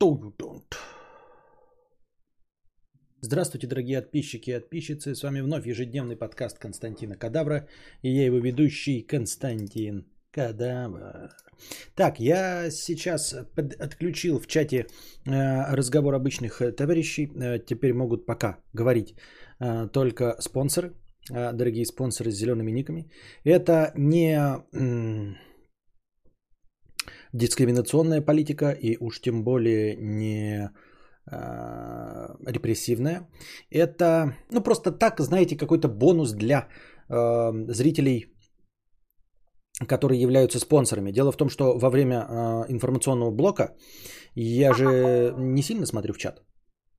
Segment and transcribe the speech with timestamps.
[0.00, 0.74] you don't.
[3.20, 5.14] Здравствуйте, дорогие подписчики и подписчицы.
[5.14, 7.66] С вами вновь ежедневный подкаст Константина Кадавра.
[8.02, 11.30] И я его ведущий Константин Кадавр.
[11.96, 14.86] Так, я сейчас под- отключил в чате
[15.26, 17.26] э, разговор обычных э, товарищей.
[17.34, 19.16] Э, теперь могут пока говорить
[19.58, 20.92] э, только спонсоры,
[21.32, 23.10] э, дорогие спонсоры с зелеными никами.
[23.42, 24.36] Это не
[24.72, 25.36] м,
[27.32, 30.70] дискриминационная политика и уж тем более не
[31.30, 33.28] э, репрессивная.
[33.70, 36.68] Это, ну просто так, знаете, какой-то бонус для
[37.08, 38.26] э, зрителей,
[39.86, 41.12] которые являются спонсорами.
[41.12, 43.76] Дело в том, что во время э, информационного блока
[44.34, 46.42] я же не сильно смотрю в чат.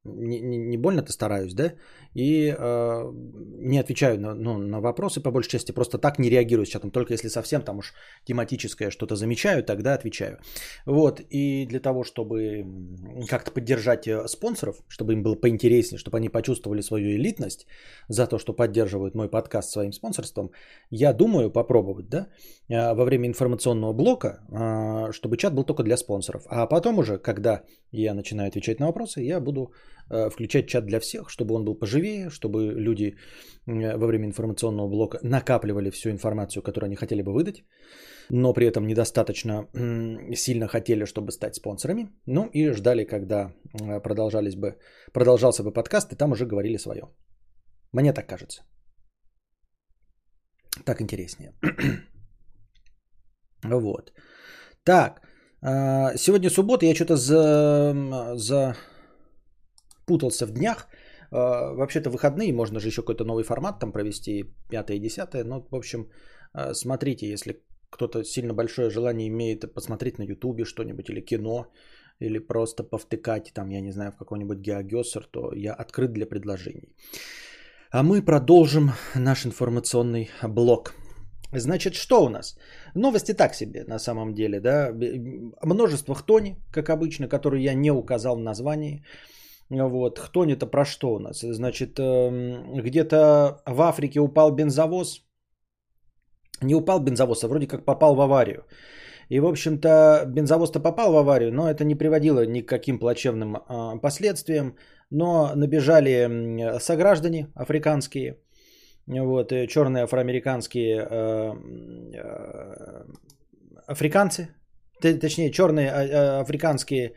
[0.05, 1.73] Не, не, больно-то стараюсь, да?
[2.13, 3.11] И э,
[3.59, 6.89] не отвечаю на, ну, на вопросы по большей части, просто так не реагирую с чатом,
[6.89, 10.39] только если совсем там уж тематическое что-то замечаю, тогда отвечаю.
[10.85, 12.65] Вот, и для того, чтобы
[13.27, 17.67] как-то поддержать э, спонсоров, чтобы им было поинтереснее, чтобы они почувствовали свою элитность
[18.07, 20.51] за то, что поддерживают мой подкаст своим спонсорством,
[20.91, 22.27] я думаю попробовать, да,
[22.69, 26.43] э, во время информационного блока, э, чтобы чат был только для спонсоров.
[26.47, 29.73] А потом уже, когда я начинаю отвечать на вопросы, я буду
[30.09, 33.15] включать чат для всех, чтобы он был поживее, чтобы люди
[33.67, 37.63] э, во время информационного блока накапливали всю информацию, которую они хотели бы выдать,
[38.29, 39.67] но при этом недостаточно
[40.35, 42.09] сильно хотели, чтобы стать спонсорами.
[42.25, 44.77] Ну и ждали, когда э, продолжались бы,
[45.13, 47.03] продолжался бы подкаст, и там уже говорили свое.
[47.93, 48.63] Мне так кажется.
[50.85, 51.53] Так интереснее.
[53.61, 54.13] Вот.
[54.85, 55.21] Так,
[55.61, 57.93] а, сегодня суббота, я что-то за,
[58.35, 58.75] за
[60.09, 60.87] путался в днях.
[61.31, 65.45] А, Вообще-то выходные, можно же еще какой-то новый формат там провести, 5 и 10.
[65.45, 66.09] Ну, в общем,
[66.53, 67.53] а, смотрите, если
[67.89, 71.65] кто-то сильно большое желание имеет посмотреть на ютубе что-нибудь или кино,
[72.21, 76.89] или просто повтыкать там, я не знаю, в какой-нибудь геогессер, то я открыт для предложений.
[77.91, 80.93] А мы продолжим наш информационный блок.
[81.53, 82.57] Значит, что у нас?
[82.95, 84.93] Новости так себе, на самом деле, да.
[85.63, 89.03] Множество хтони, как обычно, которые я не указал в названии.
[89.69, 91.41] Вот, хтонь это про что у нас?
[91.41, 95.21] Значит, эм, где-то в Африке упал бензовоз.
[96.61, 98.65] Не упал бензовоз, а вроде как попал в аварию.
[99.29, 103.57] И, в общем-то, бензовоз-то попал в аварию, но это не приводило ни к каким плачевным
[103.57, 104.75] а, последствиям.
[105.11, 108.37] Но набежали сограждане африканские,
[109.07, 111.53] вот, э, черные афроамериканские э,
[112.13, 113.05] э,
[113.87, 114.49] африканцы,
[115.01, 117.13] точнее, черные а, африканские,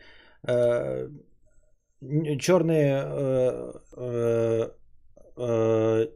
[2.39, 4.69] черные э, э,
[5.37, 6.07] э,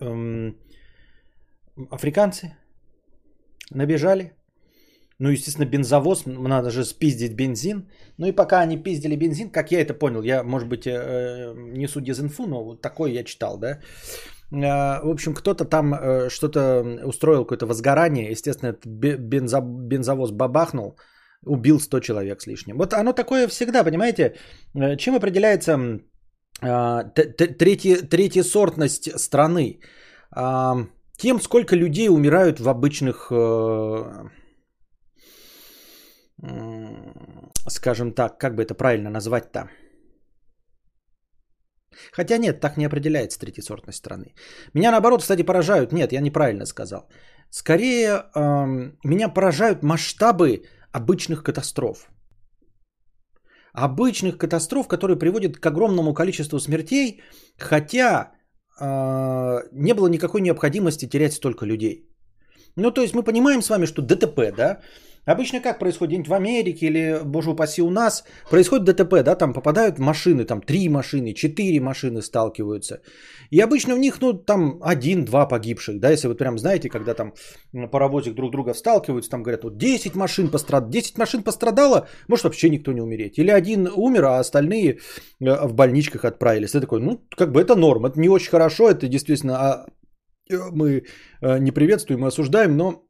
[0.00, 0.56] эм,
[1.90, 2.56] африканцы
[3.70, 4.32] набежали.
[5.18, 7.88] Ну, естественно, бензовоз, надо же спиздить бензин.
[8.18, 12.00] Ну и пока они пиздили бензин, как я это понял, я, может быть, э, несу
[12.00, 13.68] дезинфу, но вот такое я читал, да.
[14.52, 18.30] Э, В общем, кто-то там э, что-то устроил, какое-то возгорание.
[18.30, 20.98] Естественно, этот бе- бензо- бензовоз бабахнул,
[21.46, 22.76] убил 100 человек с лишним.
[22.78, 24.34] Вот оно такое всегда, понимаете?
[24.74, 25.78] Э, Чем определяется
[26.60, 29.80] а, третья, третьесортность страны?
[30.30, 30.76] А,
[31.16, 34.28] Тем, сколько людей умирают в обычных, э,
[37.68, 39.70] скажем так, как бы это правильно назвать-то?
[42.12, 44.34] Хотя нет, так не определяется третьесортность страны.
[44.74, 45.92] Меня наоборот, кстати, поражают.
[45.92, 47.08] Нет, я неправильно сказал.
[47.50, 50.62] Скорее, эм, меня поражают масштабы
[50.96, 52.08] обычных катастроф.
[53.74, 57.20] Обычных катастроф, которые приводят к огромному количеству смертей,
[57.58, 58.32] хотя
[58.80, 62.08] э, не было никакой необходимости терять столько людей.
[62.76, 64.80] Ну, то есть мы понимаем с вами, что ДТП, да,
[65.26, 69.98] Обычно как происходит в Америке или, боже упаси, у нас происходит ДТП, да, там попадают
[69.98, 73.00] машины, там три машины, четыре машины сталкиваются.
[73.50, 77.34] И обычно в них, ну, там один-два погибших, да, если вы прям знаете, когда там
[77.90, 82.70] паровозик друг друга сталкиваются, там говорят, вот 10 машин пострадало, 10 машин пострадало, может вообще
[82.70, 83.38] никто не умереть.
[83.38, 84.98] Или один умер, а остальные
[85.40, 86.70] э, в больничках отправились.
[86.70, 89.86] Ты такой, ну, как бы это норм, это не очень хорошо, это действительно а,
[90.50, 91.02] э, мы
[91.40, 93.05] э, не приветствуем и осуждаем, но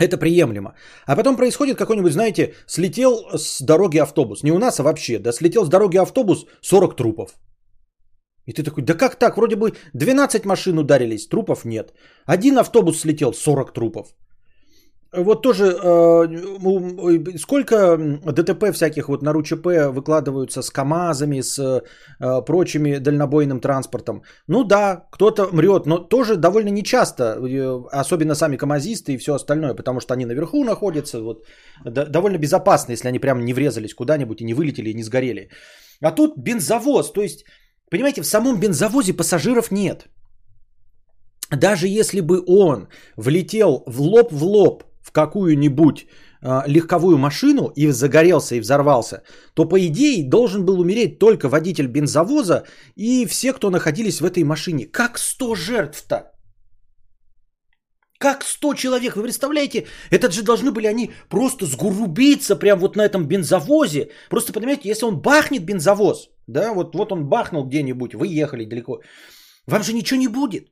[0.00, 0.74] это приемлемо.
[1.06, 4.42] А потом происходит какой-нибудь, знаете, слетел с дороги автобус.
[4.42, 7.30] Не у нас, а вообще, да, слетел с дороги автобус 40 трупов.
[8.46, 9.36] И ты такой, да как так?
[9.36, 11.92] Вроде бы 12 машин ударились, трупов нет.
[12.26, 14.14] Один автобус слетел, 40 трупов.
[15.12, 17.96] Вот тоже э, сколько
[18.32, 24.22] ДТП всяких вот на РУЧП выкладываются с КАМАЗами, с э, прочими дальнобойным транспортом.
[24.46, 29.74] Ну да, кто-то мрет, но тоже довольно нечасто, э, особенно сами КАМАЗисты и все остальное,
[29.74, 31.44] потому что они наверху находятся, вот,
[31.84, 35.50] довольно безопасно, если они прям не врезались куда-нибудь и не вылетели и не сгорели.
[36.00, 37.44] А тут бензовоз, то есть,
[37.90, 40.08] понимаете, в самом бензовозе пассажиров нет.
[41.50, 42.86] Даже если бы он
[43.16, 46.06] влетел в лоб в лоб в какую-нибудь
[46.42, 49.22] э, легковую машину и загорелся и взорвался,
[49.54, 52.62] то по идее должен был умереть только водитель бензовоза
[52.96, 54.86] и все, кто находились в этой машине.
[54.86, 56.16] Как 100 жертв-то?
[58.18, 59.16] Как 100 человек?
[59.16, 59.86] Вы представляете?
[60.10, 64.10] Это же должны были они просто сгурубиться прямо вот на этом бензовозе.
[64.28, 69.00] Просто понимаете, если он бахнет бензовоз, да, вот, вот он бахнул где-нибудь, вы ехали далеко,
[69.66, 70.68] вам же ничего не будет.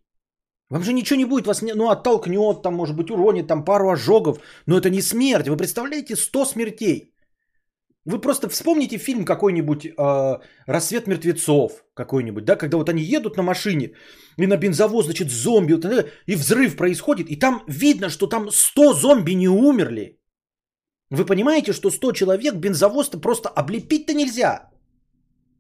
[0.71, 3.91] Вам же ничего не будет, вас не, ну, оттолкнет, там, может быть, уронит, там, пару
[3.91, 4.39] ожогов.
[4.67, 5.49] Но это не смерть.
[5.49, 7.15] Вы представляете 100 смертей?
[8.05, 13.43] Вы просто вспомните фильм какой-нибудь э, «Рассвет мертвецов» какой-нибудь, да, когда вот они едут на
[13.43, 13.93] машине,
[14.39, 15.85] и на бензовоз, значит, зомби, вот,
[16.27, 20.19] и взрыв происходит, и там видно, что там 100 зомби не умерли.
[21.11, 24.68] Вы понимаете, что 100 человек бензовоз-то просто облепить-то нельзя.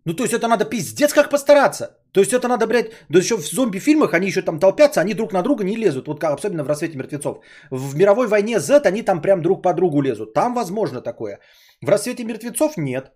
[0.09, 1.87] Ну, то есть это надо пиздец как постараться.
[2.13, 5.33] То есть это надо, блядь, да еще в зомби-фильмах они еще там толпятся, они друг
[5.33, 6.07] на друга не лезут.
[6.09, 7.37] Вот как, особенно в «Рассвете мертвецов».
[7.71, 10.33] В мировой войне Z они там прям друг по другу лезут.
[10.33, 11.41] Там возможно такое.
[11.83, 13.13] В «Рассвете мертвецов» нет.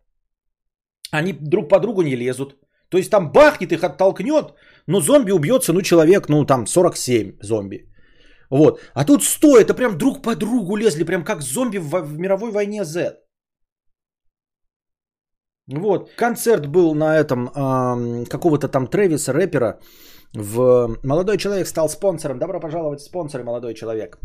[1.10, 2.56] Они друг по другу не лезут.
[2.90, 4.52] То есть там бахнет, их оттолкнет,
[4.86, 7.88] но зомби убьется, ну, человек, ну, там 47 зомби.
[8.50, 8.80] Вот.
[8.92, 12.50] А тут 100, это прям друг по другу лезли, прям как зомби в, в мировой
[12.50, 13.21] войне Z.
[15.68, 19.78] Вот, концерт был на этом э, какого-то там Трэвиса, рэпера.
[20.34, 20.98] В...
[21.04, 22.38] Молодой человек стал спонсором.
[22.38, 24.18] Добро пожаловать спонсоры, молодой человек.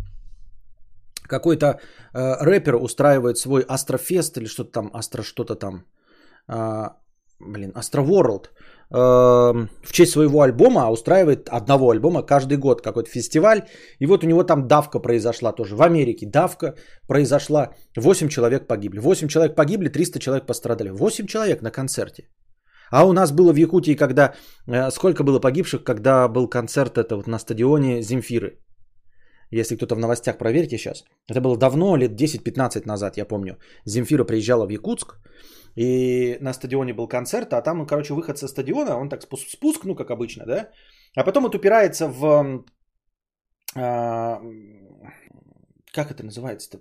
[1.28, 1.80] Какой-то
[2.14, 5.86] э, рэпер устраивает свой Астрофест или что-то там, Астро что-то там.
[6.48, 6.90] Э,
[7.40, 8.50] блин, Astro World
[8.90, 13.62] в честь своего альбома, устраивает одного альбома каждый год какой-то фестиваль.
[14.00, 15.76] И вот у него там давка произошла тоже.
[15.76, 16.76] В Америке давка
[17.08, 17.74] произошла.
[17.98, 19.00] 8 человек погибли.
[19.00, 20.90] 8 человек погибли, 300 человек пострадали.
[20.90, 22.30] 8 человек на концерте.
[22.92, 24.34] А у нас было в Якутии, когда...
[24.68, 28.60] Э, сколько было погибших, когда был концерт это вот на стадионе Земфиры.
[29.52, 31.04] Если кто-то в новостях, проверьте сейчас.
[31.30, 33.58] Это было давно, лет 10-15 назад, я помню.
[33.86, 35.20] Земфира приезжала в Якутск.
[35.78, 39.96] И на стадионе был концерт, а там, короче, выход со стадиона, он так спуск, ну,
[39.96, 40.70] как обычно, да?
[41.16, 42.64] А потом вот упирается в...
[43.76, 44.42] А,
[45.94, 46.80] как это называется-то?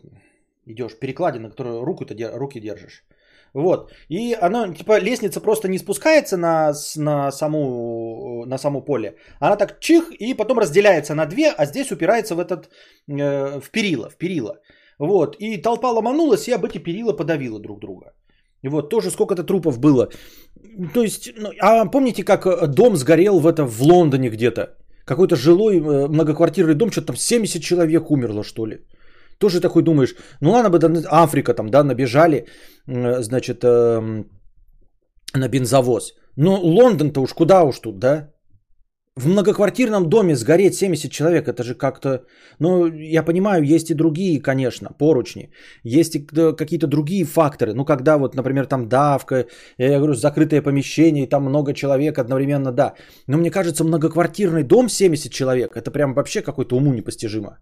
[0.67, 3.05] Идешь, перекладина, которую руку-то, руки держишь.
[3.53, 3.93] Вот.
[4.09, 9.17] И оно, типа, лестница просто не спускается на, на, саму, на саму поле.
[9.41, 12.71] Она так чих и потом разделяется на две, а здесь упирается в этот,
[13.09, 14.59] э, в перила, в перила.
[14.99, 15.37] Вот.
[15.39, 18.15] И толпа ломанулась и об эти перила подавила друг друга.
[18.71, 20.09] Вот, тоже сколько-то трупов было.
[20.95, 24.77] То есть, ну, а помните, как э, дом сгорел в, это, в Лондоне где-то?
[25.05, 28.79] Какой-то жилой э, многоквартирный дом, что-то там 70 человек умерло, что ли.
[29.39, 32.47] Тоже такой думаешь, ну ладно бы Африка там, да, набежали,
[32.87, 34.25] значит, э,
[35.35, 36.15] на бензовоз.
[36.37, 38.31] Но Лондон-то уж куда уж тут, да?
[39.17, 42.27] В многоквартирном доме сгореть 70 человек, это же как-то...
[42.59, 45.51] Ну, я понимаю, есть и другие, конечно, поручни.
[45.85, 46.27] Есть и
[46.57, 47.73] какие-то другие факторы.
[47.73, 49.47] Ну, когда вот, например, там давка,
[49.79, 52.93] я говорю, закрытое помещение, и там много человек одновременно, да.
[53.27, 57.59] Но мне кажется, многоквартирный дом 70 человек, это прям вообще какой-то уму непостижимо.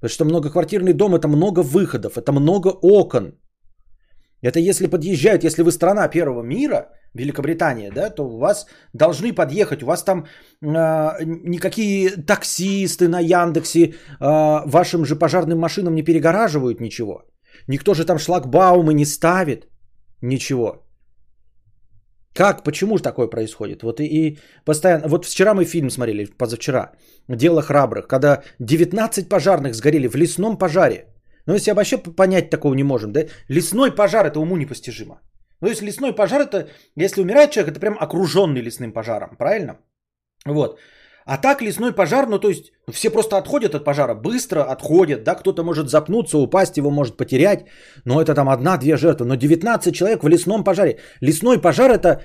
[0.00, 3.34] Потому что многоквартирный дом это много выходов, это много окон.
[4.42, 9.82] Это если подъезжают, если вы страна первого мира, Великобритания, да, то у вас должны подъехать,
[9.82, 10.26] у вас там э,
[11.24, 17.22] никакие таксисты на Яндексе э, вашим же пожарным машинам не перегораживают ничего.
[17.66, 19.68] Никто же там шлагбаумы не ставит,
[20.22, 20.84] ничего.
[22.34, 23.82] Как, почему же такое происходит?
[23.82, 26.92] Вот и, и постоянно, вот вчера мы фильм смотрели, позавчера,
[27.28, 31.06] «Дело храбрых», когда 19 пожарных сгорели в лесном пожаре.
[31.48, 33.20] Ну, если вообще понять такого не можем, да?
[33.48, 35.20] Лесной пожар, это уму непостижимо.
[35.62, 39.78] Ну, если лесной пожар, это, если умирает человек, это прям окруженный лесным пожаром, правильно?
[40.46, 40.78] Вот.
[41.24, 45.34] А так лесной пожар, ну то есть все просто отходят от пожара, быстро отходят, да,
[45.34, 47.66] кто-то может запнуться, упасть, его может потерять,
[48.04, 50.98] но это там одна-две жертвы, но 19 человек в лесном пожаре.
[51.20, 52.22] Лесной пожар это,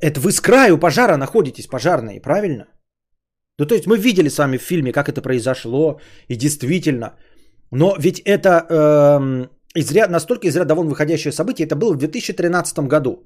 [0.00, 2.66] это вы с краю пожара находитесь, пожарные, правильно?
[3.58, 7.14] Ну то есть мы видели с вами в фильме, как это произошло, и действительно,
[7.72, 11.96] но ведь это э, из ряд, настолько из ряда вон выходящее событие, это было в
[11.96, 13.24] 2013 году.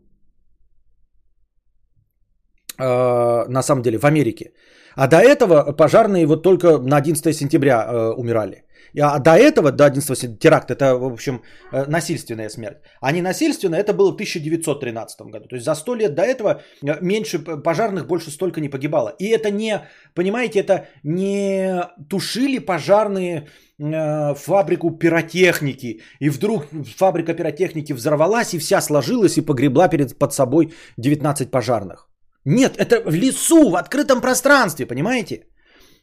[2.79, 4.53] Э, на самом деле, в Америке.
[4.95, 8.66] А до этого пожарные вот только на 11 сентября э, умирали.
[9.01, 12.79] А до этого, до 11 теракт, это, в общем, э, насильственная смерть.
[13.01, 15.49] А не насильственная, это было в 1913 году.
[15.49, 19.15] То есть за 100 лет до этого э, меньше пожарных больше столько не погибало.
[19.19, 19.81] И это не,
[20.15, 23.49] понимаете, это не тушили пожарные
[23.79, 26.01] э, фабрику пиротехники.
[26.21, 32.09] И вдруг фабрика пиротехники взорвалась, и вся сложилась и погребла перед, под собой 19 пожарных.
[32.47, 35.43] Нет, это в лесу, в открытом пространстве, понимаете?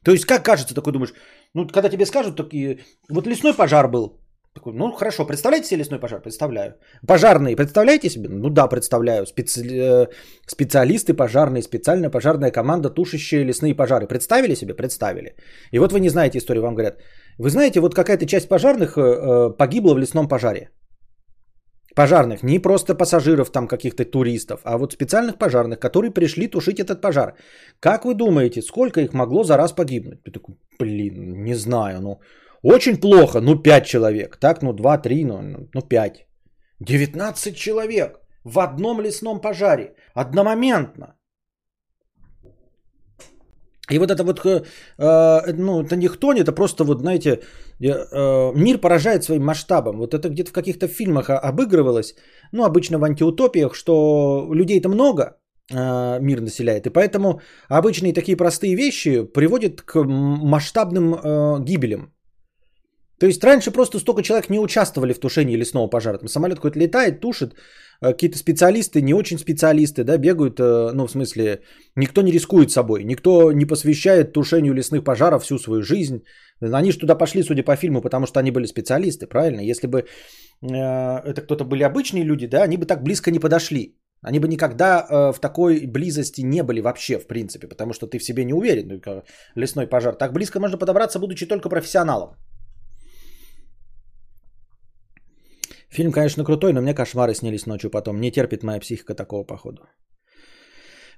[0.04, 1.14] То есть, как кажется, такой думаешь,
[1.54, 2.80] ну, когда тебе скажут, такие,
[3.10, 4.20] вот лесной пожар был.
[4.54, 6.22] Такой, ну, хорошо, представляете себе лесной пожар?
[6.22, 6.76] Представляю.
[7.08, 8.30] Пожарные, представляете себе?
[8.30, 9.26] Ну, да, представляю.
[9.26, 9.62] Специ...
[9.62, 10.08] Э,
[10.46, 14.08] специалисты пожарные, специальная пожарная команда, тушащие лесные пожары.
[14.08, 14.76] Представили себе?
[14.76, 15.36] Представили.
[15.72, 17.00] И вот вы не знаете историю, вам говорят.
[17.40, 20.70] Вы знаете, вот какая-то часть пожарных э, э погибла в лесном пожаре.
[21.96, 27.02] Пожарных, не просто пассажиров там каких-то туристов, а вот специальных пожарных, которые пришли тушить этот
[27.02, 27.36] пожар.
[27.80, 30.24] Как вы думаете, сколько их могло за раз погибнуть?
[30.24, 32.20] Ты такой, блин, не знаю, ну
[32.64, 36.26] очень плохо, ну 5 человек, так, ну 2-3, ну, ну 5.
[36.80, 41.16] 19 человек в одном лесном пожаре, одномоментно.
[43.92, 44.64] И вот это вот, э,
[44.98, 47.42] э, ну, это не кто, это просто вот, знаете,
[47.82, 49.98] э, мир поражает своим масштабом.
[49.98, 52.16] Вот это где-то в каких-то фильмах обыгрывалось,
[52.54, 55.38] ну, обычно в антиутопиях, что людей-то много,
[55.72, 62.13] мир населяет, и поэтому обычные такие простые вещи приводят к масштабным гибелям.
[63.20, 66.18] То есть раньше просто столько человек не участвовали в тушении лесного пожара.
[66.18, 67.54] Там самолет какой-то летает, тушит,
[68.04, 71.62] Э, какие-то специалисты, не очень специалисты, да, бегают, э, ну, в смысле,
[71.96, 76.24] никто не рискует собой, никто не посвящает тушению лесных пожаров всю свою жизнь.
[76.62, 79.62] Они же туда пошли, судя по фильму, потому что они были специалисты, правильно?
[79.62, 83.98] Если бы э, это кто-то были обычные люди, да, они бы так близко не подошли.
[84.22, 88.24] Они бы никогда в такой близости не были вообще, в принципе, потому что ты в
[88.24, 89.24] себе не уверен, ну,
[89.56, 90.16] лесной пожар.
[90.16, 92.38] Так близко можно подобраться, будучи только профессионалом.
[95.94, 98.20] Фильм, конечно, крутой, но мне кошмары снились ночью потом.
[98.20, 99.82] Не терпит моя психика такого походу.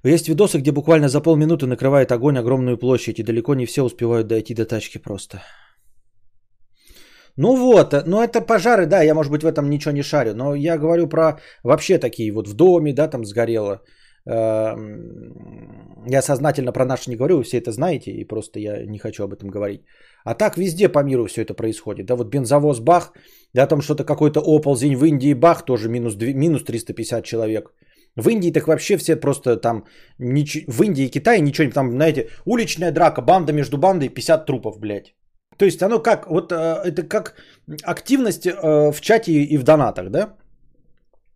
[0.04, 4.28] Есть видосы, где буквально за полминуты накрывает огонь огромную площадь, и далеко не все успевают
[4.28, 5.42] дойти до тачки просто.
[7.38, 10.56] Ну вот, ну это пожары, да, я, может быть, в этом ничего не шарю, но
[10.56, 13.82] я говорю про вообще такие вот в доме, да, там сгорело.
[14.28, 18.98] Эм, я сознательно про наши не говорю, вы все это знаете, и просто я не
[18.98, 19.82] хочу об этом говорить.
[20.24, 22.06] А так везде по миру все это происходит.
[22.06, 23.14] Да, вот бензовоз Бах,
[23.54, 27.74] да, там что-то какой-то оползень в Индии Бах, тоже минус, 2, минус 350 человек.
[28.16, 29.86] В Индии так вообще все просто там,
[30.20, 30.66] нич...
[30.68, 35.14] в Индии и Китае ничего, там, знаете, уличная драка, банда между бандой, 50 трупов, блядь.
[35.58, 36.56] То есть оно как, вот э,
[36.86, 37.36] это как
[37.84, 40.36] активность э, в чате и в донатах, да?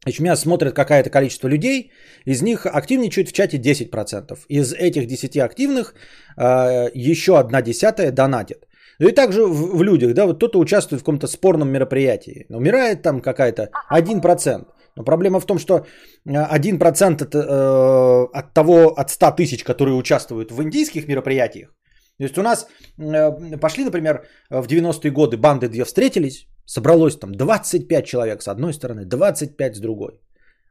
[0.03, 1.91] Значит, меня смотрит какое-то количество людей,
[2.25, 4.37] из них активничают в чате 10%.
[4.47, 5.93] Из этих 10 активных
[6.37, 8.65] э, еще одна десятая донатит.
[8.99, 13.01] Ну и также в, в людях, да, вот кто-то участвует в каком-то спорном мероприятии, умирает
[13.01, 14.65] там какая-то 1%.
[14.95, 15.85] Но проблема в том, что
[16.25, 21.69] 1% от, э, от того, от 100 тысяч, которые участвуют в индийских мероприятиях,
[22.19, 27.31] то есть у нас э, пошли, например, в 90-е годы банды две встретились, собралось там
[27.31, 30.19] 25 человек с одной стороны, 25 с другой.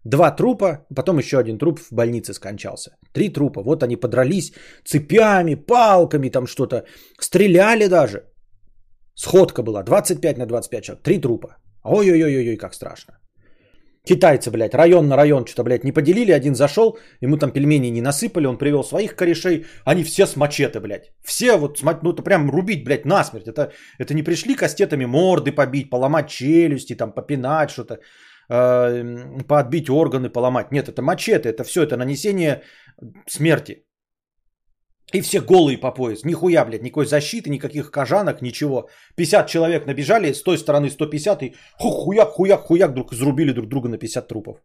[0.04, 2.90] Два трупа, потом еще один труп в больнице скончался.
[3.12, 3.62] Три трупа.
[3.62, 4.52] Вот они подрались
[4.84, 6.84] цепями, палками, там что-то.
[7.20, 8.24] Стреляли даже.
[9.14, 11.02] Сходка была 25 на 25 человек.
[11.02, 11.56] Три трупа.
[11.82, 13.18] Ой-ой-ой-ой, как страшно.
[14.08, 16.32] Китайцы, блядь, район на район что-то, блядь, не поделили.
[16.32, 19.66] Один зашел, ему там пельмени не насыпали, он привел своих корешей.
[19.84, 21.12] Они все с мачете, блядь.
[21.22, 23.48] Все вот, ну это прям рубить, блядь, насмерть.
[23.48, 27.98] Это, это не пришли кастетами морды побить, поломать челюсти, там, попинать что-то.
[28.50, 29.04] Э,
[29.46, 30.72] подбить органы, поломать.
[30.72, 32.62] Нет, это мачете, это все, это нанесение
[33.26, 33.84] смерти.
[35.14, 36.24] И все голые по пояс.
[36.24, 38.88] Нихуя, блядь, никакой защиты, никаких кожанок, ничего.
[39.16, 43.88] 50 человек набежали, с той стороны 150 и хуяк, хуяк, хуяк, друг зарубили друг друга
[43.88, 44.58] на 50 трупов.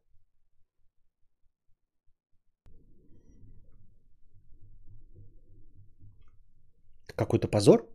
[7.15, 7.87] Какой-то позор?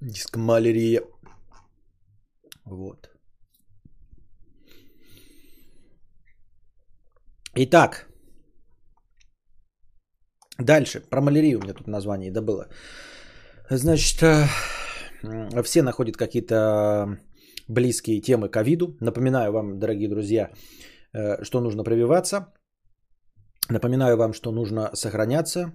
[0.00, 1.02] Дискмалерия.
[2.64, 3.09] Вот.
[7.56, 8.06] Итак.
[10.58, 11.00] Дальше.
[11.10, 12.68] Про малярию у меня тут название добыло.
[13.70, 14.46] Значит, э,
[15.62, 17.18] все находят какие-то
[17.68, 18.96] близкие темы ковиду.
[19.00, 20.50] Напоминаю вам, дорогие друзья,
[21.12, 22.52] э, что нужно прививаться.
[23.68, 25.72] Напоминаю вам, что нужно сохраняться,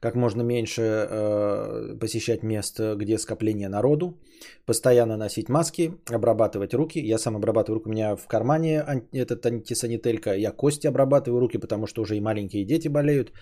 [0.00, 4.18] как можно меньше э, посещать мест, где скопление народу,
[4.66, 6.98] постоянно носить маски, обрабатывать руки.
[6.98, 11.86] Я сам обрабатываю руки, у меня в кармане этот антисанителька, я кости обрабатываю руки, потому
[11.86, 13.32] что уже и маленькие дети болеют.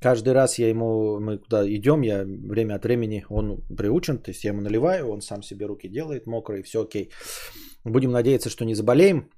[0.00, 4.44] Каждый раз я ему, мы куда идем, я время от времени, он приучен, то есть
[4.44, 7.10] я ему наливаю, он сам себе руки делает мокрые, все окей.
[7.84, 9.30] Будем надеяться, что не заболеем.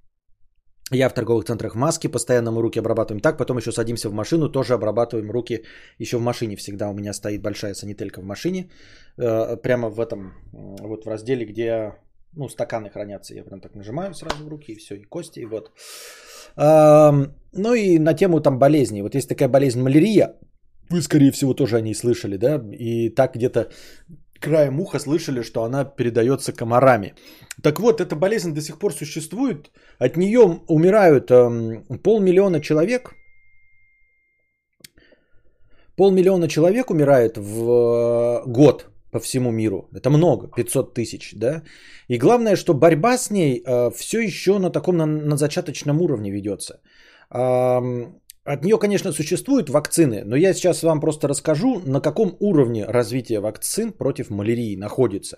[0.91, 4.49] Я в торговых центрах маски, постоянно мы руки обрабатываем так, потом еще садимся в машину,
[4.49, 5.65] тоже обрабатываем руки
[5.99, 6.57] еще в машине.
[6.57, 8.71] Всегда у меня стоит большая санителька в машине,
[9.19, 11.95] э, прямо в этом, вот в разделе, где
[12.33, 13.35] ну, стаканы хранятся.
[13.35, 15.73] Я прям так нажимаю сразу в руки, и все, и кости, и вот.
[16.57, 19.03] Ну и на тему там болезней.
[19.03, 20.35] Вот есть такая болезнь малярия,
[20.91, 22.63] вы, скорее всего, тоже о ней слышали, да?
[22.73, 23.69] И так где-то
[24.41, 27.15] краем уха слышали, что она передается комарами.
[27.63, 29.71] Так вот, эта болезнь до сих пор существует.
[29.99, 33.15] От нее умирают э, полмиллиона человек.
[35.97, 39.89] Полмиллиона человек умирает в э, год по всему миру.
[39.95, 41.63] Это много, 500 тысяч, да?
[42.09, 46.31] И главное, что борьба с ней э, все еще на таком на, на зачаточном уровне
[46.31, 46.81] ведется.
[47.31, 47.81] Э,
[48.53, 53.41] от нее, конечно, существуют вакцины, но я сейчас вам просто расскажу, на каком уровне развития
[53.41, 55.37] вакцин против малярии находится.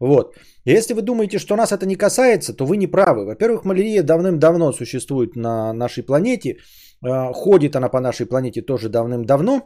[0.00, 0.36] Вот.
[0.64, 3.24] Если вы думаете, что нас это не касается, то вы не правы.
[3.24, 6.56] Во-первых, малярия давным-давно существует на нашей планете.
[7.04, 9.60] Э, ходит она по нашей планете тоже давным-давно.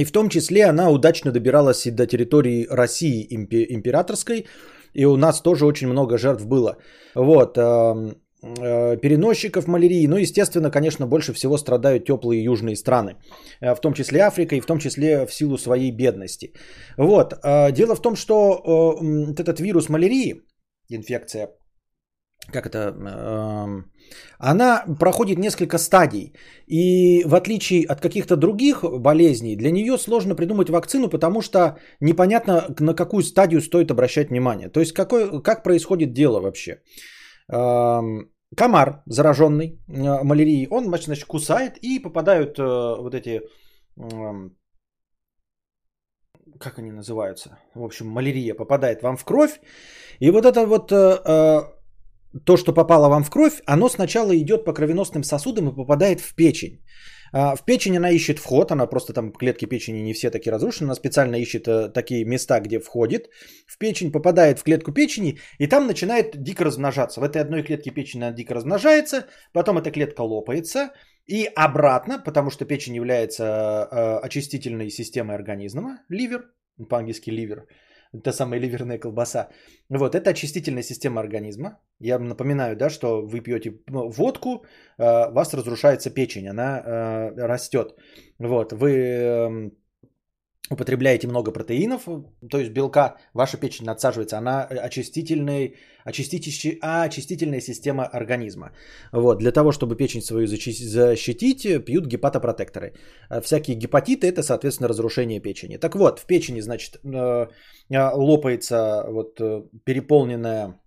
[0.00, 4.46] И в том числе она удачно добиралась и до территории России императорской.
[4.94, 6.76] И у нас тоже очень много жертв было.
[7.14, 7.56] Вот.
[8.44, 10.06] Эм, Э, переносчиков малярии.
[10.06, 13.16] Ну, естественно, конечно, больше всего страдают теплые южные страны,
[13.60, 16.52] э, в том числе Африка и в том числе в силу своей бедности.
[16.98, 17.32] Вот.
[17.32, 18.98] Э, дело в том, что
[19.38, 20.42] этот вирус малярии,
[20.90, 21.48] инфекция,
[22.52, 23.90] как это, эм,
[24.38, 26.34] она проходит несколько стадий.
[26.66, 32.66] И в отличие от каких-то других болезней, для нее сложно придумать вакцину, потому что непонятно,
[32.80, 34.68] на какую стадию стоит обращать внимание.
[34.68, 36.80] То есть, какой, как происходит дело вообще.
[38.54, 43.40] Эм, комар зараженный э, малярией, он значит, кусает и попадают э, вот эти,
[43.96, 44.50] э,
[46.60, 49.60] как они называются, в общем, малярия попадает вам в кровь,
[50.20, 51.62] и вот это вот э,
[52.44, 56.34] то, что попало вам в кровь, оно сначала идет по кровеносным сосудам и попадает в
[56.34, 56.80] печень.
[57.32, 60.86] А, в печень она ищет вход, она просто там клетки печени не все такие разрушены,
[60.86, 63.30] она специально ищет э, такие места, где входит
[63.66, 67.20] в печень, попадает в клетку печени и там начинает дико размножаться.
[67.20, 70.90] В этой одной клетке печени она дико размножается, потом эта клетка лопается
[71.26, 73.44] и обратно, потому что печень является
[73.90, 76.50] э, очистительной системой организма, ливер,
[76.88, 77.66] по-английски ливер,
[78.22, 79.48] та самая ливерная колбаса.
[79.88, 81.78] Вот, это очистительная система организма.
[82.00, 84.64] Я напоминаю, да, что вы пьете ну, водку,
[84.98, 87.94] э, вас разрушается печень, она э, растет.
[88.38, 89.72] Вот, вы эм,
[90.70, 92.08] употребляете много протеинов,
[92.50, 98.72] то есть белка, ваша печень надсаживается, она очистительный, очистительная, а, очистительная система организма.
[99.12, 102.94] Вот, для того, чтобы печень свою защитить, пьют гепатопротекторы.
[103.28, 105.76] А всякие гепатиты– это, соответственно, разрушение печени.
[105.76, 107.46] Так вот, в печени, значит, э,
[107.90, 110.80] э, лопается вот э, переполненная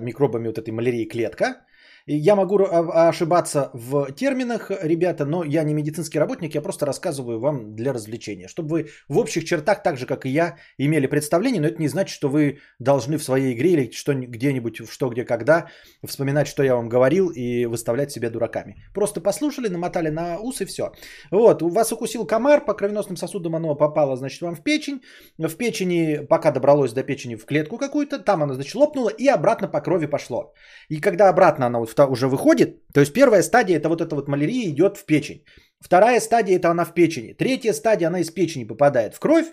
[0.00, 1.66] микробами вот этой малярии клетка,
[2.16, 7.74] я могу ошибаться в терминах, ребята, но я не медицинский работник, я просто рассказываю вам
[7.74, 11.68] для развлечения, чтобы вы в общих чертах, так же как и я, имели представление, но
[11.68, 15.24] это не значит, что вы должны в своей игре или что где-нибудь в что, где,
[15.24, 15.66] когда
[16.02, 18.82] вспоминать, что я вам говорил и выставлять себя дураками.
[18.94, 20.92] Просто послушали, намотали на ус и все.
[21.30, 25.02] Вот, у вас укусил комар, по кровеносным сосудам оно попало, значит, вам в печень.
[25.36, 29.68] В печени, пока добралось до печени в клетку какую-то, там оно, значит, лопнуло и обратно
[29.68, 30.54] по крови пошло.
[30.88, 34.28] И когда обратно оно вот уже выходит, то есть первая стадия это вот эта вот
[34.28, 35.44] малярия идет в печень.
[35.80, 37.34] Вторая стадия это она в печени.
[37.34, 39.46] Третья стадия она из печени попадает в кровь.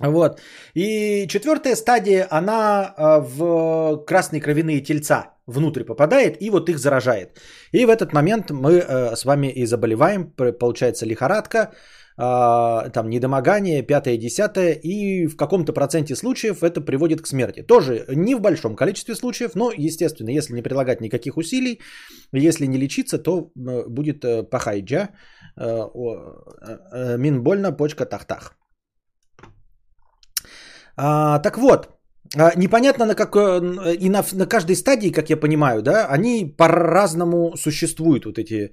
[0.00, 0.40] Вот.
[0.74, 7.40] И четвертая стадия, она а, в красные кровяные тельца внутрь попадает и вот их заражает.
[7.72, 11.72] И в этот момент мы э, с вами и заболеваем, получается лихорадка,
[12.16, 17.62] там недомогание, пятое, десятое, и в каком-то проценте случаев это приводит к смерти.
[17.62, 21.80] Тоже не в большом количестве случаев, но, естественно, если не прилагать никаких усилий,
[22.32, 25.10] если не лечиться, то э, будет э, пахайджа,
[25.56, 28.56] э, мин больно, почка тахтах.
[30.96, 31.88] А, так вот,
[32.36, 37.56] а, непонятно на какой, и на, на каждой стадии, как я понимаю, да, они по-разному
[37.56, 38.72] существуют, вот эти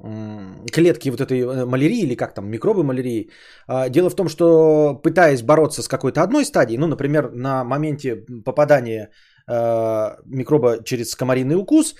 [0.00, 3.30] клетки вот этой э, малярии или как там, микробы малярии.
[3.66, 8.24] А, дело в том, что пытаясь бороться с какой-то одной стадией, ну, например, на моменте
[8.44, 9.10] попадания
[9.48, 11.94] э, микроба через комариный укус,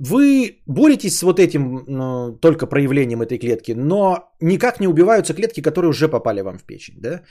[0.00, 5.90] вы боретесь с вот этим только проявлением этой клетки, но никак не убиваются клетки, которые
[5.90, 7.22] уже попали вам в печень, да?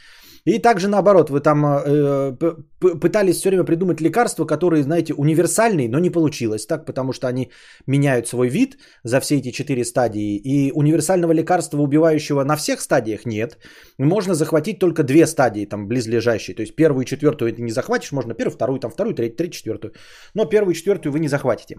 [0.45, 2.35] И также наоборот, вы там э,
[2.79, 7.51] пытались все время придумать лекарства, которые, знаете, универсальные, но не получилось так, потому что они
[7.87, 10.35] меняют свой вид за все эти четыре стадии.
[10.35, 13.57] И универсального лекарства, убивающего на всех стадиях, нет.
[13.97, 16.55] Можно захватить только две стадии, там, близлежащие.
[16.55, 19.57] То есть первую и четвертую ты не захватишь, можно первую, вторую, там, вторую, третью, третью,
[19.57, 19.93] четвертую.
[20.33, 21.77] Но первую и четвертую вы не захватите.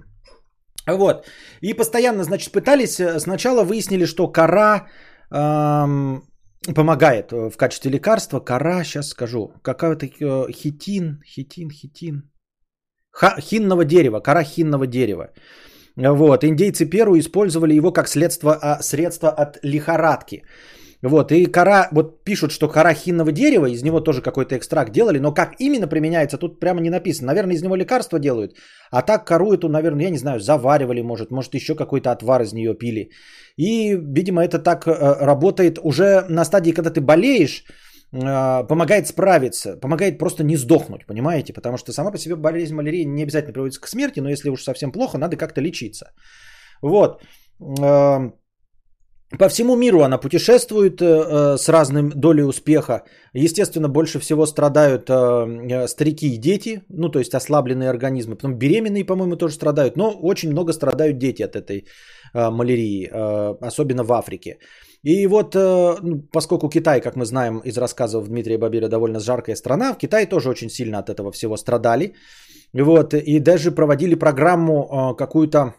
[0.86, 1.26] Вот.
[1.60, 3.00] И постоянно, значит, пытались.
[3.00, 4.86] Э, сначала выяснили, что кора
[5.30, 6.22] эм,
[6.72, 8.40] помогает э, в качестве лекарства.
[8.40, 12.22] Кора, сейчас скажу, какая-то э, хитин, хитин, хитин.
[13.10, 15.30] Ха, хинного дерева, кора хинного дерева.
[15.96, 20.42] Вот, индейцы Перу использовали его как средство, а, средство от лихорадки.
[21.04, 25.18] Вот, и кора, вот пишут, что кора хинного дерева, из него тоже какой-то экстракт делали,
[25.18, 27.26] но как именно применяется, тут прямо не написано.
[27.26, 28.56] Наверное, из него лекарства делают,
[28.90, 32.52] а так кору эту, наверное, я не знаю, заваривали, может, может еще какой-то отвар из
[32.54, 33.10] нее пили.
[33.58, 37.64] И, видимо, это так э, работает уже на стадии, когда ты болеешь,
[38.12, 41.52] э, помогает справиться, помогает просто не сдохнуть, понимаете?
[41.52, 44.62] Потому что сама по себе болезнь малярии не обязательно приводится к смерти, но если уж
[44.62, 46.06] совсем плохо, надо как-то лечиться.
[46.82, 47.20] Вот.
[49.38, 53.02] По всему миру она путешествует э, э, с разным долей успеха.
[53.32, 58.36] Естественно, больше всего страдают э, э, старики и дети, ну то есть ослабленные организмы.
[58.36, 61.86] Потом беременные, по-моему, тоже страдают, но очень много страдают дети от этой
[62.34, 64.58] э, малярии, э, особенно в Африке.
[65.02, 69.56] И вот, э, ну, поскольку Китай, как мы знаем из рассказов Дмитрия Бабира, довольно жаркая
[69.56, 72.14] страна, в Китае тоже очень сильно от этого всего страдали.
[72.72, 75.74] Вот, и даже проводили программу э, какую-то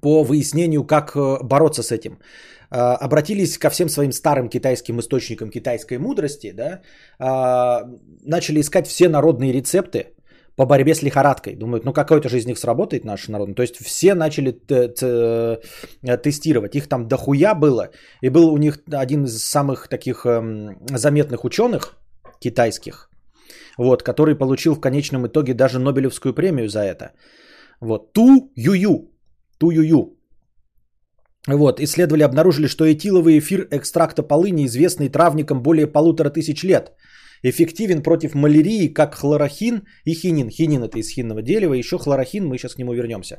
[0.00, 2.18] по выяснению, как э, бороться с этим.
[2.70, 6.80] Э, обратились ко всем своим старым китайским источникам китайской мудрости, да,
[7.18, 7.80] э,
[8.24, 10.06] начали искать все народные рецепты
[10.56, 11.56] по борьбе с лихорадкой.
[11.56, 13.54] Думают, ну какой-то же из них сработает наш народ.
[13.56, 14.52] То есть все начали
[16.22, 16.74] тестировать.
[16.74, 17.88] Их там дохуя было.
[18.20, 21.96] И был у них один из самых таких эм, заметных ученых
[22.38, 23.08] китайских,
[23.78, 27.12] вот, который получил в конечном итоге даже Нобелевскую премию за это.
[27.80, 29.11] Вот, Ту Юю,
[29.62, 30.16] Ту-ю-ю.
[31.48, 36.92] Вот, исследователи обнаружили, что этиловый эфир экстракта полыни, известный травникам более полутора тысяч лет,
[37.44, 40.50] эффективен против малярии, как хлорохин и хинин.
[40.50, 43.38] Хинин это из хинного дерева, еще хлорохин, мы сейчас к нему вернемся.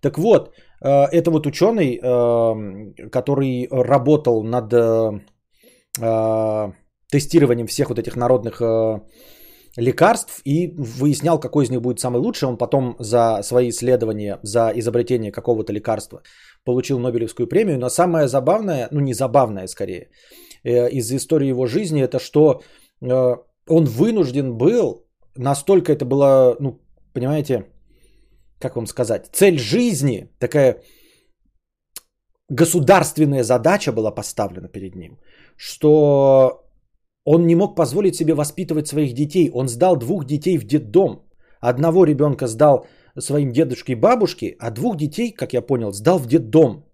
[0.00, 5.20] Так вот, э, это вот ученый, э, который работал над э,
[7.12, 8.60] тестированием всех вот этих народных
[9.76, 12.48] лекарств и выяснял, какой из них будет самый лучший.
[12.48, 16.22] Он потом за свои исследования, за изобретение какого-то лекарства
[16.64, 17.78] получил Нобелевскую премию.
[17.78, 20.10] Но самое забавное, ну не забавное скорее,
[20.64, 22.62] э, из истории его жизни, это что
[23.00, 23.36] э,
[23.68, 25.06] он вынужден был,
[25.36, 26.80] настолько это было, ну,
[27.12, 27.66] понимаете,
[28.58, 30.82] как вам сказать, цель жизни, такая
[32.50, 35.18] государственная задача была поставлена перед ним,
[35.56, 36.69] что
[37.32, 39.50] он не мог позволить себе воспитывать своих детей.
[39.54, 41.22] Он сдал двух детей в детдом.
[41.60, 42.86] Одного ребенка сдал
[43.18, 46.84] своим дедушке и бабушке, а двух детей, как я понял, сдал в детдом.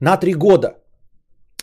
[0.00, 0.68] На три года.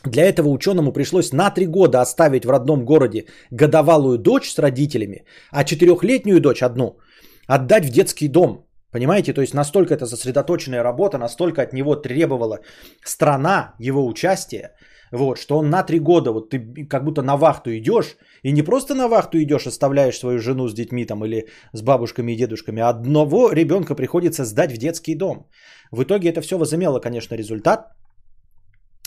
[0.06, 5.25] Для этого ученому пришлось на три года оставить в родном городе годовалую дочь с родителями,
[5.51, 6.99] а четырехлетнюю дочь одну
[7.47, 8.67] отдать в детский дом.
[8.91, 12.60] Понимаете, то есть настолько это сосредоточенная работа, настолько от него требовала
[13.03, 14.75] страна его участия,
[15.12, 18.63] вот, что он на три года, вот ты как будто на вахту идешь, и не
[18.63, 22.82] просто на вахту идешь, оставляешь свою жену с детьми там или с бабушками и дедушками,
[22.82, 25.48] а одного ребенка приходится сдать в детский дом.
[25.91, 27.93] В итоге это все возымело, конечно, результат.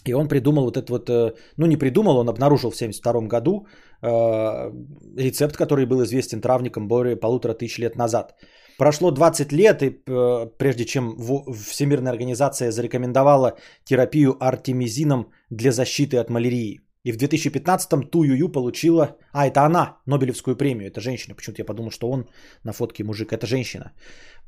[0.09, 3.67] И он придумал вот этот вот, э, ну не придумал, он обнаружил в 1972 году
[4.03, 4.73] э,
[5.19, 8.35] рецепт, который был известен травникам более полутора тысяч лет назад.
[8.81, 11.17] Прошло 20 лет, и э, прежде чем
[11.55, 16.81] Всемирная организация зарекомендовала терапию артемизином для защиты от малярии.
[17.05, 21.67] И в 2015-м Ту Ю получила, а это она, Нобелевскую премию, это женщина, почему-то я
[21.67, 22.27] подумал, что он
[22.65, 23.93] на фотке мужик, это женщина,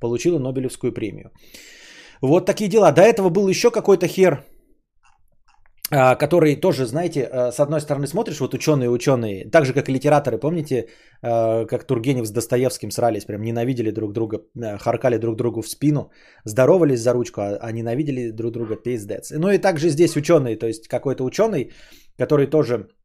[0.00, 1.30] получила Нобелевскую премию.
[2.22, 2.92] Вот такие дела.
[2.92, 4.46] До этого был еще какой-то хер,
[5.92, 10.38] который тоже, знаете, а, с одной стороны смотришь, вот ученые-ученые, так же, как и литераторы,
[10.38, 10.88] помните,
[11.22, 14.38] а, как Тургенев с Достоевским срались, прям ненавидели друг друга,
[14.80, 16.10] харкали друг другу в спину,
[16.44, 19.30] здоровались за ручку, а ненавидели друг друга пиздец.
[19.30, 21.72] Ну и также здесь ученые, то есть какой-то ученый,
[22.16, 23.01] который тоже а,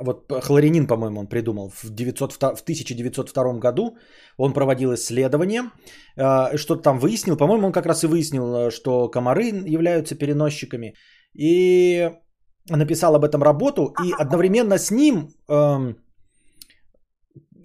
[0.00, 3.96] вот хлоринин, по-моему, он придумал в, 900, в 1902 году.
[4.36, 5.70] Он проводил исследования,
[6.16, 7.36] а, что-то там выяснил.
[7.36, 10.94] По-моему, он как раз и выяснил, что комары являются переносчиками.
[11.34, 12.10] И
[12.68, 13.94] написал об этом работу.
[14.04, 15.30] И одновременно с ним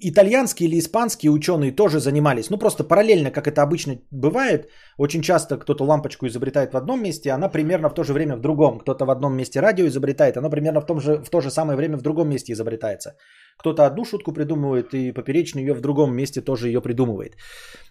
[0.02, 2.50] итальянские или испанские ученые тоже занимались.
[2.50, 4.70] Ну, просто параллельно, как это обычно бывает.
[4.98, 8.42] Очень часто кто-то лампочку изобретает в одном месте, она примерно в то же время в
[8.42, 8.80] другом.
[8.80, 11.78] Кто-то в одном месте радио изобретает, оно примерно в, том же, в то же самое
[11.78, 13.16] время в другом месте изобретается.
[13.58, 17.36] Кто-то одну шутку придумывает, и поперечно ее в другом месте тоже ее придумывает.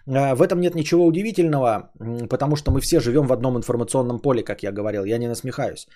[0.06, 1.90] А, в этом нет ничего удивительного,
[2.28, 5.88] потому что мы все живем в одном информационном поле, как я говорил, я не насмехаюсь.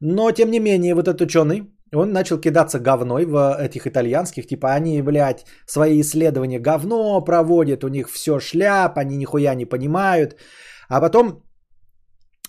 [0.00, 1.62] Но, тем не менее, вот этот ученый,
[1.94, 7.88] он начал кидаться говной в этих итальянских, типа они, блядь, свои исследования говно проводят, у
[7.88, 10.36] них все шляп, они нихуя не понимают.
[10.88, 11.42] А потом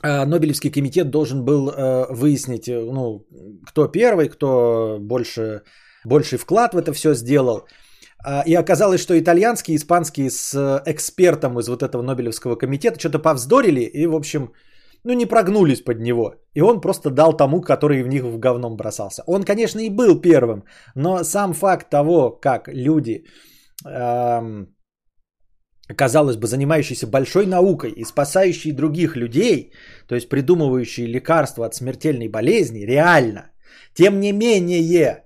[0.03, 3.25] э, Нобелевский комитет должен был э, выяснить, э, ну,
[3.65, 5.61] кто первый, кто больше,
[6.05, 7.67] больший вклад в это все сделал.
[8.25, 13.81] А, и оказалось, что итальянские испанские с экспертом из вот этого Нобелевского комитета что-то повздорили
[13.81, 14.51] и, в общем,
[15.03, 16.35] ну, не прогнулись под него.
[16.53, 19.23] И он просто дал тому, который в них в говном бросался.
[19.27, 20.63] Он, конечно, и был первым,
[20.95, 23.25] но сам факт того, как люди,
[23.85, 24.75] эм,
[25.95, 29.71] казалось бы, занимающиеся большой наукой и спасающие других людей,
[30.07, 33.51] то есть придумывающие лекарства от смертельной болезни, реально,
[33.93, 35.23] тем не менее,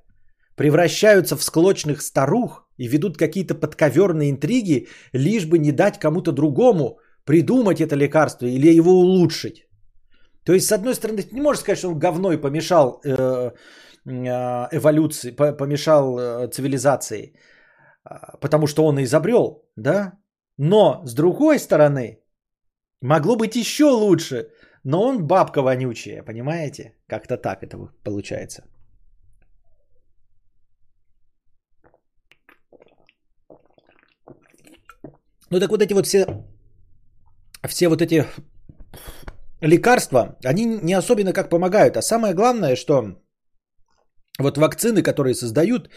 [0.56, 7.00] превращаются в склочных старух и ведут какие-то подковерные интриги, лишь бы не дать кому-то другому
[7.26, 9.68] придумать это лекарство или его улучшить.
[10.46, 13.52] То есть, с одной стороны, ты не можешь сказать, что он говной помешал э,
[14.06, 17.34] э, эволюции, помешал э, цивилизации,
[18.04, 20.14] а, потому что он изобрел, да?
[20.58, 22.20] Но, с другой стороны,
[23.02, 24.48] могло быть еще лучше,
[24.84, 26.96] но он бабка вонючая, понимаете?
[27.08, 28.64] Как-то так это получается.
[35.52, 36.26] Ну так вот эти вот все,
[37.68, 38.26] все вот эти
[39.62, 41.98] лекарства, они не особенно как помогают.
[41.98, 43.16] А самое главное, что
[44.40, 45.90] вот вакцины, которые создают,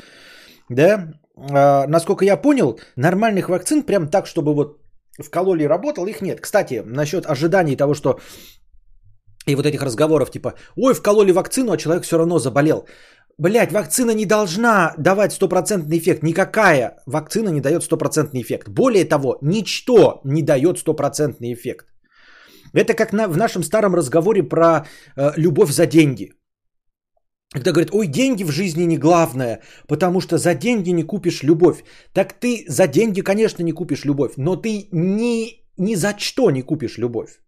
[0.68, 4.80] да, э, насколько я понял, нормальных вакцин прям так, чтобы вот
[5.18, 6.40] вкололи и работал, их нет.
[6.40, 8.18] Кстати, насчет ожиданий того, что
[9.46, 12.86] и вот этих разговоров типа, ой, вкололи вакцину, а человек все равно заболел.
[13.38, 16.22] Блять, вакцина не должна давать стопроцентный эффект.
[16.22, 18.68] Никакая вакцина не дает стопроцентный эффект.
[18.68, 21.86] Более того, ничто не дает стопроцентный эффект.
[22.72, 26.32] Это как на, в нашем старом разговоре про э, любовь за деньги.
[27.52, 31.84] Когда говорят, ой, деньги в жизни не главное, потому что за деньги не купишь любовь.
[32.12, 36.62] Так ты за деньги, конечно, не купишь любовь, но ты ни, ни за что не
[36.62, 37.40] купишь любовь.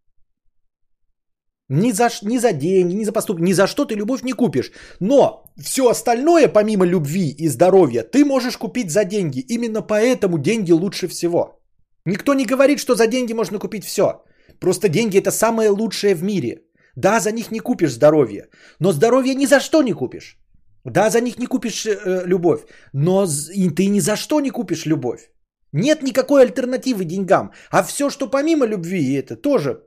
[1.68, 4.70] Ни за, ни за деньги, ни за поступки, ни за что ты любовь не купишь.
[5.01, 9.40] Но все остальное, помимо любви и здоровья, ты можешь купить за деньги.
[9.48, 11.60] Именно поэтому деньги лучше всего.
[12.04, 14.22] Никто не говорит, что за деньги можно купить все.
[14.60, 16.62] Просто деньги это самое лучшее в мире.
[16.94, 18.48] Да, за них не купишь здоровье,
[18.80, 20.38] но здоровье ни за что не купишь.
[20.84, 22.60] Да, за них не купишь э, любовь,
[22.92, 25.30] но и ты ни за что не купишь любовь.
[25.72, 27.52] Нет никакой альтернативы деньгам.
[27.70, 29.86] А все, что помимо любви, это тоже э,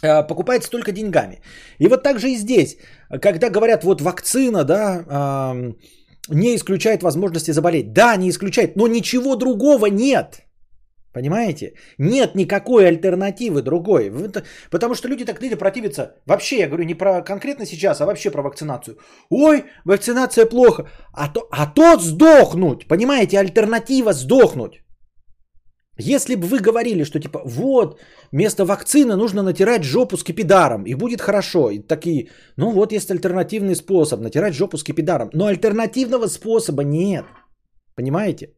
[0.00, 1.40] покупается только деньгами.
[1.78, 2.76] И вот так же и здесь,
[3.22, 5.04] когда говорят, вот вакцина, да,
[5.54, 5.72] э,
[6.28, 7.92] не исключает возможности заболеть.
[7.92, 10.42] Да, не исключает, но ничего другого нет.
[11.12, 11.72] Понимаете?
[11.98, 14.12] Нет никакой альтернативы другой.
[14.70, 16.02] Потому что люди так люди противятся.
[16.26, 18.98] Вообще, я говорю не про конкретно сейчас, а вообще про вакцинацию.
[19.30, 20.82] Ой, вакцинация плохо.
[21.14, 22.86] А то, а то сдохнуть.
[22.86, 24.82] Понимаете, альтернатива сдохнуть.
[25.98, 28.00] Если бы вы говорили, что типа вот,
[28.32, 31.70] вместо вакцины нужно натирать жопу скипидаром, и будет хорошо.
[31.70, 35.30] И такие, ну вот есть альтернативный способ, натирать жопу скипидаром.
[35.32, 37.24] Но альтернативного способа нет.
[37.94, 38.52] Понимаете?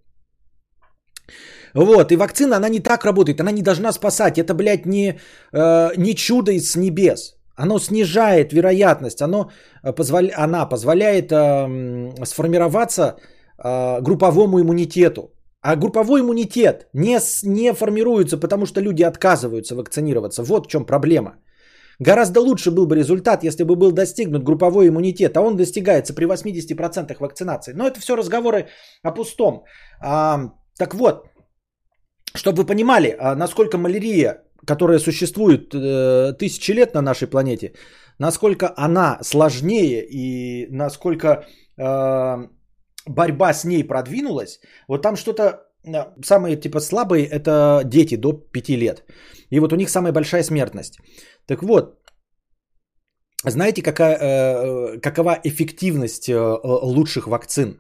[1.75, 4.39] Вот, и вакцина, она не так работает, она не должна спасать.
[4.39, 5.21] Это, блядь, не,
[5.53, 7.37] э, не чудо с небес.
[7.55, 9.51] Оно снижает вероятность, оно
[9.85, 10.35] э, позволя...
[10.37, 13.17] она позволяет э, сформироваться
[13.59, 15.31] э, групповому иммунитету.
[15.69, 20.43] А групповой иммунитет не, не формируется, потому что люди отказываются вакцинироваться.
[20.43, 21.33] Вот в чем проблема.
[22.01, 26.27] Гораздо лучше был бы результат, если бы был достигнут групповой иммунитет, а он достигается при
[26.27, 27.75] 80% вакцинации.
[27.75, 28.69] Но это все разговоры
[29.03, 29.65] о пустом.
[30.01, 31.27] А, так вот,
[32.35, 37.73] чтобы вы понимали, а, насколько малярия, которая существует э, тысячи лет на нашей планете,
[38.19, 41.45] насколько она сложнее и насколько
[41.77, 42.49] э,
[43.09, 45.45] борьба с ней продвинулась, вот там что-то
[45.85, 49.05] э, самые типа слабые это дети до 5 лет.
[49.51, 50.99] И вот у них самая большая смертность.
[51.47, 51.99] Так вот,
[53.45, 57.79] знаете, какая, э, какова эффективность э, лучших вакцин?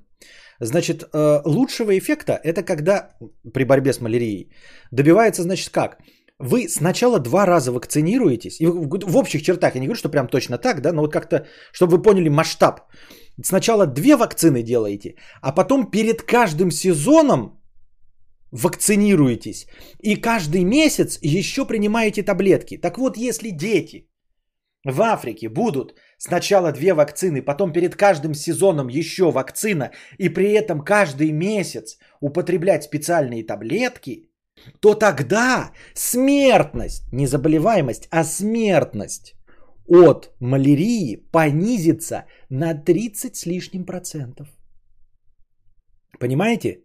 [0.60, 3.10] Значит, э, лучшего эффекта это когда
[3.54, 4.52] при борьбе с малярией
[4.92, 5.98] добивается, значит, как?
[6.40, 10.58] Вы сначала два раза вакцинируетесь, и в общих чертах, я не говорю, что прям точно
[10.58, 12.80] так, да, но вот как-то, чтобы вы поняли масштаб.
[13.42, 17.59] Сначала две вакцины делаете, а потом перед каждым сезоном
[18.53, 19.66] вакцинируетесь.
[20.03, 22.77] И каждый месяц еще принимаете таблетки.
[22.79, 24.09] Так вот, если дети
[24.85, 30.81] в Африке будут сначала две вакцины, потом перед каждым сезоном еще вакцина, и при этом
[30.81, 34.31] каждый месяц употреблять специальные таблетки,
[34.81, 39.35] то тогда смертность, не заболеваемость, а смертность
[39.87, 44.48] от малярии понизится на 30 с лишним процентов.
[46.20, 46.80] Понимаете?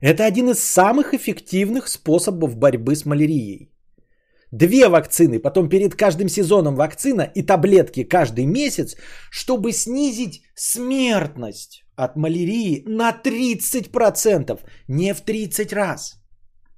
[0.00, 3.72] Это один из самых эффективных способов борьбы с малярией.
[4.52, 8.96] Две вакцины, потом перед каждым сезоном вакцина и таблетки каждый месяц,
[9.30, 14.60] чтобы снизить смертность от малярии на 30%.
[14.88, 16.20] Не в 30 раз,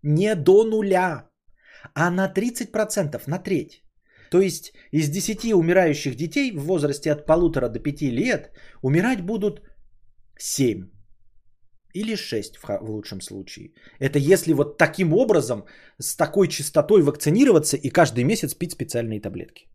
[0.03, 1.29] не до нуля,
[1.95, 3.85] а на 30%, на треть.
[4.31, 8.51] То есть из 10 умирающих детей в возрасте от полутора до 5 лет
[8.83, 9.61] умирать будут
[10.39, 10.89] 7
[11.95, 13.73] или 6 в лучшем случае.
[13.99, 15.65] Это если вот таким образом,
[15.99, 19.67] с такой частотой вакцинироваться и каждый месяц пить специальные таблетки.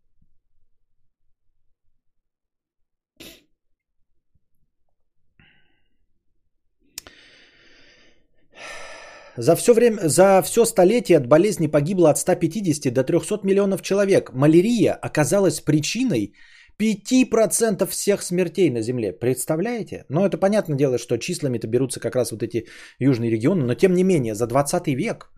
[9.36, 14.32] За все, время, за все столетие от болезни погибло от 150 до 300 миллионов человек.
[14.32, 16.34] Малярия оказалась причиной
[16.78, 19.12] 5% всех смертей на Земле.
[19.12, 20.04] Представляете?
[20.08, 22.66] Но это понятное дело, что числами-то берутся как раз вот эти
[22.98, 23.64] южные регионы.
[23.64, 25.30] Но тем не менее, за 20 век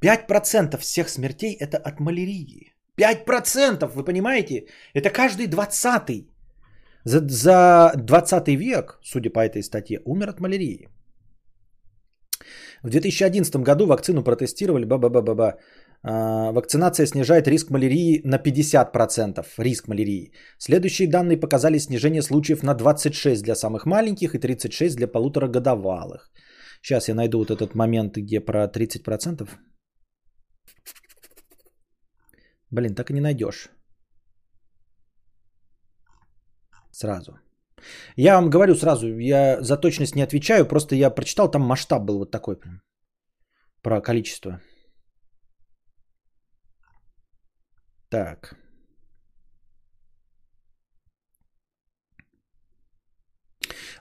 [0.00, 2.72] 5% всех смертей это от малярии.
[2.98, 4.66] 5%, вы понимаете?
[4.94, 6.26] Это каждый 20
[7.04, 10.88] за, за 20 век, судя по этой статье, умер от малярии.
[12.82, 15.58] В 2011 году вакцину протестировали, ба-ба-ба-ба-ба.
[16.02, 19.44] А, вакцинация снижает риск малярии на 50%.
[19.58, 20.32] Риск малярии.
[20.58, 26.30] Следующие данные показали снижение случаев на 26 для самых маленьких и 36 для полуторагодовалых.
[26.82, 29.48] Сейчас я найду вот этот момент, где про 30%.
[32.70, 33.70] Блин, так и не найдешь.
[36.92, 37.38] Сразу.
[38.16, 42.18] Я вам говорю сразу, я за точность не отвечаю, просто я прочитал, там масштаб был
[42.18, 42.80] вот такой прям.
[43.82, 44.60] Про количество.
[48.08, 48.56] Так.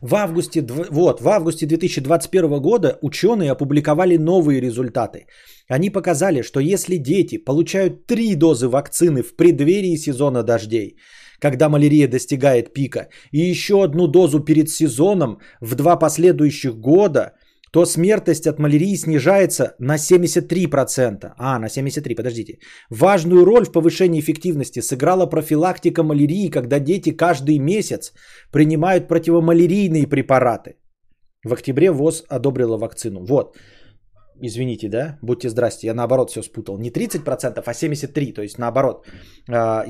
[0.01, 0.61] В августе,
[0.91, 5.25] вот, в августе 2021 года ученые опубликовали новые результаты.
[5.67, 10.97] Они показали, что если дети получают три дозы вакцины в преддверии сезона дождей,
[11.39, 17.33] когда малярия достигает пика, и еще одну дозу перед сезоном в два последующих года,
[17.75, 21.33] то смертность от малярии снижается на 73%.
[21.37, 22.59] А, на 73, подождите.
[22.89, 28.13] Важную роль в повышении эффективности сыграла профилактика малярии, когда дети каждый месяц
[28.51, 30.77] принимают противомалярийные препараты.
[31.43, 33.25] В октябре ВОЗ одобрила вакцину.
[33.25, 33.57] Вот.
[34.41, 35.19] Извините, да?
[35.21, 36.77] Будьте здрасте, я наоборот все спутал.
[36.77, 38.33] Не 30%, а 73%.
[38.33, 39.05] То есть наоборот.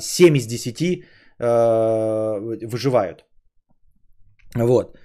[0.00, 1.02] 7 из 10 Э,
[1.38, 3.24] выживают.
[4.54, 4.96] Вот.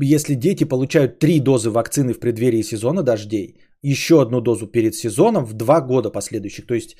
[0.00, 5.44] Если дети получают три дозы вакцины в преддверии сезона дождей, еще одну дозу перед сезоном
[5.44, 6.66] в два года последующих.
[6.66, 6.96] То есть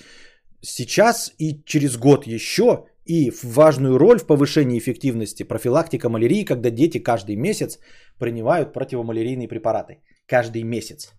[0.63, 6.99] сейчас и через год еще и важную роль в повышении эффективности профилактика малярии, когда дети
[6.99, 7.79] каждый месяц
[8.19, 10.03] принимают противомалярийные препараты.
[10.27, 11.13] Каждый месяц.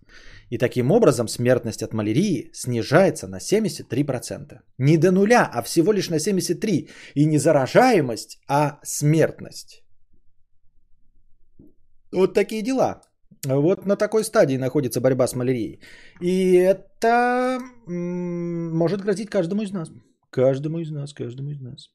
[0.50, 4.60] И таким образом смертность от малярии снижается на 73%.
[4.78, 6.90] Не до нуля, а всего лишь на 73%.
[7.14, 9.84] И не заражаемость, а смертность.
[12.12, 13.00] Вот такие дела.
[13.46, 15.80] Вот на такой стадии находится борьба с малярией.
[16.20, 19.90] И это может грозить каждому из нас.
[20.30, 21.90] Каждому из нас, каждому из нас.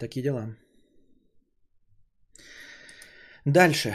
[0.00, 0.56] Такие дела.
[3.44, 3.94] Дальше.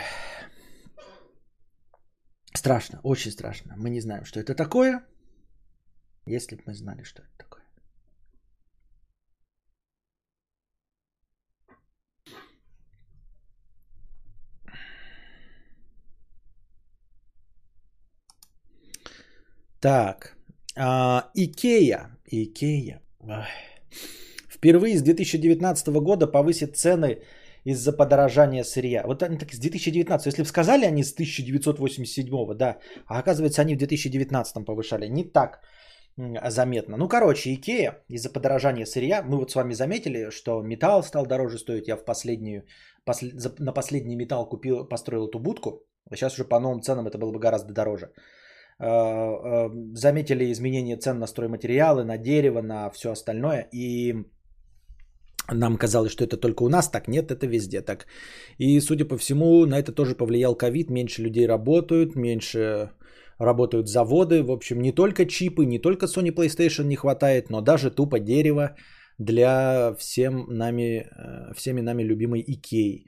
[2.65, 3.75] Страшно, очень страшно.
[3.78, 5.06] Мы не знаем, что это такое.
[6.25, 7.63] Если бы мы знали, что это такое.
[19.80, 20.36] Так,
[20.75, 22.99] а, Икея, Икея,
[24.49, 27.21] впервые с 2019 года повысит цены
[27.65, 29.04] из-за подорожания сырья.
[29.06, 33.75] Вот они так с 2019, если бы сказали они с 1987, да, а оказывается они
[33.75, 35.08] в 2019 повышали.
[35.08, 35.60] Не так
[36.49, 36.97] заметно.
[36.97, 41.58] Ну, короче, Икея из-за подорожания сырья, мы вот с вами заметили, что металл стал дороже
[41.58, 41.88] стоить.
[41.88, 42.63] Я в последнюю,
[43.04, 43.25] посл,
[43.60, 45.84] на последний металл купил, построил эту будку.
[46.10, 48.11] А сейчас уже по новым ценам это было бы гораздо дороже.
[48.78, 53.68] А, а, заметили изменение цен на стройматериалы, на дерево, на все остальное.
[53.74, 54.13] И
[55.52, 57.08] Нам казалось, что это только у нас так.
[57.08, 58.08] Нет, это везде так.
[58.58, 60.89] И, судя по всему, на это тоже повлиял ковид.
[60.89, 62.91] Меньше людей работают, меньше
[63.39, 64.43] работают заводы.
[64.43, 68.76] В общем, не только чипы, не только Sony PlayStation не хватает, но даже тупо дерево
[69.18, 73.06] для всем нами, э, всеми нами любимой Икеи.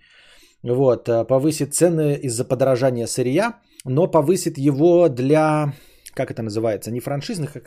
[0.64, 5.74] Вот, э, повысит цены из-за подорожания сырья, но повысит его для,
[6.14, 7.62] как это называется, не франшизных, а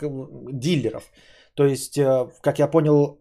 [0.53, 1.11] дилеров.
[1.55, 3.21] То есть, э, как я понял,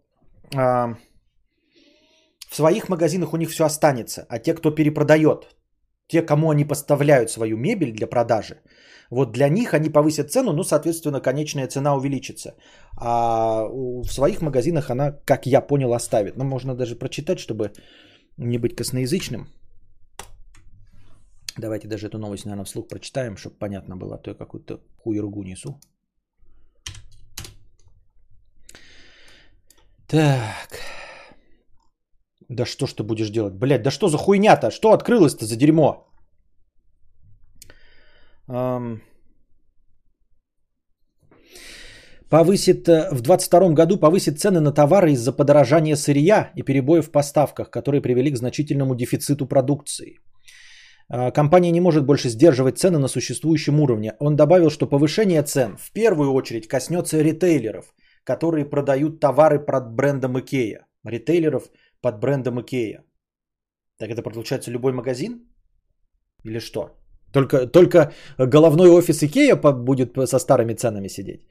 [2.49, 5.55] в своих магазинах у них все останется, а те, кто перепродает,
[6.07, 8.55] те, кому они поставляют свою мебель для продажи,
[9.11, 12.55] вот для них они повысят цену, ну, соответственно, конечная цена увеличится.
[12.97, 16.37] А в своих магазинах она, как я понял, оставит.
[16.37, 17.71] Ну, можно даже прочитать, чтобы
[18.37, 19.47] не быть косноязычным.
[21.57, 25.43] Давайте даже эту новость, наверное, вслух прочитаем, чтобы понятно было, а то я какую-то хуйругу
[25.43, 25.79] несу.
[30.07, 30.88] Так.
[32.49, 33.53] Да что ж ты будешь делать?
[33.53, 34.71] Блядь, да что за хуйня-то?
[34.71, 36.07] Что открылось-то за дерьмо?
[38.47, 39.01] Эм...
[42.29, 47.11] Повысит, э, в 2022 году повысит цены на товары из-за подорожания сырья и перебоев в
[47.11, 50.19] поставках, которые привели к значительному дефициту продукции.
[51.11, 54.13] Э, компания не может больше сдерживать цены на существующем уровне.
[54.19, 57.93] Он добавил, что повышение цен в первую очередь коснется ритейлеров,
[58.23, 60.85] которые продают товары под брендом Икея.
[61.03, 61.63] Ритейлеров,
[62.01, 63.03] под брендом Икея.
[63.97, 65.45] Так это получается любой магазин?
[66.45, 66.99] Или что?
[67.33, 71.41] Только, только головной офис Икея будет со старыми ценами сидеть.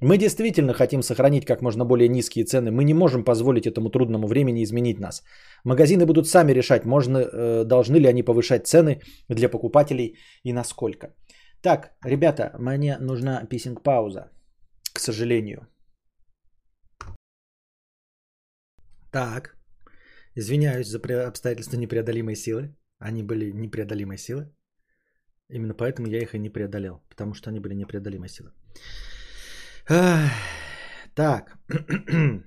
[0.00, 2.70] Мы действительно хотим сохранить как можно более низкие цены.
[2.70, 5.22] Мы не можем позволить этому трудному времени изменить нас.
[5.64, 11.14] Магазины будут сами решать, можно, э, должны ли они повышать цены для покупателей и насколько.
[11.62, 14.30] Так, ребята, мне нужна писинг-пауза,
[14.92, 15.66] к сожалению.
[19.12, 19.57] Так.
[20.38, 22.72] Извиняюсь за обстоятельства непреодолимой силы.
[23.00, 24.54] Они были непреодолимой силы.
[25.48, 27.02] Именно поэтому я их и не преодолел.
[27.08, 28.52] Потому что они были непреодолимой силы.
[31.14, 31.58] Так.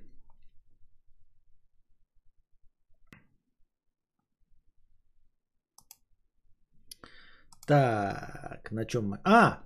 [7.68, 9.20] Так, на чем мы?
[9.24, 9.64] А,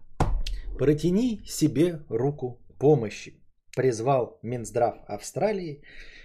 [0.77, 3.33] протяни себе руку помощи.
[3.75, 5.81] Призвал Минздрав Австралии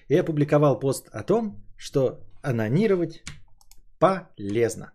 [0.08, 3.22] и опубликовал пост о том, что анонировать
[3.98, 4.92] полезно.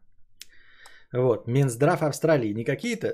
[1.13, 3.07] Вот, Минздрав Австралии, не какие-то,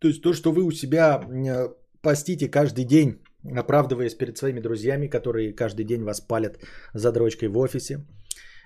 [0.00, 1.68] то есть то, что вы у себя э,
[2.02, 3.22] постите каждый день,
[3.58, 6.58] оправдываясь перед своими друзьями, которые каждый день вас палят
[6.94, 8.04] за дрочкой в офисе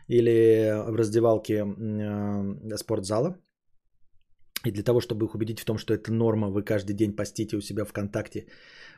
[0.09, 3.37] или в раздевалке э, спортзала.
[4.67, 7.57] И для того, чтобы их убедить в том, что это норма, вы каждый день постите
[7.57, 8.47] у себя ВКонтакте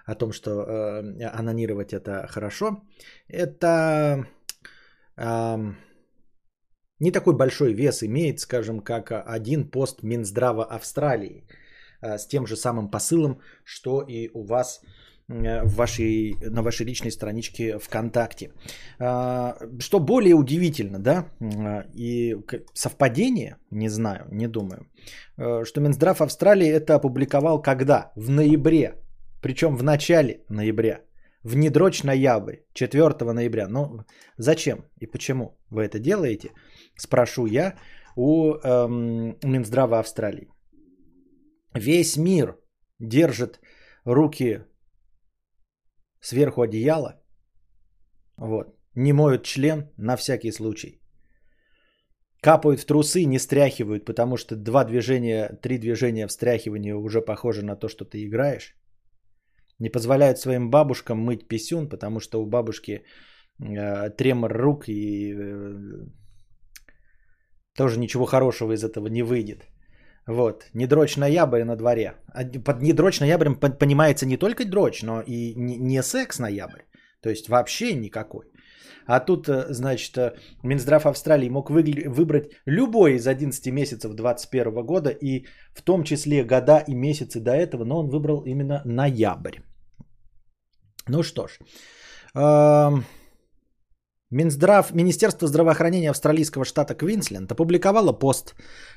[0.06, 2.82] о том, что э, анонировать это хорошо.
[3.28, 4.26] Это
[7.02, 11.44] не такой большой вес имеет, скажем, как один пост Минздрава Австралии
[12.00, 14.80] э, с тем же самым посылом, что и у вас
[15.28, 18.52] э, в вашей, на вашей личной страничке ВКонтакте.
[19.00, 21.26] А, что более удивительно, да,
[21.94, 22.36] и
[22.74, 24.86] совпадение, не знаю, не думаю,
[25.64, 28.12] что Минздрав Австралии это опубликовал когда?
[28.16, 28.94] В ноябре,
[29.40, 31.00] причем в начале ноября
[31.44, 33.68] в недрочь ноябрь, 4 ноября.
[33.68, 34.04] Ну,
[34.38, 36.52] зачем и почему вы это делаете,
[36.96, 37.76] спрошу я
[38.16, 40.48] у эм, Минздрава Австралии.
[41.74, 42.56] Весь мир
[43.00, 43.60] держит
[44.04, 44.64] руки
[46.20, 47.22] сверху одеяла,
[48.36, 51.00] вот, не моют член на всякий случай.
[52.40, 57.76] Капают в трусы, не стряхивают, потому что два движения, три движения встряхивания уже похоже на
[57.76, 58.76] то, что ты играешь
[59.78, 63.04] не позволяют своим бабушкам мыть писюн, потому что у бабушки
[63.60, 66.06] э, тремор рук и э,
[67.76, 69.66] тоже ничего хорошего из этого не выйдет.
[70.26, 72.14] Вот, не дрочь ноябрь на дворе.
[72.64, 76.82] Под не дрочь ноябрь понимается не только дрочь, но и не секс ноябрь.
[77.20, 78.51] То есть вообще никакой.
[79.06, 80.32] А тут, э, значит, э,
[80.62, 86.84] Минздрав Австралии мог выбрать любой из 11 месяцев 2021 года, и в том числе года
[86.88, 89.58] и месяцы до этого, но он выбрал именно ноябрь.
[91.08, 91.58] Ну что ж.
[94.32, 98.54] Минздрав, Министерство здравоохранения австралийского штата Квинсленд опубликовало пост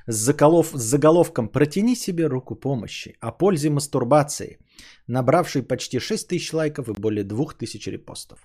[0.07, 4.59] с, заколов, с заголовком «Протяни себе руку помощи о пользе мастурбации»,
[5.07, 8.39] набравший почти 6 тысяч лайков и более 2000 репостов.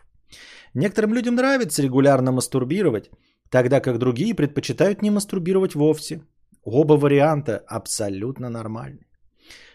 [0.74, 3.10] Некоторым людям нравится регулярно мастурбировать,
[3.50, 6.22] тогда как другие предпочитают не мастурбировать вовсе.
[6.64, 9.06] Оба варианта абсолютно нормальны.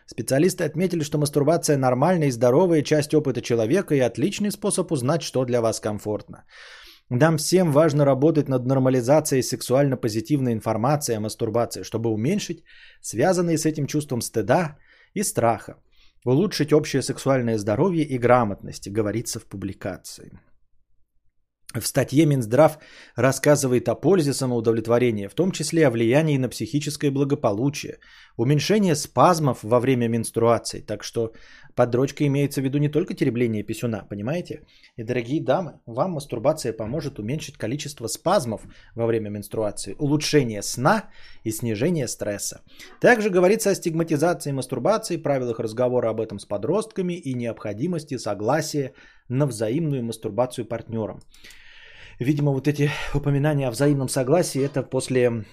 [0.07, 5.45] Специалисты отметили, что мастурбация нормальная и здоровая часть опыта человека и отличный способ узнать, что
[5.45, 6.43] для вас комфортно.
[7.09, 12.63] Нам всем важно работать над нормализацией сексуально позитивной информации о мастурбации, чтобы уменьшить
[13.01, 14.77] связанные с этим чувством стыда
[15.13, 15.75] и страха,
[16.25, 20.31] улучшить общее сексуальное здоровье и грамотность, говорится в публикации.
[21.73, 22.77] В статье Минздрав
[23.15, 27.99] рассказывает о пользе самоудовлетворения, в том числе о влиянии на психическое благополучие,
[28.37, 30.79] уменьшение спазмов во время менструации.
[30.79, 31.33] Так что
[31.75, 34.61] под дрочкой имеется в виду не только теребление писюна, понимаете?
[34.95, 38.61] И, дорогие дамы, вам мастурбация поможет уменьшить количество спазмов
[38.95, 41.09] во время менструации, улучшение сна
[41.43, 42.61] и снижение стресса.
[43.01, 48.93] Также говорится о стигматизации мастурбации, правилах разговора об этом с подростками и необходимости согласия
[49.27, 51.19] на взаимную мастурбацию партнерам.
[52.19, 55.43] Видимо, вот эти упоминания о взаимном согласии это после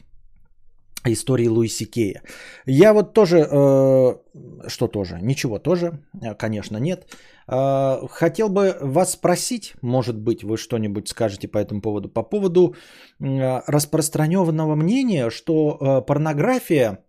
[1.05, 2.23] истории Луиси Кея.
[2.67, 7.07] Я вот тоже, э, что тоже, ничего тоже, э, конечно, нет.
[7.49, 12.75] Э, хотел бы вас спросить, может быть, вы что-нибудь скажете по этому поводу, по поводу
[13.21, 17.05] э, распространенного мнения, что э, порнография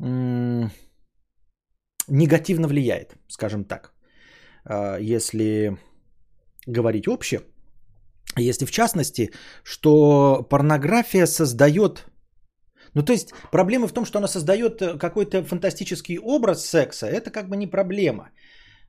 [0.00, 0.68] э,
[2.08, 3.92] негативно влияет, скажем так,
[4.64, 5.76] э, если
[6.66, 7.40] говорить обще,
[8.38, 9.32] если в частности,
[9.64, 12.06] что порнография создает
[12.94, 17.06] ну, то есть проблема в том, что она создает э, какой-то фантастический образ секса.
[17.06, 18.30] Это как бы не проблема.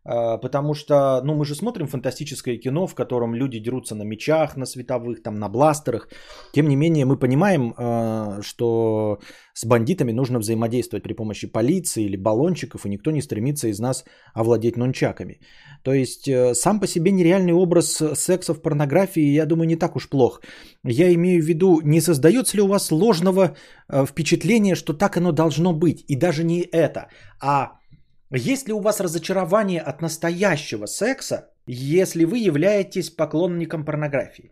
[0.05, 4.57] А, потому что, ну, мы же смотрим фантастическое кино, в котором люди дерутся на мечах,
[4.57, 6.09] на световых, там, на бластерах.
[6.53, 9.19] Тем не менее, мы понимаем, а, что
[9.53, 14.03] с бандитами нужно взаимодействовать при помощи полиции или баллончиков, и никто не стремится из нас
[14.33, 15.39] овладеть нунчаками.
[15.83, 19.95] То есть, э, сам по себе нереальный образ секса в порнографии, я думаю, не так
[19.95, 20.41] уж плох.
[20.83, 23.55] Я имею в виду, не создается ли у вас ложного
[23.89, 26.03] э, впечатления, что так оно должно быть.
[26.07, 27.07] И даже не это,
[27.39, 27.82] а
[28.37, 34.51] есть ли у вас разочарование от настоящего секса, если вы являетесь поклонником порнографии?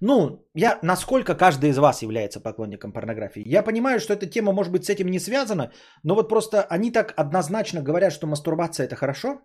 [0.00, 3.42] Ну, я, насколько каждый из вас является поклонником порнографии?
[3.46, 5.72] Я понимаю, что эта тема может быть с этим не связана,
[6.02, 9.40] но вот просто они так однозначно говорят, что мастурбация это хорошо.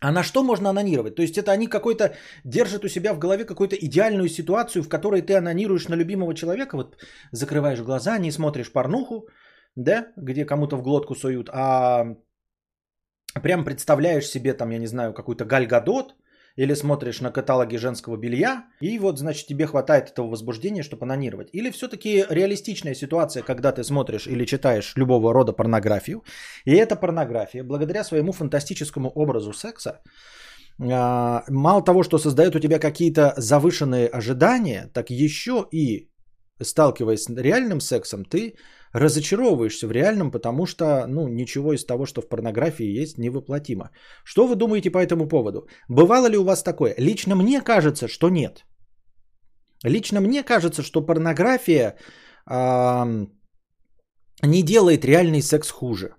[0.00, 1.14] А на что можно анонировать?
[1.14, 2.14] То есть это они какой-то
[2.44, 6.76] держат у себя в голове какую-то идеальную ситуацию, в которой ты анонируешь на любимого человека,
[6.76, 6.96] вот
[7.30, 9.28] закрываешь глаза, не смотришь порнуху,
[9.76, 12.16] да, где кому-то в глотку суют, а
[13.42, 16.14] прям представляешь себе там, я не знаю, какую-то гальгадот,
[16.56, 21.48] или смотришь на каталоги женского белья, и вот, значит, тебе хватает этого возбуждения, чтобы анонировать.
[21.52, 26.22] Или все-таки реалистичная ситуация, когда ты смотришь или читаешь любого рода порнографию,
[26.66, 30.02] и эта порнография, благодаря своему фантастическому образу секса,
[30.80, 36.10] а, мало того, что создает у тебя какие-то завышенные ожидания, так еще и
[36.60, 38.54] сталкиваясь с реальным сексом, ты
[38.92, 43.90] разочаровываешься в реальном, потому что ну, ничего из того, что в порнографии есть, невоплотимо.
[44.24, 45.66] Что вы думаете по этому поводу?
[45.88, 46.94] Бывало ли у вас такое?
[46.98, 48.64] Лично мне кажется, что нет.
[49.84, 51.96] Лично мне кажется, что порнография
[54.42, 56.14] не делает реальный секс хуже.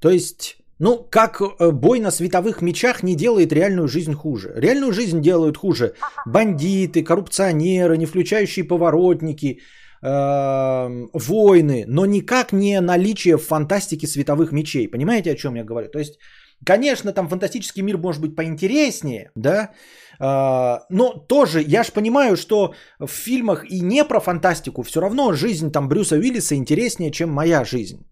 [0.00, 4.52] То есть, ну, как э, бой на световых мечах не делает реальную жизнь хуже.
[4.56, 5.94] Реальную жизнь делают хуже
[6.26, 9.60] бандиты, коррупционеры, не включающие поворотники,
[10.04, 14.90] Эм, войны, но никак не наличие в фантастике световых мечей.
[14.90, 15.88] Понимаете, о чем я говорю?
[15.90, 16.18] То есть,
[16.66, 19.70] конечно, там фантастический мир может быть поинтереснее, да,
[20.18, 25.32] э, но тоже я ж понимаю, что в фильмах и не про фантастику все равно
[25.34, 28.04] жизнь там Брюса Уиллиса интереснее, чем моя жизнь.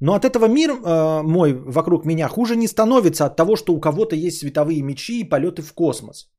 [0.00, 3.80] Но от этого мир э, мой вокруг меня хуже не становится от того, что у
[3.80, 6.30] кого-то есть световые мечи и полеты в космос.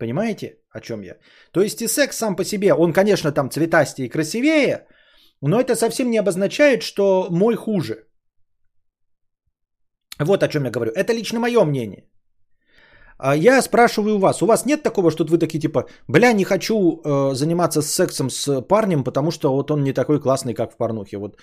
[0.00, 1.16] Понимаете, о чем я?
[1.52, 4.86] То есть и секс сам по себе, он, конечно, там цветастее и красивее,
[5.42, 8.06] но это совсем не обозначает, что мой хуже.
[10.18, 10.92] Вот о чем я говорю.
[10.92, 12.04] Это лично мое мнение.
[13.18, 16.44] А я спрашиваю у вас, у вас нет такого, что вы такие типа, бля, не
[16.44, 20.76] хочу э, заниматься сексом с парнем, потому что вот он не такой классный, как в
[20.76, 21.18] порнухе.
[21.18, 21.36] Вот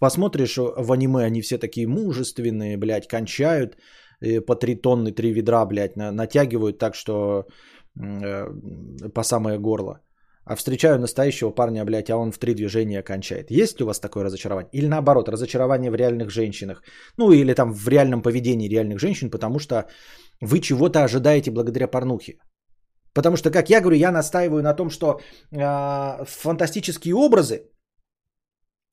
[0.00, 3.76] посмотришь в аниме, они все такие мужественные, блядь, кончают
[4.20, 7.46] э, по три тонны, три ведра, блядь, на, натягивают так, что
[7.94, 10.00] по самое горло.
[10.44, 13.50] А встречаю настоящего парня, блядь, а он в три движения кончает.
[13.50, 14.70] Есть ли у вас такое разочарование?
[14.72, 16.82] Или наоборот, разочарование в реальных женщинах?
[17.16, 19.88] Ну, или там в реальном поведении реальных женщин, потому что
[20.40, 22.38] вы чего-то ожидаете благодаря порнухе.
[23.14, 25.20] Потому что, как я говорю, я настаиваю на том, что
[25.52, 27.68] э, фантастические образы,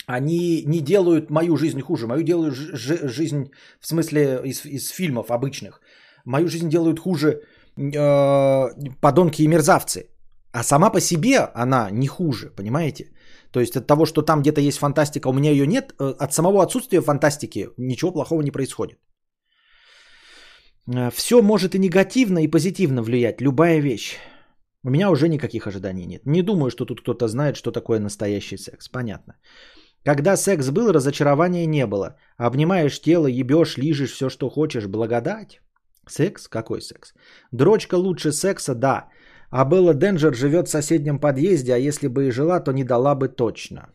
[0.05, 2.07] они не делают мою жизнь хуже.
[2.07, 5.81] Мою делают ж- жизнь, в смысле, из, из фильмов обычных.
[6.25, 7.41] Мою жизнь делают хуже
[7.80, 8.69] э,
[9.01, 10.09] подонки и мерзавцы.
[10.51, 13.11] А сама по себе она не хуже, понимаете?
[13.51, 16.34] То есть от того, что там где-то есть фантастика, у меня ее нет, э, от
[16.34, 18.99] самого отсутствия фантастики ничего плохого не происходит.
[20.88, 24.17] Э, Все может и негативно, и позитивно влиять, любая вещь.
[24.84, 26.25] У меня уже никаких ожиданий нет.
[26.25, 28.88] Не думаю, что тут кто-то знает, что такое настоящий секс.
[28.89, 29.36] Понятно.
[30.05, 32.15] Когда секс был, разочарования не было.
[32.38, 34.88] Обнимаешь тело, ебешь, лижешь все, что хочешь.
[34.88, 35.59] Благодать.
[36.10, 36.47] Секс?
[36.47, 37.14] Какой секс?
[37.51, 39.10] Дрочка лучше секса, да.
[39.51, 43.16] А Белла Денджер живет в соседнем подъезде, а если бы и жила, то не дала
[43.16, 43.89] бы точно.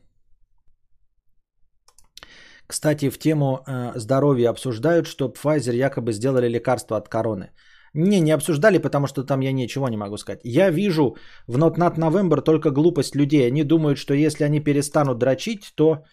[2.67, 7.51] Кстати, в тему э, здоровья обсуждают, что Pfizer якобы сделали лекарство от короны.
[7.95, 10.41] Не, не обсуждали, потому что там я ничего не могу сказать.
[10.45, 13.47] Я вижу в Not Not November только глупость людей.
[13.47, 16.05] Они думают, что если они перестанут дрочить, то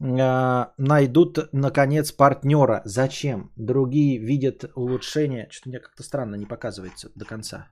[0.00, 2.82] найдут, наконец, партнера.
[2.84, 3.50] Зачем?
[3.56, 5.48] Другие видят улучшение.
[5.50, 7.68] Что-то мне как-то странно не показывается до конца.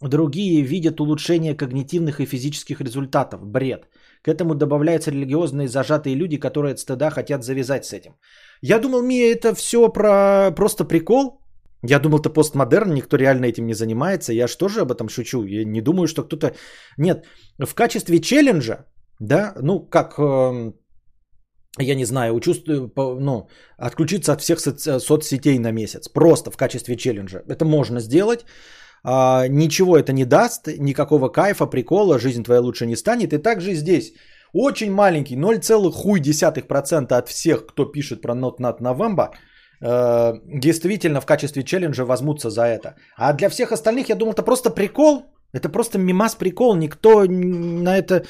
[0.00, 3.40] Другие видят улучшение когнитивных и физических результатов.
[3.42, 3.88] Бред.
[4.22, 8.16] К этому добавляются религиозные зажатые люди, которые от стыда хотят завязать с этим.
[8.60, 11.40] Я думал, Мия, это все про просто прикол.
[11.82, 14.32] Я думал, это постмодерн, никто реально этим не занимается.
[14.32, 15.44] Я же тоже об этом шучу.
[15.44, 16.54] Я не думаю, что кто-то...
[16.98, 17.26] Нет,
[17.58, 18.86] в качестве челленджа,
[19.20, 20.72] да, ну, как, э,
[21.78, 23.48] я не знаю, учувствую, ну,
[23.78, 26.08] отключиться от всех соц- соцсетей на месяц.
[26.08, 27.42] Просто в качестве челленджа.
[27.48, 28.44] Это можно сделать.
[29.04, 33.32] А, ничего это не даст, никакого кайфа, прикола, жизнь твоя лучше не станет.
[33.32, 34.12] И также здесь
[34.52, 39.28] очень маленький, 0,1% от всех, кто пишет про Not Not November,
[39.80, 42.94] действительно в качестве челленджа возьмутся за это.
[43.16, 47.96] А для всех остальных, я думал, это просто прикол, это просто мимас прикол, никто на
[47.96, 48.24] это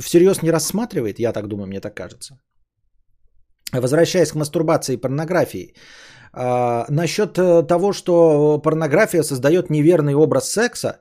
[0.00, 2.38] всерьез не рассматривает, я так думаю, мне так кажется.
[3.72, 5.74] Возвращаясь к мастурбации и порнографии,
[6.36, 11.00] а, насчет э, того, что порнография создает неверный образ секса,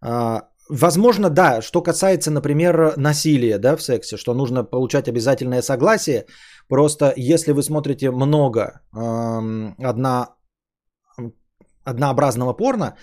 [0.00, 6.26] а, возможно, да, что касается, например, насилия да, в сексе, что нужно получать обязательное согласие,
[6.68, 8.98] просто если вы смотрите много э,
[9.88, 10.34] одна,
[11.84, 12.96] однообразного порно,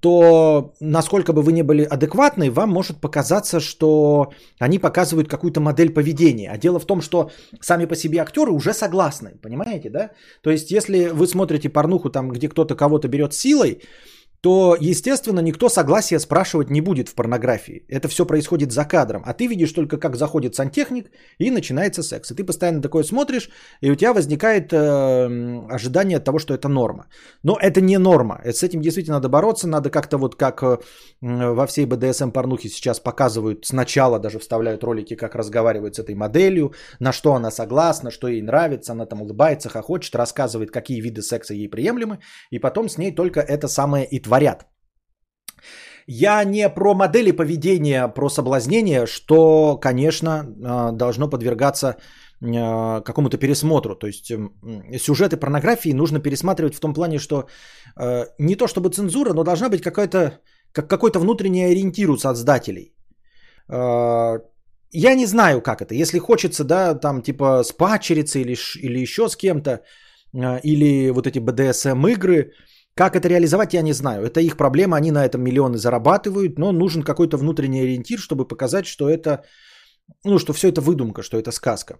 [0.00, 5.90] то насколько бы вы ни были адекватны, вам может показаться, что они показывают какую-то модель
[5.90, 6.50] поведения.
[6.50, 7.30] А дело в том, что
[7.60, 10.10] сами по себе актеры уже согласны, понимаете, да?
[10.42, 13.82] То есть, если вы смотрите порнуху там, где кто-то кого-то берет силой,
[14.40, 17.84] то, естественно, никто согласия спрашивать не будет в порнографии.
[17.88, 19.22] Это все происходит за кадром.
[19.26, 22.30] А ты видишь только, как заходит сантехник и начинается секс.
[22.30, 24.76] И ты постоянно такое смотришь, и у тебя возникает э,
[25.70, 27.06] ожидание того, что это норма.
[27.42, 28.40] Но это не норма.
[28.44, 29.66] Это с этим действительно надо бороться.
[29.68, 30.78] Надо как-то вот как э,
[31.20, 36.72] во всей БДСМ порнухе сейчас показывают, сначала даже вставляют ролики, как разговаривают с этой моделью,
[37.00, 41.54] на что она согласна, что ей нравится, она там улыбается, хохочет, рассказывает, какие виды секса
[41.54, 42.20] ей приемлемы,
[42.50, 44.66] и потом с ней только это самое и творят.
[46.10, 50.28] Я не про модели поведения, про соблазнение, что, конечно,
[50.64, 51.96] а, должно подвергаться
[52.42, 53.94] а, какому-то пересмотру.
[53.94, 54.32] То есть
[54.98, 57.44] сюжеты порнографии нужно пересматривать в том плане, что
[57.96, 60.40] а, не то чтобы цензура, но должна быть какая-то
[60.72, 62.94] как какой-то внутренний ориентир у создателей.
[64.90, 65.94] Я не знаю, как это.
[65.94, 69.82] Если хочется, да, там типа с пачерицей или, или еще с кем-то,
[70.62, 72.52] или вот эти BDSM игры,
[72.98, 74.26] как это реализовать, я не знаю.
[74.26, 78.86] Это их проблема, они на этом миллионы зарабатывают, но нужен какой-то внутренний ориентир, чтобы показать,
[78.86, 79.44] что это,
[80.24, 81.94] ну, что все это выдумка, что это сказка.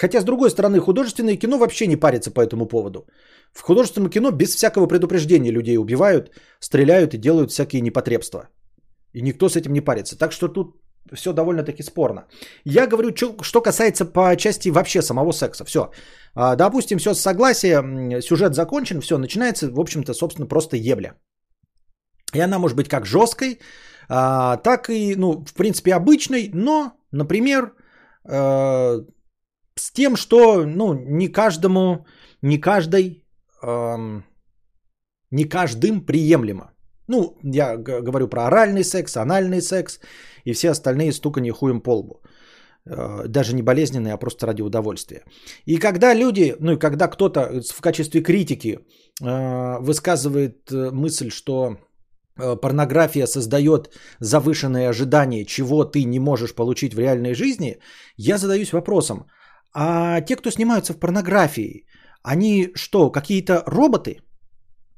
[0.00, 3.06] Хотя, с другой стороны, художественное кино вообще не парится по этому поводу.
[3.52, 6.30] В художественном кино без всякого предупреждения людей убивают,
[6.60, 8.48] стреляют и делают всякие непотребства.
[9.12, 10.16] И никто с этим не парится.
[10.16, 10.81] Так что тут
[11.14, 12.26] все довольно-таки спорно.
[12.64, 15.64] Я говорю, что касается по части вообще самого секса.
[15.64, 15.90] Все.
[16.34, 21.14] А, допустим, все с согласия, сюжет закончен, все, начинается, в общем-то, собственно, просто ебля.
[22.34, 23.60] И она может быть как жесткой,
[24.08, 27.74] а, так и, ну, в принципе, обычной, но, например,
[28.24, 29.04] э,
[29.74, 32.06] с тем, что, ну, не каждому,
[32.42, 33.24] не каждой,
[35.30, 36.71] не каждым приемлемо.
[37.08, 40.00] Ну, я говорю про оральный секс, анальный секс
[40.44, 42.22] и все остальные стуканье хуем по лбу.
[42.84, 45.22] Э, даже не болезненные, а просто ради удовольствия.
[45.66, 48.78] И когда люди, ну и когда кто-то в качестве критики
[49.22, 51.76] э, высказывает э, мысль, что
[52.62, 53.90] порнография создает
[54.20, 57.76] завышенные ожидания, чего ты не можешь получить в реальной жизни,
[58.16, 59.26] я задаюсь вопросом,
[59.74, 61.86] а те, кто снимаются в порнографии,
[62.22, 64.20] они что, какие-то роботы?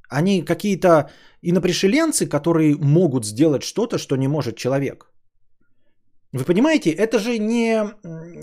[0.08, 1.10] Они какие-то
[1.42, 5.06] инопришеленцы, которые могут сделать что-то, что не может человек?
[6.34, 7.84] Вы понимаете, это же не,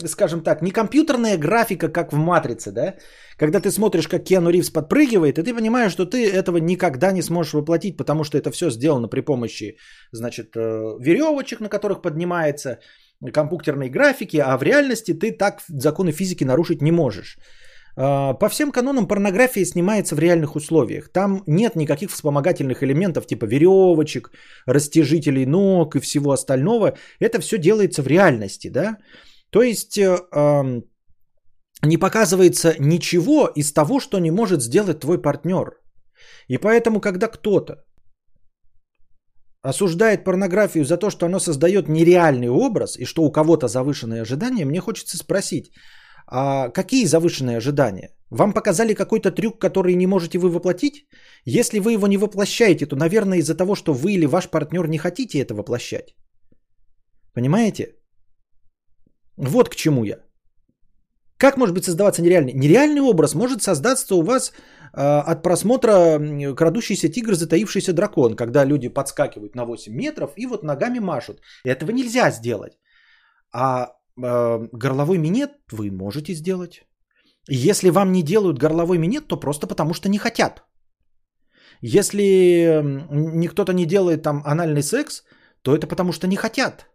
[0.08, 2.96] скажем так, не компьютерная графика, как в «Матрице», да?
[3.38, 7.22] Когда ты смотришь, как Киану Ривз подпрыгивает, и ты понимаешь, что ты этого никогда не
[7.22, 9.76] сможешь воплотить, потому что это все сделано при помощи,
[10.14, 10.60] значит, э,
[11.02, 12.80] веревочек, на которых поднимается,
[13.34, 17.38] компьютерной графики, а в реальности ты так законы физики нарушить не можешь.
[17.98, 21.10] А, по всем канонам порнография снимается в реальных условиях.
[21.12, 24.32] Там нет никаких вспомогательных элементов типа веревочек,
[24.66, 26.98] растяжителей ног и всего остального.
[27.20, 28.98] Это все делается в реальности, да?
[29.50, 30.82] То есть э,
[31.84, 35.78] не показывается ничего из того, что не может сделать твой партнер.
[36.48, 37.84] И поэтому, когда кто-то
[39.64, 44.66] осуждает порнографию за то, что оно создает нереальный образ и что у кого-то завышенные ожидания,
[44.66, 45.72] мне хочется спросить,
[46.32, 48.10] а какие завышенные ожидания?
[48.30, 51.06] Вам показали какой-то трюк, который не можете вы воплотить?
[51.46, 54.98] Если вы его не воплощаете, то, наверное, из-за того, что вы или ваш партнер не
[54.98, 56.16] хотите это воплощать.
[57.34, 57.96] Понимаете?
[59.38, 60.20] Вот к чему я.
[61.38, 62.54] Как может быть создаваться нереальный?
[62.54, 64.54] Нереальный образ может создаться у вас
[64.94, 66.20] э, от просмотра
[66.56, 71.42] «Крадущийся тигр, затаившийся дракон», когда люди подскакивают на 8 метров и вот ногами машут.
[71.66, 72.74] Этого нельзя сделать.
[73.54, 73.88] А
[74.18, 76.86] горловой минет вы можете сделать.
[77.50, 80.64] Если вам не делают горловой минет, то просто потому что не хотят.
[81.82, 82.82] Если
[83.12, 85.24] никто-то не делает там анальный секс,
[85.62, 86.88] то это потому что не хотят.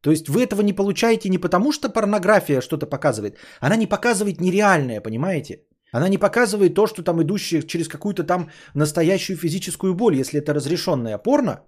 [0.00, 3.38] То есть вы этого не получаете не потому, что порнография что-то показывает.
[3.60, 5.62] Она не показывает нереальное, понимаете?
[5.92, 10.54] Она не показывает то, что там идущее через какую-то там настоящую физическую боль, если это
[10.54, 11.64] разрешенное порно.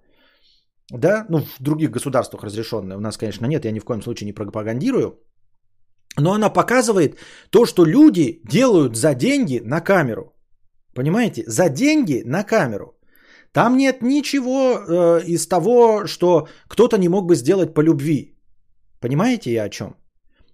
[0.92, 2.96] Да, ну в других государствах разрешенное.
[2.96, 5.20] У нас, конечно, нет, я ни в коем случае не пропагандирую.
[6.18, 7.18] Но она показывает
[7.50, 10.34] то, что люди делают за деньги на камеру.
[10.94, 11.44] Понимаете?
[11.46, 12.98] За деньги на камеру.
[13.52, 18.36] Там нет ничего э, из того, что кто-то не мог бы сделать по любви.
[19.00, 19.96] Понимаете я о чем?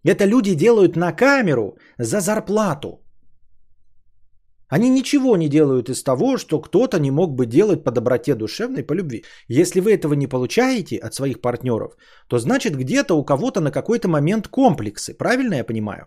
[0.05, 3.06] Это люди делают на камеру за зарплату.
[4.69, 8.83] Они ничего не делают из того, что кто-то не мог бы делать по доброте душевной,
[8.83, 9.25] по любви.
[9.49, 11.97] Если вы этого не получаете от своих партнеров,
[12.29, 15.15] то значит где-то у кого-то на какой-то момент комплексы.
[15.15, 16.07] Правильно я понимаю?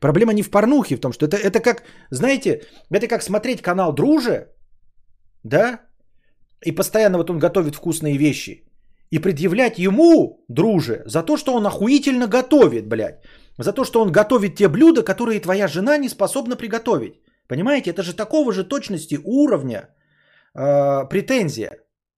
[0.00, 3.92] Проблема не в порнухе, в том, что это, это как, знаете, это как смотреть канал
[3.92, 4.48] Друже,
[5.42, 5.80] да,
[6.66, 8.64] и постоянно вот он готовит вкусные вещи,
[9.10, 13.22] и предъявлять ему, друже, за то, что он охуительно готовит, блядь.
[13.58, 17.14] За то, что он готовит те блюда, которые твоя жена не способна приготовить.
[17.48, 19.88] Понимаете, это же такого же точности уровня
[20.54, 21.70] э, претензия.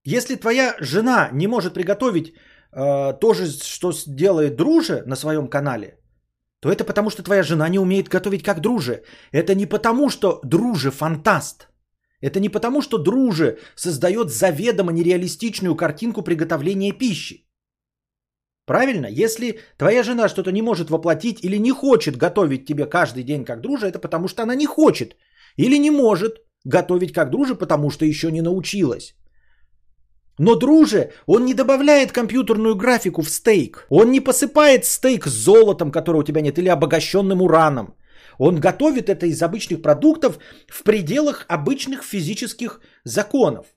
[0.04, 2.28] Если твоя жена не может приготовить
[2.72, 5.98] э, то же, что делает друже на своем канале,
[6.60, 9.02] то это потому, что твоя жена не умеет готовить как друже.
[9.32, 11.68] Это не потому, что друже фантаст.
[12.20, 17.45] Это не потому, что друже создает заведомо нереалистичную картинку приготовления пищи.
[18.66, 19.06] Правильно?
[19.06, 23.60] Если твоя жена что-то не может воплотить или не хочет готовить тебе каждый день как
[23.60, 25.16] друже, это потому что она не хочет.
[25.56, 29.14] Или не может готовить как друже, потому что еще не научилась.
[30.38, 33.86] Но друже, он не добавляет компьютерную графику в стейк.
[33.88, 37.94] Он не посыпает стейк золотом, которого у тебя нет, или обогащенным ураном.
[38.38, 40.38] Он готовит это из обычных продуктов
[40.68, 43.75] в пределах обычных физических законов.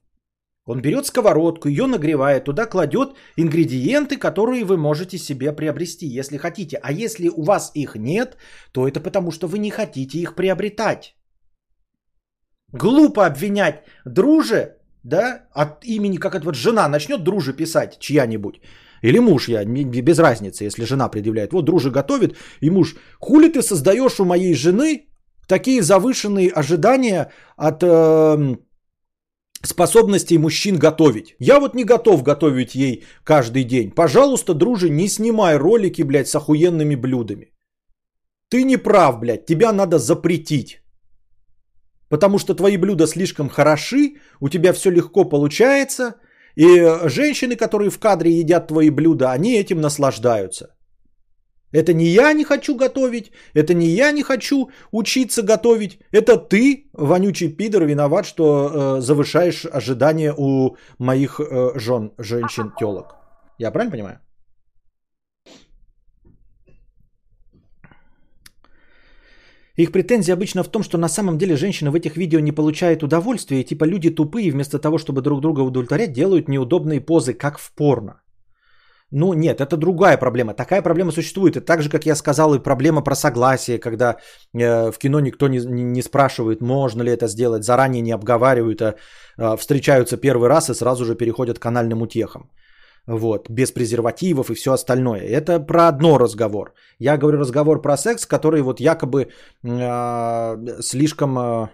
[0.70, 6.78] Он берет сковородку, ее нагревает, туда кладет ингредиенты, которые вы можете себе приобрести, если хотите.
[6.84, 8.38] А если у вас их нет,
[8.72, 11.16] то это потому, что вы не хотите их приобретать.
[12.72, 18.62] Глупо обвинять друже, да, от имени, как это вот жена начнет друже писать, чья-нибудь.
[19.02, 21.52] Или муж, я без разницы, если жена предъявляет.
[21.52, 25.08] Вот друже готовит, и муж, хули ты создаешь у моей жены
[25.48, 28.56] такие завышенные ожидания от э,
[29.64, 31.36] способностей мужчин готовить.
[31.40, 33.92] Я вот не готов готовить ей каждый день.
[33.92, 37.52] Пожалуйста, друже, не снимай ролики, блядь, с охуенными блюдами.
[38.50, 40.82] Ты не прав, блядь, тебя надо запретить.
[42.10, 46.16] Потому что твои блюда слишком хороши, у тебя все легко получается–
[46.60, 50.76] и женщины, которые в кадре едят твои блюда, они этим наслаждаются.
[51.72, 56.90] Это не я не хочу готовить, это не я не хочу учиться готовить, это ты,
[56.94, 63.16] вонючий пидор, виноват, что э, завышаешь ожидания у моих э, жен, женщин, телок.
[63.60, 64.20] Я правильно понимаю?
[69.80, 73.04] Их претензия обычно в том, что на самом деле женщины в этих видео не получают
[73.04, 77.60] удовольствия, и типа люди тупые, вместо того, чтобы друг друга удовлетворять, делают неудобные позы, как
[77.60, 78.22] в порно.
[79.12, 80.54] Ну нет, это другая проблема.
[80.54, 81.58] Такая проблема существует.
[81.58, 84.18] И так же, как я сказал, и проблема про согласие, когда
[84.54, 88.96] э, в кино никто не, не спрашивает, можно ли это сделать, заранее не обговаривают, а
[89.38, 92.50] э, встречаются первый раз и сразу же переходят к канальным утехам
[93.08, 95.22] вот, без презервативов и все остальное.
[95.22, 96.74] Это про одно разговор.
[97.00, 99.30] Я говорю разговор про секс, который вот якобы
[99.64, 101.70] э, слишком э,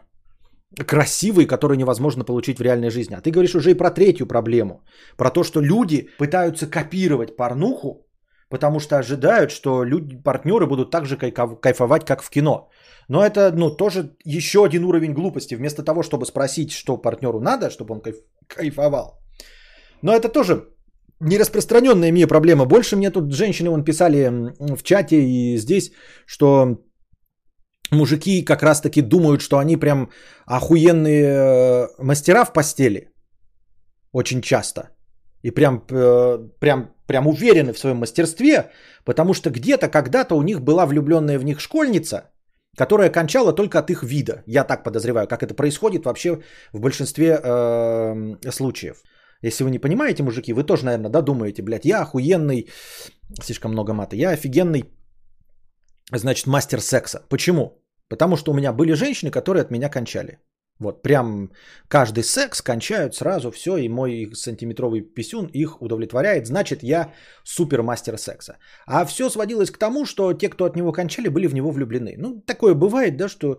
[0.88, 3.16] красивый, который невозможно получить в реальной жизни.
[3.16, 4.84] А ты говоришь уже и про третью проблему.
[5.18, 8.08] Про то, что люди пытаются копировать порнуху,
[8.50, 12.70] потому что ожидают, что люди, партнеры будут так же кайфовать, как в кино.
[13.08, 15.56] Но это, ну, тоже еще один уровень глупости.
[15.56, 18.16] Вместо того, чтобы спросить, что партнеру надо, чтобы он кайф,
[18.48, 19.20] кайфовал.
[20.02, 20.70] Но это тоже
[21.20, 22.66] не распространенная мне проблема.
[22.66, 25.92] Больше мне тут женщины вон писали в чате и здесь,
[26.26, 26.80] что
[27.92, 30.10] мужики как раз таки думают, что они прям
[30.46, 33.12] охуенные э, мастера в постели.
[34.12, 34.90] Очень часто.
[35.44, 38.72] И прям, э, прям, прям уверены в своем мастерстве,
[39.06, 42.32] потому что где-то когда-то у них была влюбленная в них школьница,
[42.78, 44.44] которая кончала только от их вида.
[44.48, 46.42] Я так подозреваю, как это происходит вообще
[46.74, 49.04] в большинстве э, случаев.
[49.42, 52.68] Если вы не понимаете, мужики, вы тоже, наверное, да, думаете, блядь, я охуенный,
[53.44, 54.95] слишком много мата, я офигенный,
[56.12, 57.24] значит, мастер секса.
[57.30, 57.82] Почему?
[58.08, 60.40] Потому что у меня были женщины, которые от меня кончали.
[60.80, 61.52] Вот, прям
[61.88, 67.14] каждый секс кончают сразу все, и мой сантиметровый писюн их удовлетворяет, значит, я
[67.46, 68.58] супермастер секса.
[68.86, 72.16] А все сводилось к тому, что те, кто от него кончали, были в него влюблены.
[72.18, 73.58] Ну, такое бывает, да, что э,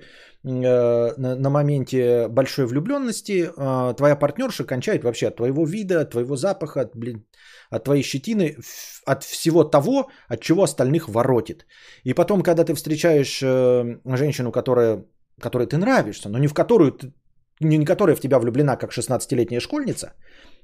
[1.16, 6.36] на, на моменте большой влюбленности э, твоя партнерша кончает вообще от твоего вида, от твоего
[6.36, 7.24] запаха, от, блин,
[7.70, 8.58] от твоей щетины,
[9.06, 11.64] от всего того, от чего остальных воротит.
[12.04, 15.06] И потом, когда ты встречаешь э, женщину, которая
[15.40, 17.12] которой ты нравишься, но не в которую ты,
[17.60, 20.12] не, которая в тебя влюблена, как 16-летняя школьница,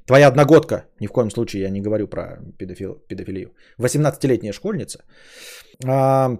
[0.06, 5.04] твоя одногодка, ни в коем случае я не говорю про педофил, педофилию, 18-летняя школьница,
[5.86, 6.38] а,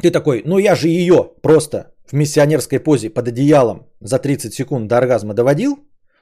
[0.00, 4.88] ты такой, ну я же ее просто в миссионерской позе под одеялом за 30 секунд
[4.88, 5.76] до оргазма доводил,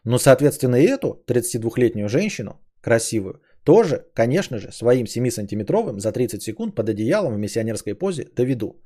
[0.05, 6.75] но, соответственно, и эту 32-летнюю женщину, красивую, тоже, конечно же, своим 7-сантиметровым за 30 секунд
[6.75, 8.81] под одеялом в миссионерской позе доведу.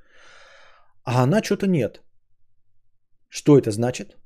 [1.05, 2.03] А она что-то нет.
[3.29, 4.17] Что это значит?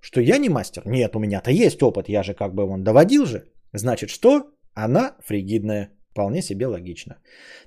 [0.00, 0.82] Что я не мастер?
[0.86, 3.44] Нет, у меня-то есть опыт, я же как бы он доводил же.
[3.72, 4.50] Значит, что?
[4.74, 5.90] Она фригидная.
[6.10, 7.16] Вполне себе логично.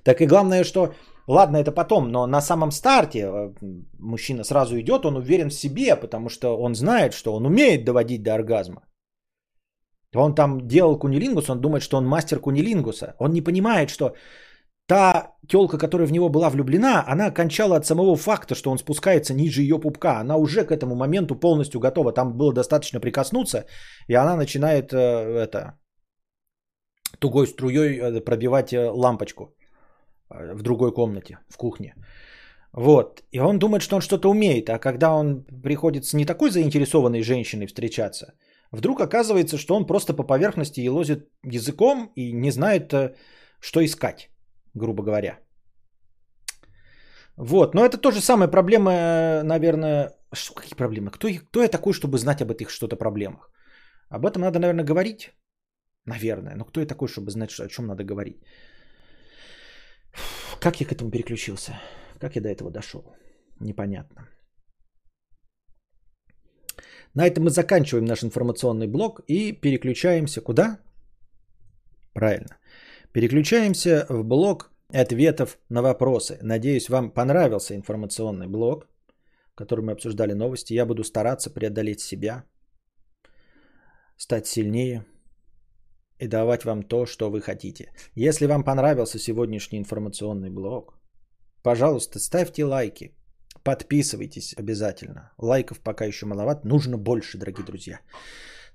[0.04, 0.94] Так и главное, что,
[1.26, 3.54] ладно, это потом, но на самом старте э,
[3.98, 8.22] мужчина сразу идет, он уверен в себе, потому что он знает, что он умеет доводить
[8.22, 8.82] до оргазма.
[10.14, 13.14] Он там делал кунилингус, он думает, что он мастер кунилингуса.
[13.18, 14.14] Он не понимает, что
[14.88, 19.34] Та телка, которая в него была влюблена, она кончала от самого факта, что он спускается
[19.34, 20.20] ниже ее пупка.
[20.20, 22.12] Она уже к этому моменту полностью готова.
[22.12, 23.66] Там было достаточно прикоснуться,
[24.08, 25.78] и она начинает э, это
[27.18, 29.54] тугой струей э, пробивать э, лампочку
[30.30, 31.94] э, в другой комнате, в кухне.
[32.72, 33.22] Вот.
[33.30, 34.70] И он думает, что он что-то умеет.
[34.70, 38.32] А когда он приходит с не такой заинтересованной женщиной встречаться,
[38.72, 42.94] вдруг оказывается, что он просто по поверхности елозит языком и не знает,
[43.60, 44.30] что искать
[44.78, 45.38] грубо говоря.
[47.36, 51.10] Вот, но это тоже самая проблема, наверное, что, какие проблемы?
[51.10, 53.50] Кто, кто я такой, чтобы знать об этих что-то проблемах?
[54.10, 55.30] Об этом надо, наверное, говорить.
[56.06, 56.56] Наверное.
[56.56, 58.42] Но кто я такой, чтобы знать, что, о чем надо говорить?
[60.60, 61.78] Как я к этому переключился?
[62.18, 63.04] Как я до этого дошел?
[63.60, 64.28] Непонятно.
[67.14, 70.78] На этом мы заканчиваем наш информационный блок и переключаемся куда?
[72.14, 72.58] Правильно.
[73.12, 76.38] Переключаемся в блок ответов на вопросы.
[76.42, 78.86] Надеюсь, вам понравился информационный блок,
[79.52, 80.74] в котором мы обсуждали новости.
[80.74, 82.44] Я буду стараться преодолеть себя,
[84.16, 85.06] стать сильнее
[86.18, 87.92] и давать вам то, что вы хотите.
[88.14, 91.00] Если вам понравился сегодняшний информационный блок,
[91.62, 93.14] пожалуйста, ставьте лайки,
[93.62, 95.32] подписывайтесь обязательно.
[95.38, 98.00] Лайков пока еще маловато, нужно больше, дорогие друзья.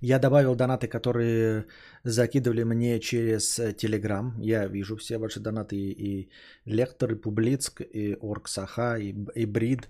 [0.00, 1.64] Я добавил донаты, которые
[2.04, 4.32] закидывали мне через Telegram.
[4.38, 6.30] Я вижу все ваши донаты и
[6.66, 9.88] Лектор, и Публицк, и Орксаха, и, и Брид,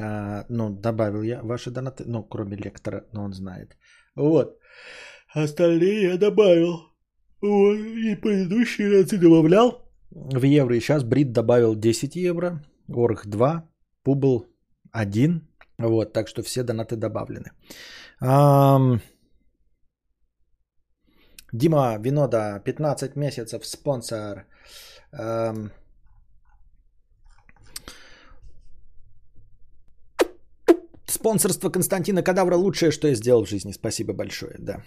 [0.00, 3.76] А, ну, добавил я ваши донаты, ну, кроме лектора, но он знает.
[4.14, 4.56] Вот.
[5.34, 6.92] Остальные я добавил.
[7.40, 7.78] Вот.
[7.78, 9.90] И предыдущие разы добавлял.
[10.10, 10.76] В евро.
[10.76, 12.62] И сейчас Брит добавил 10 евро.
[12.88, 13.68] Орх 2.
[14.04, 14.46] Публ
[14.92, 15.47] 1.
[15.78, 17.52] Вот, так что все донаты добавлены.
[18.20, 19.00] Ам...
[21.52, 24.46] Дима Винода, 15 месяцев, спонсор.
[25.12, 25.70] Ам...
[31.06, 33.72] Спонсорство Константина Кадавра лучшее, что я сделал в жизни.
[33.72, 34.82] Спасибо большое, да.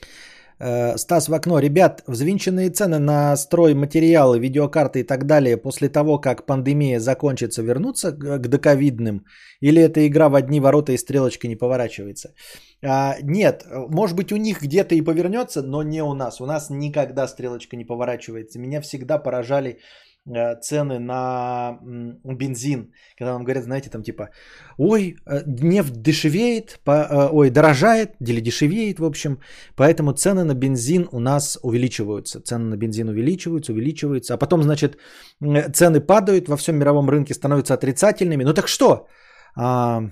[0.00, 0.49] Э,
[0.96, 1.58] Стас в окно.
[1.58, 8.12] Ребят, взвинченные цены на стройматериалы, видеокарты и так далее после того, как пандемия закончится, вернутся
[8.12, 9.24] к доковидным?
[9.60, 12.34] Или эта игра в одни ворота и стрелочка не поворачивается?
[12.82, 16.40] А, нет, может быть у них где-то и повернется, но не у нас.
[16.40, 18.58] У нас никогда стрелочка не поворачивается.
[18.58, 19.78] Меня всегда поражали Э,
[20.62, 21.78] цены на
[22.24, 24.28] бензин, когда нам говорят, знаете, там типа,
[24.78, 29.38] ой, э, нефть дешевеет, по, э, ой, дорожает или дешевеет, в общем,
[29.76, 34.98] поэтому цены на бензин у нас увеличиваются, цены на бензин увеличиваются, увеличиваются, а потом, значит,
[35.72, 39.08] цены падают, во всем мировом рынке становятся отрицательными, ну так что?
[39.56, 40.02] А,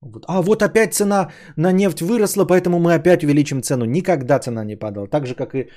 [0.00, 0.24] вот.
[0.28, 3.84] А вот опять цена на нефть выросла, поэтому мы опять увеличим цену.
[3.84, 5.06] Никогда цена не падала.
[5.06, 5.68] Так же, как и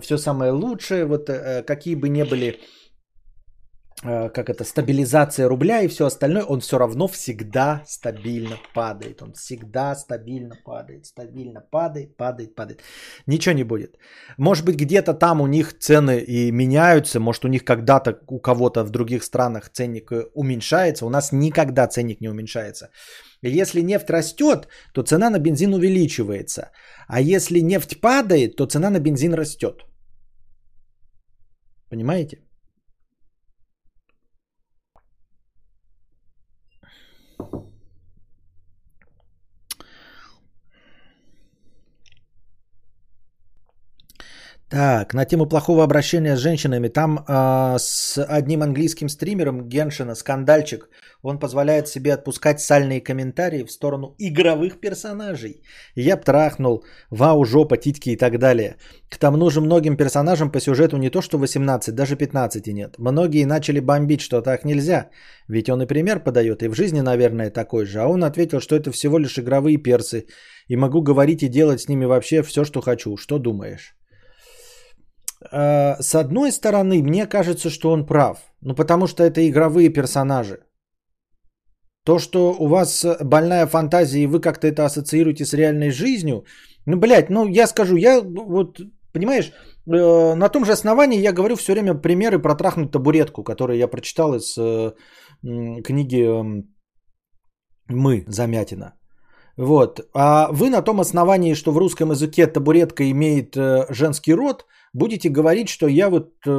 [0.00, 2.85] все самое лучшее, вот э, какие бы ни были Э,
[4.02, 9.22] как это, стабилизация рубля и все остальное, он все равно всегда стабильно падает.
[9.22, 12.82] Он всегда стабильно падает, стабильно падает, падает, падает.
[13.26, 13.96] Ничего не будет.
[14.38, 18.84] Может быть, где-то там у них цены и меняются, может, у них когда-то у кого-то
[18.84, 22.90] в других странах ценник э, уменьшается, у нас никогда ценник не уменьшается.
[23.42, 26.70] Если нефть растет, то цена на бензин увеличивается.
[27.08, 29.86] А если нефть падает, то цена на бензин растет.
[31.88, 32.45] Понимаете?
[44.70, 46.88] Так, на тему плохого обращения с женщинами.
[46.88, 50.88] Там э, с одним английским стримером Геншина скандальчик.
[51.22, 55.62] Он позволяет себе отпускать сальные комментарии в сторону игровых персонажей.
[55.94, 58.76] Я б трахнул, вау, жопа, титьки и так далее.
[59.08, 62.96] К тому же многим персонажам по сюжету не то что 18, даже 15 нет.
[62.98, 65.10] Многие начали бомбить, что так нельзя.
[65.48, 68.00] Ведь он и пример подает, и в жизни, наверное, такой же.
[68.00, 70.26] А он ответил, что это всего лишь игровые персы.
[70.66, 73.16] И могу говорить и делать с ними вообще все, что хочу.
[73.16, 73.96] Что думаешь?
[75.40, 78.38] Э, с одной стороны, мне кажется, что он прав.
[78.60, 80.58] Ну, потому что это игровые персонажи.
[82.04, 86.44] То, что у вас больная фантазия, и вы как-то это ассоциируете с реальной жизнью,
[86.86, 88.80] ну, блядь, ну, я скажу, я вот,
[89.12, 89.52] понимаешь,
[89.86, 93.88] э, на том же основании я говорю все время примеры про трахнуть табуретку, которую я
[93.88, 94.92] прочитал из э,
[95.84, 96.62] книги э,
[97.88, 98.94] «Мы» Замятина.
[99.56, 100.00] Вот.
[100.14, 105.28] А вы на том основании, что в русском языке табуретка имеет э, женский род, будете
[105.28, 106.50] говорить, что я вот э,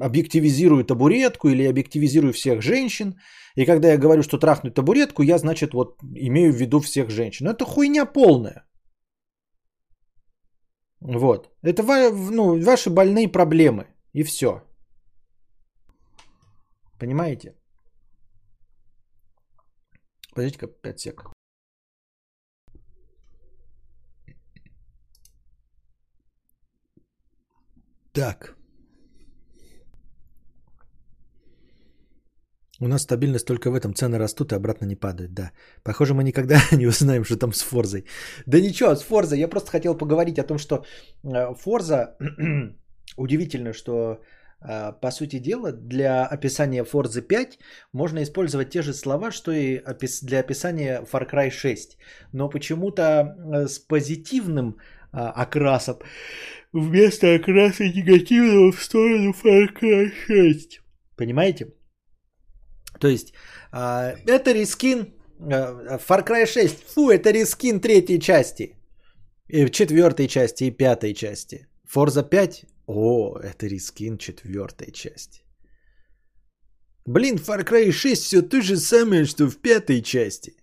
[0.00, 3.14] объективизирую табуретку или объективизирую всех женщин.
[3.56, 7.46] И когда я говорю, что трахнуть табуретку, я, значит, вот имею в виду всех женщин.
[7.46, 8.64] Но это хуйня полная.
[11.00, 11.50] Вот.
[11.62, 11.82] Это
[12.30, 13.86] ну, ваши больные проблемы.
[14.14, 14.62] И все.
[16.98, 17.54] Понимаете?
[20.34, 21.37] Подождите-ка 5 секунд.
[28.12, 28.58] Так.
[32.80, 33.94] У нас стабильность только в этом.
[33.94, 35.50] Цены растут и обратно не падают, да.
[35.82, 38.04] Похоже, мы никогда не узнаем, что там с Форзой.
[38.46, 39.38] Да ничего, с Форзой.
[39.38, 40.84] Я просто хотел поговорить о том, что
[41.24, 42.16] э, Форза...
[43.16, 44.20] Удивительно, что
[44.60, 47.58] э, по сути дела, для описания Forza 5
[47.92, 49.82] можно использовать те же слова, что и
[50.22, 51.98] для описания Far Cry 6.
[52.32, 54.76] Но почему-то э, с позитивным
[55.10, 55.96] окрасом
[56.72, 60.80] вместо окраса негативного в сторону Far Cry 6.
[61.16, 61.72] Понимаете?
[63.00, 63.32] То есть,
[63.72, 66.84] а, это рискин а, Far Cry 6.
[66.94, 68.74] Фу, это рискин третьей части.
[69.48, 71.66] И четвертой части и пятой части.
[71.94, 72.64] Forza 5.
[72.86, 75.42] О, это рискин четвертой части.
[77.06, 80.54] Блин, Far Cry 6 все то же самое, что в пятой части.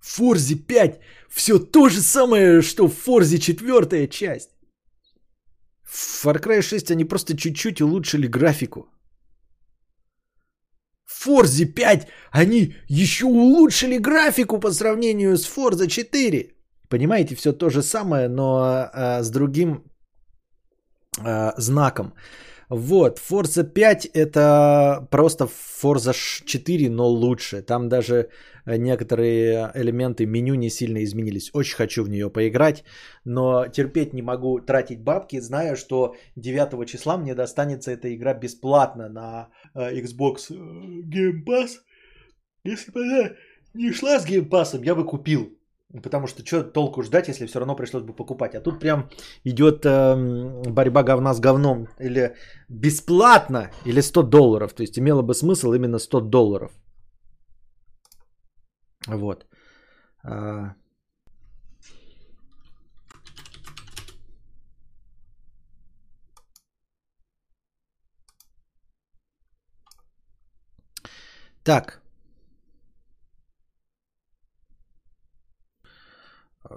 [0.00, 4.50] Forza 5 все то же самое, что в Forza четвертая часть.
[5.88, 8.88] В Far Cry 6 они просто чуть-чуть улучшили графику.
[11.04, 16.54] В Forza 5 они еще улучшили графику по сравнению с Forza 4.
[16.88, 18.58] Понимаете, все то же самое, но
[18.92, 19.82] а, с другим
[21.18, 22.12] а, знаком.
[22.70, 25.48] Вот, Forza 5 это просто
[25.82, 26.14] Forza
[26.46, 27.62] 4, но лучше.
[27.62, 28.28] Там даже
[28.76, 31.50] некоторые элементы меню не сильно изменились.
[31.54, 32.84] Очень хочу в нее поиграть,
[33.24, 39.08] но терпеть не могу тратить бабки, зная, что 9 числа мне достанется эта игра бесплатно
[39.08, 41.78] на э, Xbox Game Pass.
[42.64, 43.30] Если бы она
[43.74, 45.58] не шла с Game Pass, я бы купил.
[46.02, 48.54] Потому что что толку ждать, если все равно пришлось бы покупать.
[48.54, 49.08] А тут прям
[49.44, 51.88] идет э, борьба говна с говном.
[51.98, 52.34] Или
[52.68, 54.74] бесплатно, или 100 долларов.
[54.74, 56.72] То есть имело бы смысл именно 100 долларов.
[59.08, 59.46] Вот.
[60.22, 60.74] А...
[71.64, 72.02] Так.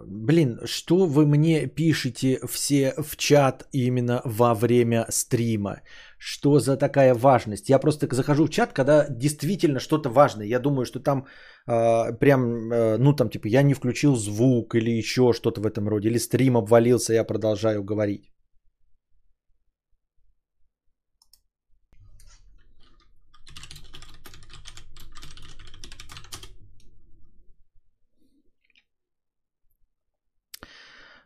[0.06, 5.82] Блин, что вы мне пишете все в чат именно во время стрима?
[6.24, 7.70] Что за такая важность?
[7.70, 10.46] Я просто захожу в чат, когда действительно что-то важное.
[10.46, 11.26] Я думаю, что там
[11.68, 15.90] э, прям, э, ну там типа я не включил звук или еще что-то в этом
[15.90, 16.10] роде.
[16.10, 18.32] Или стрим обвалился, я продолжаю говорить.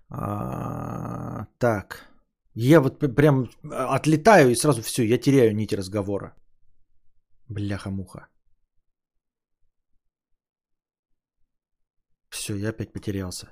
[0.10, 2.15] А, так.
[2.56, 6.34] Я вот прям отлетаю и сразу все, я теряю нить разговора.
[7.50, 8.28] Бляха-муха.
[12.30, 13.48] Все, я опять потерялся.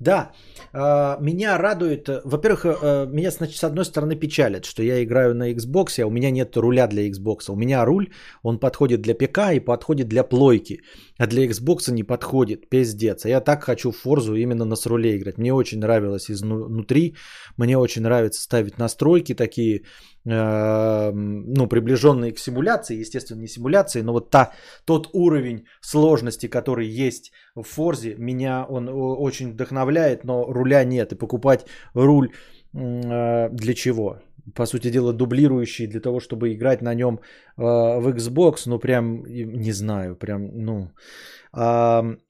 [0.00, 0.32] Да,
[0.72, 5.52] а, меня радует, во-первых, э, меня, значит, с одной стороны печалит, что я играю на
[5.52, 7.50] Xbox, а у меня нет руля для Xbox.
[7.50, 8.08] У меня руль,
[8.42, 10.80] он подходит для ПК и подходит для плойки,
[11.18, 13.26] а для Xbox не подходит, пиздец.
[13.26, 15.36] А я так хочу в Форзу именно на с руле играть.
[15.36, 17.14] Мне очень нравилось изнутри,
[17.58, 19.82] мне очень нравится ставить настройки такие,
[20.24, 24.52] ну, приближенные к симуляции, естественно, не симуляции, но вот та,
[24.84, 31.12] тот уровень сложности, который есть в Форзе, меня он очень вдохновляет, но руля нет.
[31.12, 32.28] И покупать руль
[32.74, 34.18] э, для чего?
[34.54, 37.20] По сути дела, дублирующий для того, чтобы играть на нем
[37.56, 40.90] э, в Xbox, ну прям, не знаю, прям, ну...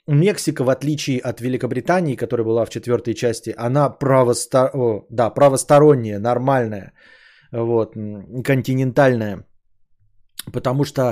[0.06, 4.70] Мексика, в отличие от Великобритании, которая была в четвертой части, она правостор...
[4.72, 6.94] О, да, правосторонняя, нормальная,
[7.52, 7.94] вот,
[8.44, 9.44] континентальная.
[10.52, 11.02] Потому что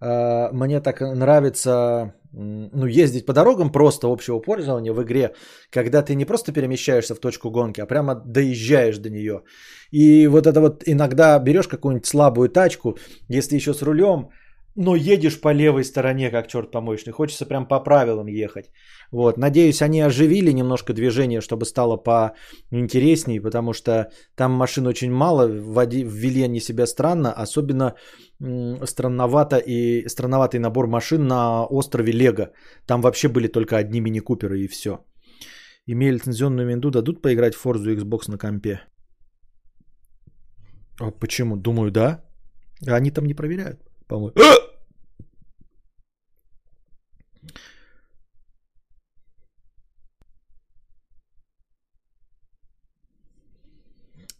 [0.00, 5.34] э, мне так нравится ну, ездить по дорогам просто общего пользования в игре,
[5.70, 9.42] когда ты не просто перемещаешься в точку гонки, а прямо доезжаешь до нее.
[9.90, 14.28] И вот это вот иногда берешь какую-нибудь слабую тачку, если еще с рулем,
[14.76, 17.12] но едешь по левой стороне, как черт помоечный.
[17.12, 18.70] Хочется прям по правилам ехать.
[19.12, 19.38] Вот.
[19.38, 26.42] Надеюсь, они оживили немножко движение, чтобы стало поинтереснее, потому что там машин очень мало, ввели
[26.42, 27.94] они себя странно, особенно
[28.84, 32.50] странновато и странноватый набор машин на острове Лего.
[32.86, 34.98] Там вообще были только одни мини-куперы и все.
[35.86, 38.80] Имея лицензионную винду, дадут поиграть в Forza Xbox на компе?
[41.00, 41.56] А почему?
[41.56, 42.24] Думаю, да.
[42.86, 43.78] Они там не проверяют,
[44.08, 44.34] по-моему.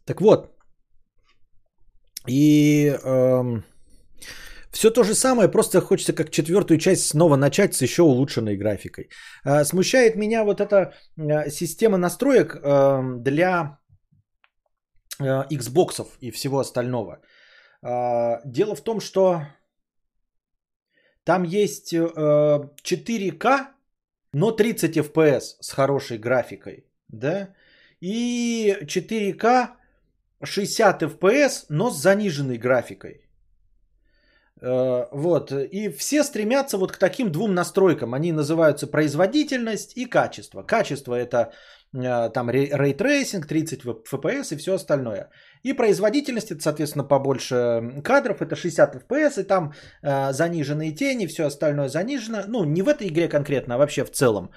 [0.06, 0.56] Так вот,
[2.28, 3.64] и эм,
[4.70, 9.08] все то же самое, просто хочется как четвертую часть снова начать с еще улучшенной графикой.
[9.44, 13.78] Э, смущает меня вот эта э, система настроек э, для
[15.18, 17.20] э, Xbox и всего остального.
[17.82, 19.42] Э, дело в том, что
[21.24, 21.98] там есть э,
[22.84, 23.66] 4К,
[24.32, 27.54] но 30 FPS с хорошей графикой, да,
[28.00, 29.76] и 4К
[30.44, 33.26] 60 FPS, но с заниженной графикой.
[34.62, 35.52] Э, вот.
[35.52, 38.14] И все стремятся вот к таким двум настройкам.
[38.14, 40.62] Они называются производительность и качество.
[40.62, 41.52] Качество это
[41.94, 45.30] э, там ray tracing, 30 FPS и все остальное.
[45.62, 49.72] И производительность это, соответственно, побольше кадров, это 60 FPS, и там
[50.02, 52.44] э, заниженные тени, все остальное занижено.
[52.48, 54.50] Ну, не в этой игре конкретно, а вообще в целом.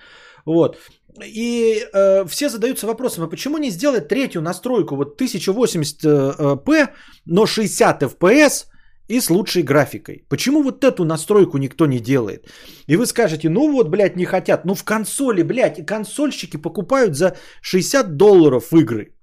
[0.45, 0.77] Вот.
[1.25, 6.89] И э, все задаются вопросом, а почему не сделать третью настройку, вот 1080p,
[7.25, 8.65] но 60 FPS
[9.07, 10.23] и с лучшей графикой?
[10.29, 12.47] Почему вот эту настройку никто не делает?
[12.87, 14.65] И вы скажете, ну вот, блядь, не хотят.
[14.65, 19.15] Ну в консоли, блядь, консольщики покупают за 60 долларов игры.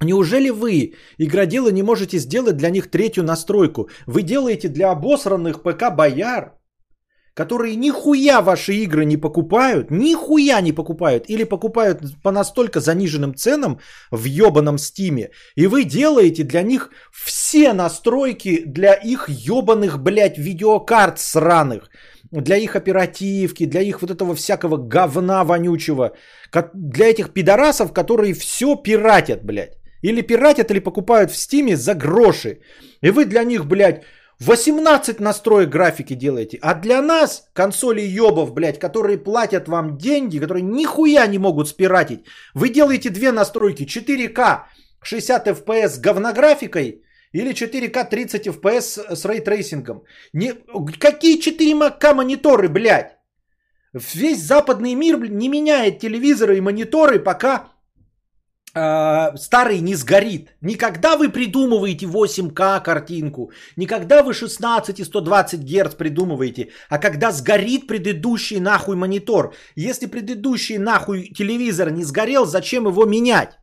[0.00, 3.88] Неужели вы, игроделы, не можете сделать для них третью настройку?
[4.06, 6.61] Вы делаете для обосранных ПК бояр
[7.34, 13.78] которые нихуя ваши игры не покупают, нихуя не покупают, или покупают по настолько заниженным ценам
[14.10, 20.38] в ебаном Steam е, и вы делаете для них все настройки для их ебаных, блядь,
[20.38, 21.90] видеокарт сраных,
[22.30, 26.12] для их оперативки, для их вот этого всякого говна вонючего,
[26.74, 29.78] для этих пидорасов, которые все пиратят, блядь.
[30.02, 32.58] Или пиратят, или покупают в Steam е за гроши.
[33.02, 34.02] И вы для них, блядь,
[34.46, 36.58] 18 настроек графики делаете.
[36.62, 42.24] А для нас, консолеёбов, блядь, которые платят вам деньги, которые нихуя не могут спиратить,
[42.54, 43.84] вы делаете две настройки.
[43.84, 44.64] 4К
[45.02, 47.02] 60 FPS с говнографикой
[47.32, 50.02] или 4К 30 FPS с ray tracing ом.
[50.32, 50.54] Не...
[50.98, 53.16] Какие 4К мониторы, блядь?
[53.92, 57.71] Весь западный мир не меняет телевизоры и мониторы, пока
[58.74, 60.54] старый не сгорит.
[60.60, 66.98] Не когда вы придумываете 8К картинку, не когда вы 16 и 120 Гц придумываете, а
[66.98, 69.54] когда сгорит предыдущий нахуй монитор.
[69.76, 73.58] Если предыдущий нахуй телевизор не сгорел, зачем его менять?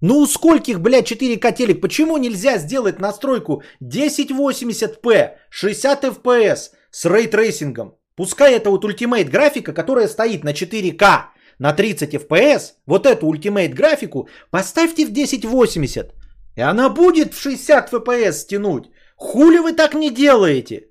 [0.00, 1.80] Ну у скольких, блядь, 4К телек?
[1.80, 7.94] Почему нельзя сделать настройку 1080p, 60 FPS с ray tracing ом?
[8.16, 11.31] Пускай это вот ultimate графика, которая стоит на 4К,
[11.62, 16.12] на 30 FPS, вот эту ultimate графику поставьте в 1080.
[16.56, 18.90] И она будет в 60 FPS тянуть.
[19.16, 20.88] Хули вы так не делаете?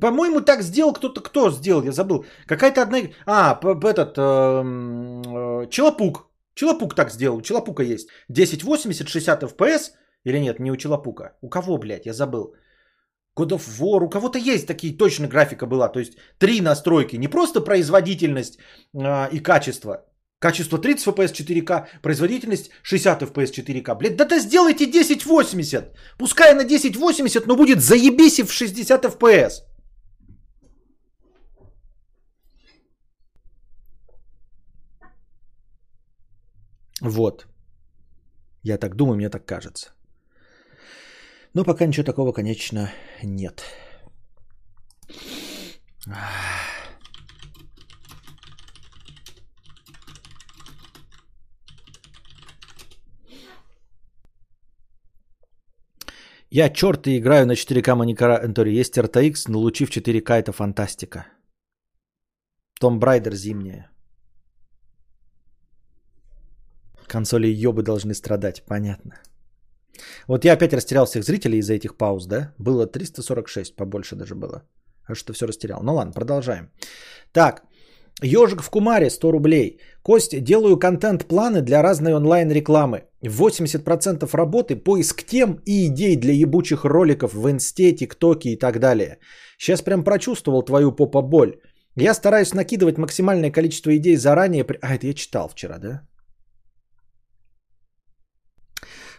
[0.00, 1.20] По-моему, так сделал кто-то.
[1.20, 1.82] Кто сделал?
[1.84, 2.24] Я забыл.
[2.46, 2.98] Какая-то одна...
[3.26, 4.18] А, этот...
[4.18, 6.26] Э, э, Челопук.
[6.54, 7.36] Челопук так сделал.
[7.36, 8.08] У Челопука есть.
[8.28, 9.92] 1080, 60 FPS.
[10.24, 11.36] Или нет, не у Челопука.
[11.40, 12.54] У кого, блядь, я забыл.
[13.38, 14.04] God of War.
[14.04, 15.88] У кого-то есть такие, точно графика была.
[15.88, 17.16] То есть три настройки.
[17.16, 18.58] Не просто производительность
[18.94, 20.04] э, и качество.
[20.40, 23.98] Качество 30 FPS 4К, производительность 60 FPS 4К.
[23.98, 25.96] Блядь, да да сделайте 1080.
[26.18, 29.64] Пускай на 1080, но будет заебись в 60 FPS.
[37.02, 37.46] Вот.
[38.62, 39.97] Я так думаю, мне так кажется.
[41.54, 42.90] Но пока ничего такого, конечно,
[43.22, 43.64] нет.
[56.50, 58.80] Я черт и играю на 4К мониторе.
[58.80, 61.26] Есть RTX, но лучи в 4К это фантастика.
[62.80, 63.90] Том Брайдер зимняя.
[67.06, 69.20] Консоли ёбы должны страдать, понятно.
[70.26, 72.54] Вот я опять растерял всех зрителей из-за этих пауз, да?
[72.58, 74.62] Было 346, побольше даже было.
[75.06, 75.80] А что все растерял.
[75.82, 76.70] Ну ладно, продолжаем.
[77.32, 77.62] Так,
[78.22, 79.80] Ежик в Кумаре 100 рублей.
[80.02, 83.04] Кость, делаю контент-планы для разной онлайн-рекламы.
[83.22, 89.18] 80% работы– поиск тем и идей для ебучих роликов в инсте, тиктоке и так далее.
[89.58, 91.60] Сейчас прям прочувствовал твою попа-боль.
[91.96, 94.64] Я стараюсь накидывать максимальное количество идей заранее.
[94.82, 96.02] А, это я читал вчера, да?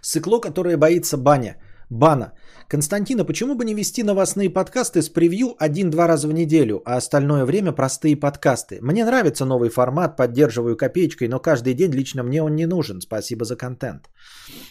[0.02, 1.56] Сыкло, которое боится баня.
[1.90, 2.34] Бана.
[2.68, 7.46] Константина, почему бы не вести новостные подкасты с превью один-два раза в неделю, а остальное
[7.46, 8.80] время простые подкасты?
[8.82, 13.02] Мне нравится новый формат, поддерживаю копеечкой, но каждый день лично мне он не нужен.
[13.02, 14.10] Спасибо за контент.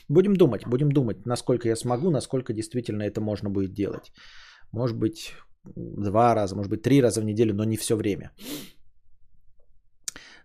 [0.09, 4.13] Будем думать, будем думать, насколько я смогу, насколько действительно это можно будет делать.
[4.73, 5.35] Может быть,
[5.77, 8.31] два раза, может быть, три раза в неделю, но не все время.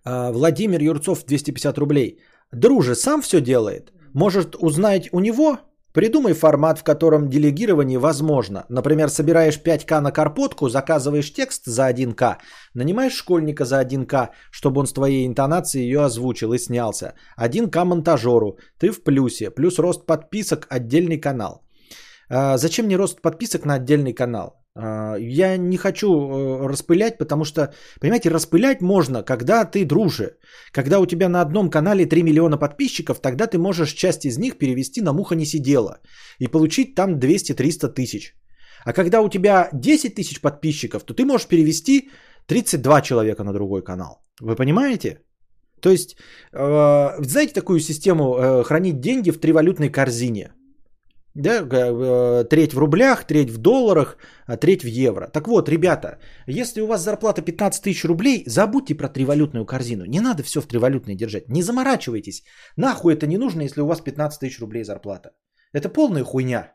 [0.06, 2.20] А, Владимир Юрцов, 250 рублей.
[2.52, 3.92] Друже, сам все делает?
[4.14, 5.58] Может узнать у него?
[5.94, 8.66] Придумай формат, в котором делегирование возможно.
[8.70, 12.38] Например, собираешь 5К на карпотку, заказываешь текст за 1К,
[12.74, 17.14] нанимаешь школьника за 1К, чтобы он с твоей интонацией ее озвучил и снялся.
[17.40, 21.64] 1К монтажеру, ты в плюсе, плюс рост подписок, отдельный канал.
[22.30, 24.63] А зачем мне рост подписок на отдельный канал?
[24.76, 30.38] А, я не хочу э, распылять, потому что, понимаете, распылять можно, когда ты друже.
[30.72, 34.58] Когда у тебя на одном канале 3 миллиона подписчиков, тогда ты можешь часть из них
[34.58, 36.00] перевести на муха не сидела
[36.40, 38.36] и получить там 200-300 тысяч.
[38.86, 42.10] А когда у тебя 10 тысяч подписчиков, то ты можешь перевести
[42.48, 44.24] 32 человека на другой канал.
[44.42, 45.20] Вы понимаете?
[45.82, 46.16] То есть,
[46.52, 50.54] э, знаете такую систему э, хранить деньги в тривалютной корзине–
[51.36, 55.28] да, э, треть в рублях, треть в долларах, а треть в евро.
[55.28, 60.06] Так вот, ребята, если у вас зарплата 15 тысяч рублей, забудьте про тривалютную корзину.
[60.06, 61.50] Не надо все в тривалютной держать.
[61.50, 62.44] Не заморачивайтесь.
[62.78, 65.32] Нахуй это не нужно, если у вас 15 тысяч рублей зарплата.
[65.74, 66.74] Это полная хуйня.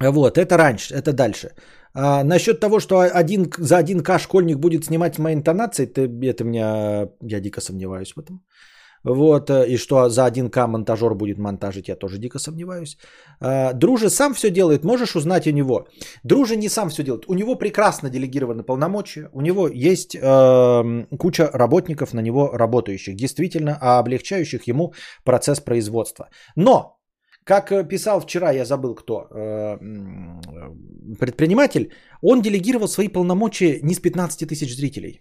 [0.00, 1.50] Вот, это раньше, это дальше.
[1.94, 6.44] А, насчет того, что один, за 1К школьник будет снимать с моей интонацией, это, это
[6.44, 8.42] меня, я дико сомневаюсь в этом.
[9.04, 12.96] Вот, э, и что за 1К монтажер будет монтажить, я тоже дико сомневаюсь.
[13.40, 15.86] А, Друже сам все делает, можешь узнать у него.
[16.24, 21.50] Друже не сам все делает, у него прекрасно делегированы полномочия, у него есть э, куча
[21.52, 24.92] работников на него работающих, действительно, облегчающих ему
[25.24, 26.28] процесс производства.
[26.56, 26.98] Но,
[27.44, 29.78] как писал вчера, я забыл кто, э,
[31.18, 31.90] предприниматель,
[32.22, 35.20] он делегировал свои полномочия не с 15 тысяч зрителей.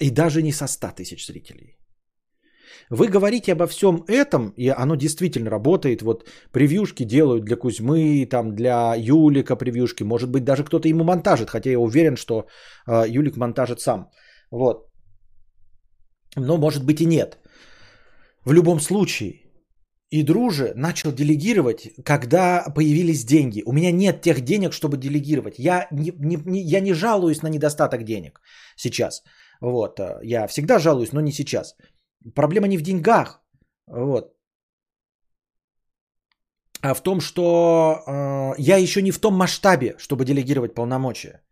[0.00, 1.81] И даже не со 100 тысяч зрителей.
[2.90, 6.02] Вы говорите обо всем этом, и оно действительно работает.
[6.02, 10.04] Вот превьюшки делают для Кузьмы, там для Юлика превьюшки.
[10.04, 12.46] Может быть, даже кто-то ему монтажит, хотя я уверен, что
[12.86, 14.10] э, Юлик монтажит сам.
[14.50, 14.88] Вот.
[16.36, 17.38] Но может быть и нет.
[18.44, 19.42] В любом случае,
[20.12, 23.62] и друже начал делегировать, когда появились деньги.
[23.64, 25.58] У меня нет тех денег, чтобы делегировать.
[25.58, 28.40] Я не, не, не, я не жалуюсь на недостаток денег
[28.76, 29.22] сейчас.
[29.60, 30.00] Вот.
[30.00, 31.76] Э, я всегда жалуюсь, но не сейчас.
[32.34, 33.42] Проблема не в деньгах.
[33.86, 34.32] Вот.
[36.82, 37.42] А в том, что
[38.06, 41.42] э, я еще не в том масштабе, чтобы делегировать полномочия.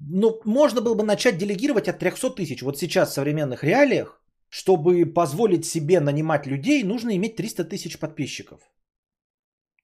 [0.00, 2.62] Ну, можно было бы начать делегировать от 300 тысяч.
[2.62, 8.60] Вот сейчас в современных реалиях, чтобы позволить себе нанимать людей, нужно иметь 300 тысяч подписчиков.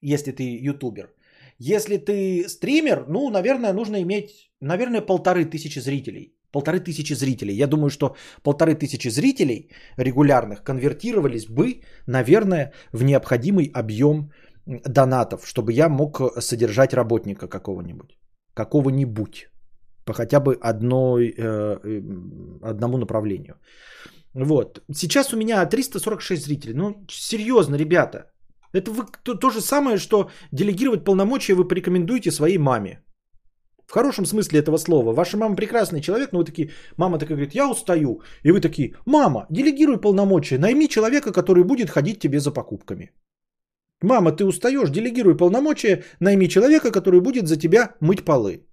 [0.01, 1.13] Если ты ютубер.
[1.57, 6.35] Если ты стример, ну, наверное, нужно иметь, наверное, полторы тысячи зрителей.
[6.51, 7.55] Полторы тысячи зрителей.
[7.55, 14.31] Я думаю, что полторы тысячи зрителей регулярных конвертировались бы, наверное, в необходимый объем
[14.65, 18.17] донатов, чтобы я мог содержать работника какого-нибудь.
[18.53, 19.47] Какого-нибудь.
[20.05, 22.01] По хотя бы одной, э, э
[22.63, 23.55] одному направлению.
[24.33, 24.81] Вот.
[24.93, 26.73] Сейчас у меня 346 зрителей.
[26.73, 28.31] Ну, серьезно, ребята.
[28.73, 33.01] Это вы, то, то же самое, что делегировать полномочия вы порекомендуете своей маме.
[33.91, 35.13] В хорошем смысле этого слова.
[35.13, 38.21] Ваша мама прекрасный человек, но вы такие, мама такая говорит, я устаю.
[38.43, 43.11] И вы такие, мама, делегируй полномочия, найми человека, который будет ходить тебе за покупками.
[44.01, 48.65] Мама, ты устаешь, делегируй полномочия, найми человека, который будет за тебя мыть полы.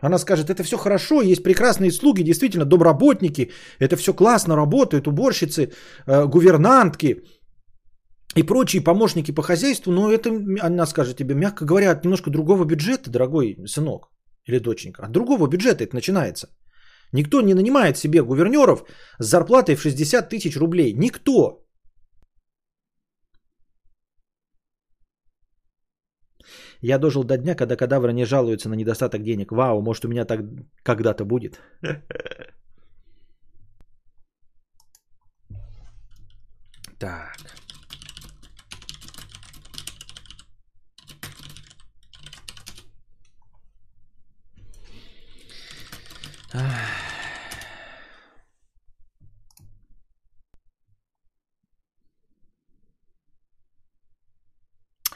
[0.00, 5.72] Она скажет, это все хорошо, есть прекрасные слуги, действительно, домработники, это все классно работают, уборщицы,
[6.06, 7.22] э, гувернантки,
[8.36, 10.30] и прочие помощники по хозяйству, но это,
[10.60, 14.08] она скажет тебе, мягко говоря, от немножко другого бюджета, дорогой сынок
[14.46, 15.02] или доченька.
[15.02, 16.48] От другого бюджета это начинается.
[17.12, 18.84] Никто не нанимает себе гувернеров
[19.20, 20.92] с зарплатой в 60 тысяч рублей.
[20.92, 21.64] Никто.
[26.82, 29.52] Я дожил до дня, когда кадавры не жалуются на недостаток денег.
[29.52, 30.40] Вау, может у меня так
[30.82, 31.60] когда-то будет.
[36.98, 37.53] Так.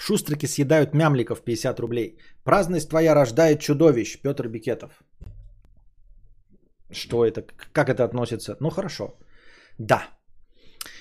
[0.09, 2.19] Шустрики съедают мямликов 50 рублей.
[2.45, 4.19] Праздность твоя рождает чудовищ.
[4.23, 4.91] Петр Бикетов.
[6.91, 7.45] Что это?
[7.73, 8.57] Как это относится?
[8.61, 9.19] Ну хорошо.
[9.79, 10.18] Да.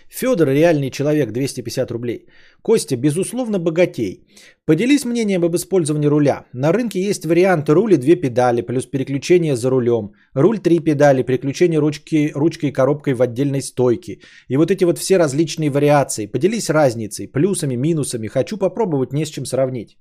[0.09, 2.27] Федор, реальный человек, 250 рублей.
[2.61, 4.25] Костя, безусловно, богатей.
[4.65, 6.45] Поделись мнением об использовании руля.
[6.53, 10.11] На рынке есть варианты рули две педали, плюс переключение за рулем.
[10.33, 14.19] Руль три педали, переключение ручки, ручкой и коробкой в отдельной стойке.
[14.47, 16.25] И вот эти вот все различные вариации.
[16.25, 18.27] Поделись разницей, плюсами, минусами.
[18.27, 19.97] Хочу попробовать, не с чем сравнить.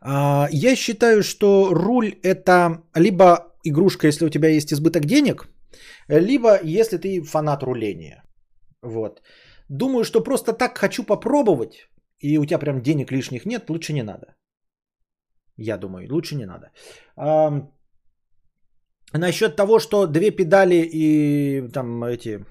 [0.00, 5.48] А, я считаю, что руль это либо игрушка, если у тебя есть избыток денег–
[6.08, 8.22] либо если ты фанат руления.
[8.82, 9.22] Вот.
[9.68, 11.88] Думаю, что просто так хочу попробовать,
[12.18, 14.34] и у тебя прям денег лишних нет, лучше не надо.
[15.56, 16.70] Я думаю, лучше не надо.
[17.16, 17.68] А,
[19.12, 22.44] насчет того, что две педали и там эти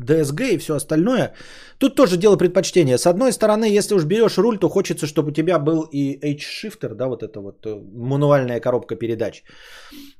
[0.00, 1.34] DSG и все остальное,
[1.78, 2.98] тут тоже дело предпочтения.
[2.98, 6.94] С одной стороны, если уж берешь руль, то хочется, чтобы у тебя был и H-shifter,
[6.94, 9.42] да, вот эта вот э, мануальная коробка передач.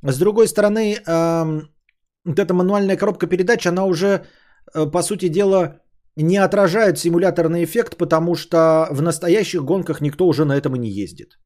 [0.02, 0.98] С другой стороны,
[2.24, 4.26] вот эта мануальная коробка передач, она уже,
[4.74, 5.80] э, по сути дела,
[6.16, 10.90] не отражает симуляторный эффект, потому что в настоящих гонках никто уже на этом и не
[10.90, 11.38] ездит.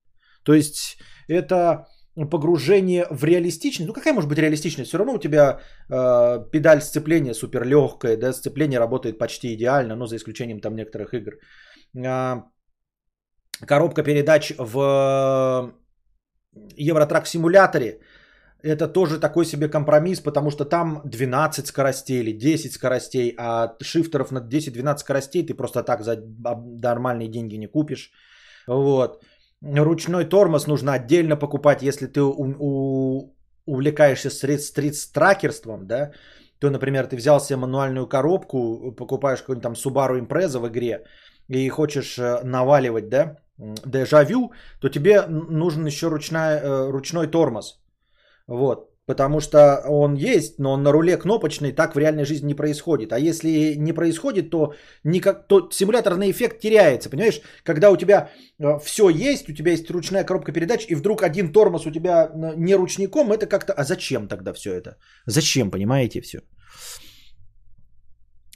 [0.45, 1.87] То есть это
[2.31, 3.89] погружение в реалистичность.
[3.89, 4.89] Ну какая может быть реалистичность?
[4.89, 10.07] Все равно у тебя э, педаль сцепления супер легкая, да, сцепление работает почти идеально, но
[10.07, 11.33] за исключением там некоторых игр.
[11.97, 12.43] Э,
[13.67, 15.73] коробка передач в
[16.77, 18.01] Евротрак симуляторе
[18.63, 24.31] это тоже такой себе компромисс, потому что там 12 скоростей или 10 скоростей, а шифтеров
[24.31, 26.17] на 10-12 скоростей ты просто так за
[26.83, 28.11] нормальные деньги не купишь.
[28.67, 29.23] Вот.
[29.61, 33.35] Ручной тормоз нужно отдельно покупать, если ты у, у
[33.67, 36.13] увлекаешься стрит-тракерством, да,
[36.59, 41.05] то, например, ты взял себе мануальную коробку, покупаешь какой-нибудь там Subaru Impreza в игре
[41.49, 47.82] и хочешь э, наваливать, да, дежавю, то тебе нужен еще ручная, э, ручной тормоз.
[48.47, 48.93] Вот.
[49.07, 53.13] Потому что он есть, но он на руле кнопочный, так в реальной жизни не происходит.
[53.13, 54.75] А если не происходит, то,
[55.05, 57.11] никак, то симуляторный эффект теряется.
[57.11, 61.23] Понимаешь, когда у тебя э, все есть, у тебя есть ручная коробка передач, и вдруг
[61.25, 63.73] один тормоз у тебя э, не ручником, это как-то...
[63.73, 64.97] А зачем тогда все это?
[65.27, 66.41] Зачем, понимаете, все?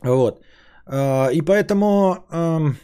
[0.03, 0.41] Вот.
[0.87, 2.25] Э, и поэтому...
[2.31, 2.77] Эм,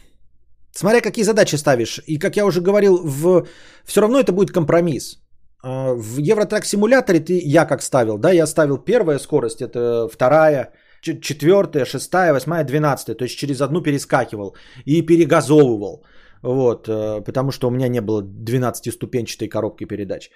[0.75, 2.01] смотря какие задачи ставишь.
[2.07, 3.47] И как я уже говорил, в...
[3.85, 5.22] все равно это будет компромисс.
[5.63, 10.73] А, в Евротрак симуляторе ты, я как ставил, да, я ставил первая скорость, это вторая,
[11.01, 16.03] четвертая, шестая, восьмая, двенадцатая, то есть через одну перескакивал и перегазовывал,
[16.41, 20.29] вот, э, потому что у меня не было 12-ступенчатой коробки передач.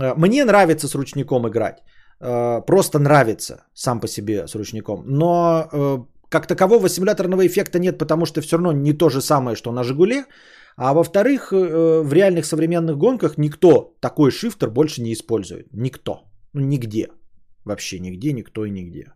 [0.00, 1.82] Э, мне нравится с ручником играть,
[2.20, 8.26] э, просто нравится сам по себе с ручником, но как такового симуляторного эффекта нет, потому
[8.26, 10.24] что все равно не то же самое, что на Жигуле,
[10.76, 15.66] а во-вторых, э, в реальных современных гонках никто такой шифтер больше не использует.
[15.72, 16.12] Никто.
[16.52, 17.08] Ну, нигде.
[17.64, 19.12] Вообще нигде, никто и нигде.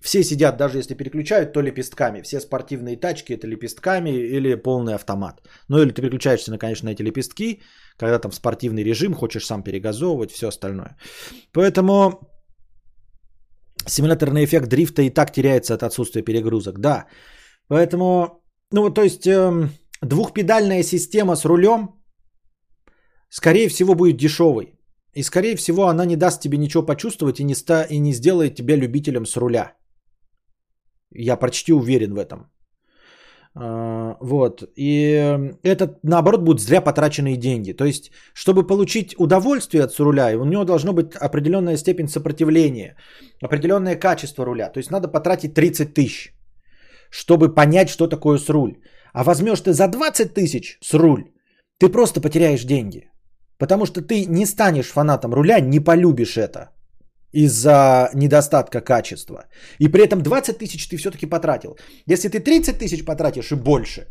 [0.00, 2.22] Все сидят, даже если переключают, то лепестками.
[2.22, 5.42] Все спортивные тачки это лепестками или полный автомат.
[5.68, 7.60] Ну или ты переключаешься, конечно, на эти лепестки,
[7.98, 10.96] когда там спортивный режим, хочешь сам перегазовывать, все остальное.
[11.52, 12.30] Поэтому
[13.86, 16.78] симуляторный эффект дрифта и так теряется от отсутствия перегрузок.
[16.78, 17.06] Да.
[17.68, 18.42] Поэтому,
[18.72, 19.26] ну вот то есть...
[19.26, 19.70] Эм,
[20.02, 21.88] двухпедальная система с рулем,
[23.28, 24.74] скорее всего, будет дешевой.
[25.14, 28.54] И, скорее всего, она не даст тебе ничего почувствовать и не, ста- и не сделает
[28.54, 29.76] тебя любителем с руля.
[31.12, 32.50] Я почти уверен в этом.
[33.54, 34.62] А, вот.
[34.76, 37.72] И это, наоборот, будут зря потраченные деньги.
[37.72, 42.96] То есть, чтобы получить удовольствие от руля, у него должно быть определенная степень сопротивления,
[43.42, 44.70] определенное качество руля.
[44.70, 46.32] То есть, надо потратить 30 тысяч,
[47.10, 48.76] чтобы понять, что такое с руль.
[49.12, 51.24] А возьмешь ты за 20 тысяч с руль,
[51.78, 53.10] ты просто потеряешь деньги.
[53.58, 56.70] Потому что ты не станешь фанатом руля, не полюбишь это
[57.32, 59.44] из-за недостатка качества.
[59.78, 61.76] И при этом 20 тысяч ты все-таки потратил.
[62.06, 64.06] Если ты 30 тысяч потратишь и больше,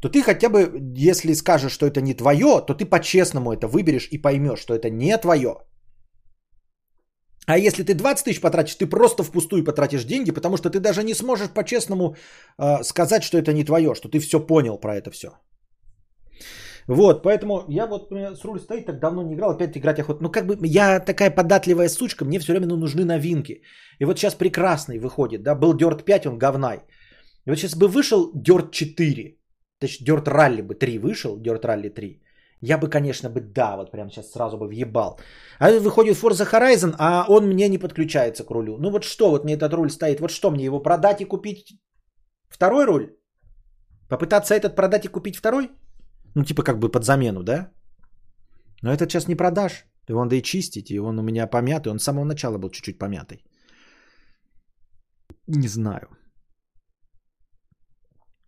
[0.00, 4.08] то ты хотя бы, если скажешь, что это не твое, то ты по-честному это выберешь
[4.10, 5.56] и поймешь, что это не твое.
[7.46, 11.02] А если ты 20 тысяч потратишь, ты просто впустую потратишь деньги, потому что ты даже
[11.02, 12.16] не сможешь по-честному
[12.58, 15.28] э, сказать, что это не твое, что ты все понял про это все.
[16.86, 19.98] Вот, поэтому я вот у меня с руль стоит, так давно не играл, опять играть
[19.98, 20.22] охота.
[20.22, 23.62] Ну, как бы я такая податливая сучка, мне все время ну, нужны новинки.
[23.98, 26.82] И вот сейчас прекрасный выходит, да, был Dirt 5, он говнай.
[27.46, 29.38] И вот сейчас бы вышел Dirt 4,
[29.80, 32.23] точнее Dirt Rally бы 3 вышел, Dirt Rally 3.
[32.66, 35.18] Я бы, конечно, бы да, вот прямо сейчас сразу бы въебал.
[35.58, 38.78] А выходит Forza Horizon, а он мне не подключается к рулю.
[38.78, 41.78] Ну вот что, вот мне этот руль стоит, вот что мне его продать и купить
[42.48, 43.16] второй руль?
[44.08, 45.70] Попытаться этот продать и купить второй?
[46.34, 47.70] Ну типа как бы под замену, да?
[48.82, 49.84] Но этот сейчас не продашь.
[50.08, 51.92] Его надо и чистить, и он у меня помятый.
[51.92, 53.44] Он с самого начала был чуть-чуть помятый.
[55.46, 56.08] Не знаю.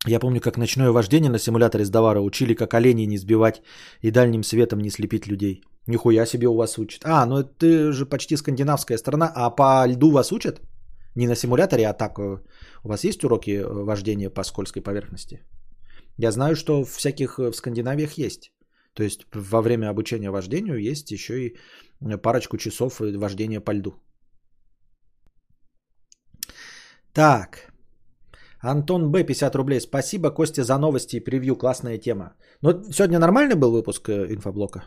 [0.08, 3.62] Я помню, как ночное вождение на симуляторе с Давара учили, как оленей не сбивать
[4.02, 5.62] и дальним светом не слепить людей.
[5.86, 7.02] Нихуя себе у вас учат.
[7.04, 9.32] А, ну это же почти скандинавская страна.
[9.34, 10.60] А по льду вас учат?
[11.16, 12.18] Не на симуляторе, а так.
[12.18, 12.38] Э,
[12.84, 15.44] у вас есть уроки э, вождения по скользкой поверхности?
[16.18, 18.52] Я знаю, что всяких э, в Скандинавиях есть.
[18.94, 21.56] То есть во время обучения вождению есть еще и
[22.22, 23.94] парочку часов вождения по льду.
[27.12, 27.75] Так.
[28.70, 29.24] Антон Б.
[29.24, 29.80] 50 рублей.
[29.80, 31.56] Спасибо, Костя, за новости и превью.
[31.56, 32.34] Классная тема.
[32.62, 34.84] Но сегодня нормальный был выпуск э, инфоблока?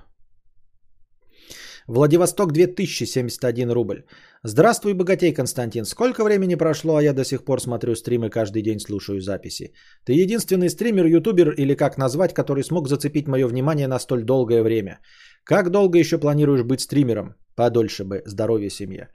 [1.87, 4.03] Владивосток 2071 рубль.
[4.43, 5.85] Здравствуй, богатей Константин.
[5.85, 9.73] Сколько времени прошло, а я до сих пор смотрю стримы, каждый день слушаю записи.
[10.05, 14.61] Ты единственный стример, ютубер или как назвать, который смог зацепить мое внимание на столь долгое
[14.61, 14.99] время.
[15.43, 17.35] Как долго еще планируешь быть стримером?
[17.55, 18.21] Подольше бы.
[18.25, 19.09] Здоровья семье.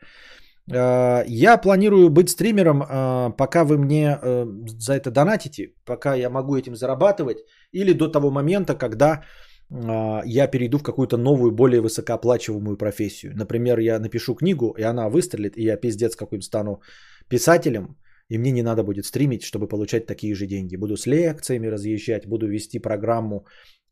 [0.72, 4.46] Э, я планирую быть стримером, э, пока вы мне э,
[4.78, 7.38] за это донатите, пока я могу этим зарабатывать,
[7.72, 9.22] или до того момента, когда
[9.70, 13.32] я перейду в какую-то новую, более высокооплачиваемую профессию.
[13.34, 16.82] Например, я напишу книгу, и она выстрелит, и я пиздец каким стану
[17.28, 17.96] писателем,
[18.28, 20.76] и мне не надо будет стримить, чтобы получать такие же деньги.
[20.76, 23.46] Буду с лекциями разъезжать, буду вести программу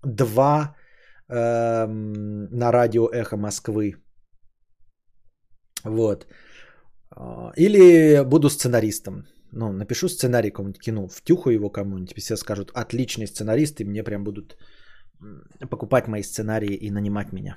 [0.05, 0.77] 2
[1.29, 3.95] эм, на радио «Эхо Москвы».
[5.85, 6.27] Вот.
[7.17, 9.27] А, или буду сценаристом.
[9.53, 14.25] Ну, напишу сценарий какому-нибудь кино, втюхаю его кому-нибудь, все скажут, отличный сценарист, и мне прям
[14.25, 14.57] будут
[15.71, 17.57] покупать мои сценарии и нанимать меня.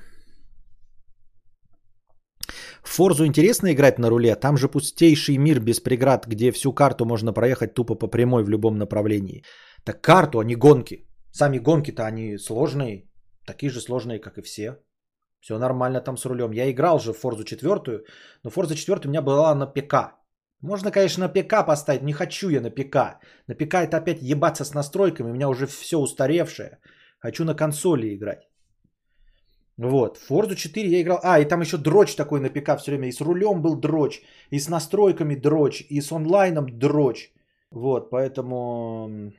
[2.83, 7.05] В Форзу интересно играть на руле, там же пустейший мир без преград, где всю карту
[7.05, 9.43] можно проехать тупо по прямой в любом направлении.
[9.83, 11.07] Так карту, а не гонки.
[11.31, 13.09] Сами гонки-то они сложные,
[13.47, 14.77] такие же сложные, как и все.
[15.45, 16.53] Все нормально там с рулем.
[16.53, 18.03] Я играл же в Форзу 4,
[18.43, 19.95] но Форза 4 у меня была на ПК.
[20.61, 23.19] Можно, конечно, на ПК поставить, не хочу я на ПК.
[23.47, 26.79] На ПК это опять ебаться с настройками, у меня уже все устаревшее.
[27.19, 28.49] Хочу на консоли играть.
[29.77, 31.19] Вот, Forza 4 я играл.
[31.21, 33.07] А, и там еще дрочь такой на ПК все время.
[33.07, 37.31] И с рулем был дрочь, и с настройками дрочь, и с онлайном дрочь.
[37.69, 39.31] Вот, поэтому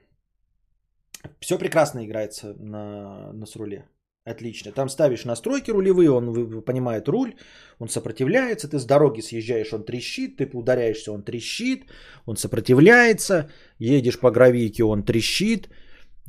[1.41, 3.89] все прекрасно играется на, на с руле.
[4.27, 4.73] Отлично.
[4.73, 7.35] Там ставишь настройки рулевые, он понимает руль,
[7.79, 11.85] он сопротивляется, ты с дороги съезжаешь, он трещит, ты ударяешься, он трещит,
[12.27, 13.49] он сопротивляется,
[13.79, 15.69] едешь по гравийке, он трещит,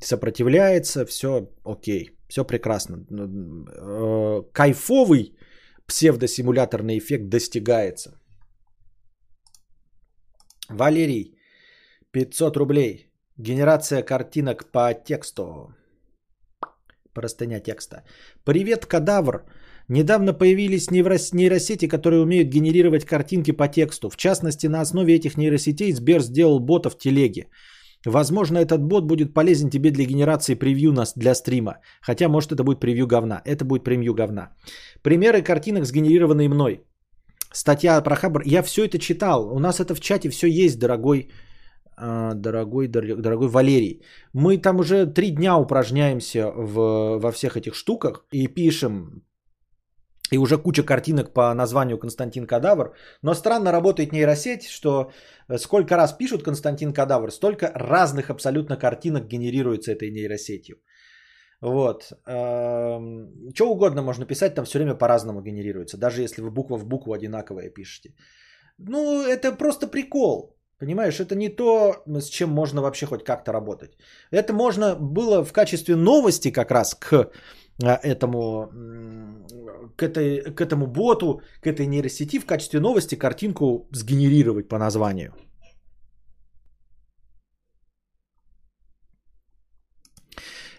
[0.03, 2.97] сопротивляется, все окей, все прекрасно.
[3.09, 5.35] Э, кайфовый
[5.87, 8.11] псевдосимуляторный эффект достигается.
[10.69, 11.35] Валерий,
[12.11, 13.11] 500 рублей.
[13.37, 15.73] Генерация картинок по тексту.
[17.17, 18.03] Простыня текста.
[18.45, 19.43] Привет, кадавр.
[19.89, 24.09] Недавно появились нейросети, которые умеют генерировать картинки по тексту.
[24.09, 27.47] В частности, на основе этих нейросетей Сбер сделал бота в телеге.
[28.05, 31.79] Возможно, этот бот будет полезен тебе для генерации превью для стрима.
[32.01, 33.41] Хотя, может, это будет превью говна.
[33.45, 34.49] Это будет превью говна.
[35.01, 36.81] Примеры картинок, сгенерированные мной.
[37.51, 38.43] Статья про Хабр.
[38.45, 39.51] Я все это читал.
[39.51, 41.31] У нас это в чате все есть, дорогой,
[41.97, 44.01] дорогой, дорогой Валерий.
[44.33, 49.23] Мы там уже три дня упражняемся в, во всех этих штуках и пишем
[50.31, 52.93] и уже куча картинок по названию Константин Кадавр.
[53.21, 55.11] Но странно работает нейросеть, что
[55.47, 60.77] э, сколько раз пишут Константин Кадавр, столько разных абсолютно картинок генерируется этой нейросетью.
[61.61, 62.13] Вот.
[62.23, 67.13] Что угодно можно писать, там все время по-разному генерируется, даже если вы буква в букву
[67.13, 68.13] одинаковое пишете.
[68.77, 70.56] Ну, это просто прикол.
[70.79, 73.97] Понимаешь, это не то, с чем можно вообще хоть как-то работать.
[74.31, 77.31] Это можно было в качестве новости как раз к
[77.83, 78.69] а, этому,
[79.95, 85.33] к, этой, к этому боту, к этой нейросети в качестве новости картинку сгенерировать по названию.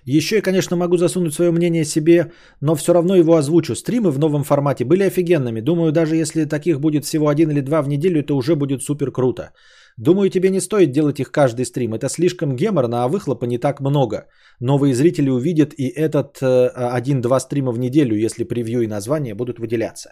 [0.04, 3.74] Еще я, конечно, могу засунуть свое мнение себе, но все равно его озвучу.
[3.74, 5.60] Стримы в новом формате были офигенными.
[5.60, 9.10] Думаю, даже если таких будет всего один или два в неделю, это уже будет супер
[9.10, 9.52] круто.
[9.98, 11.92] Думаю, тебе не стоит делать их каждый стрим.
[11.92, 14.28] Это слишком геморно, а выхлопа не так много.
[14.60, 19.58] Новые зрители увидят и этот э, один-два стрима в неделю, если превью и название будут
[19.58, 20.10] выделяться.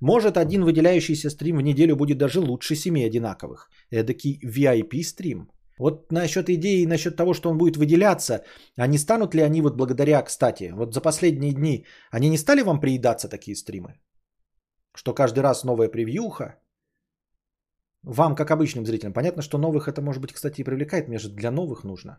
[0.00, 3.70] Может, один выделяющийся стрим в неделю будет даже лучше семи одинаковых.
[3.92, 5.48] Эдакий VIP стрим.
[5.78, 8.42] Вот насчет идеи, насчет того, что он будет выделяться,
[8.76, 12.62] а не станут ли они вот благодаря, кстати, вот за последние дни, они не стали
[12.62, 14.00] вам приедаться такие стримы?
[14.96, 16.56] Что каждый раз новая превьюха,
[18.08, 21.08] вам, как обычным зрителям, понятно, что новых это, может быть, кстати, и привлекает.
[21.08, 22.18] Мне же для новых нужно.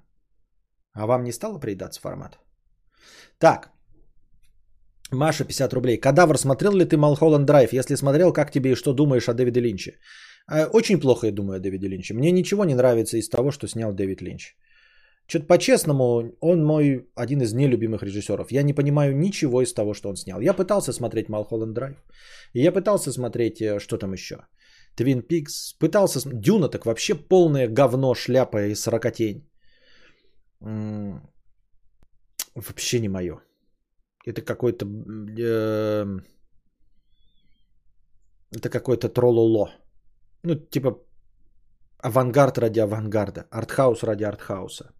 [0.93, 2.39] А вам не стало приедаться формат?
[3.39, 3.71] Так.
[5.11, 5.97] Маша, 50 рублей.
[5.97, 7.73] Кадавр, смотрел ли ты Малхолланд Драйв?
[7.73, 9.99] Если смотрел, как тебе и что думаешь о Дэвиде Линче?
[10.47, 12.13] А, очень плохо я думаю о Дэвиде Линче.
[12.13, 14.55] Мне ничего не нравится из того, что снял Дэвид Линч.
[15.27, 18.51] Что-то по-честному, он мой один из нелюбимых режиссеров.
[18.51, 20.41] Я не понимаю ничего из того, что он снял.
[20.41, 21.95] Я пытался смотреть Малхолланд Драйв.
[22.53, 24.35] И я пытался смотреть, э, что там еще.
[24.95, 25.73] Твин Пикс.
[25.79, 26.19] Пытался...
[26.29, 29.49] Дюна так вообще полное говно, шляпа и сорокотень.
[32.55, 33.39] Вообще не мое.
[34.25, 34.85] Это какой-то...
[35.39, 36.05] Э,
[38.51, 39.71] это какой-то трололо.
[40.43, 40.99] Ну, типа
[42.03, 43.47] авангард ради авангарда.
[43.51, 44.93] Артхаус ради артхауса.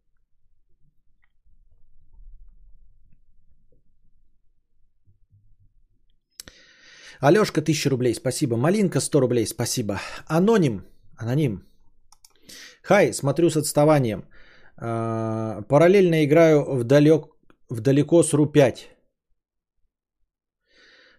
[7.22, 8.58] Алешка, 1000 рублей, спасибо.
[8.58, 10.00] Малинка, 100 рублей, спасибо.
[10.28, 10.86] Аноним,
[11.18, 11.66] аноним.
[12.82, 14.24] Хай, смотрю с отставанием.
[14.78, 17.26] А, параллельно играю в, далек,
[17.70, 18.78] в далеко с Ру-5.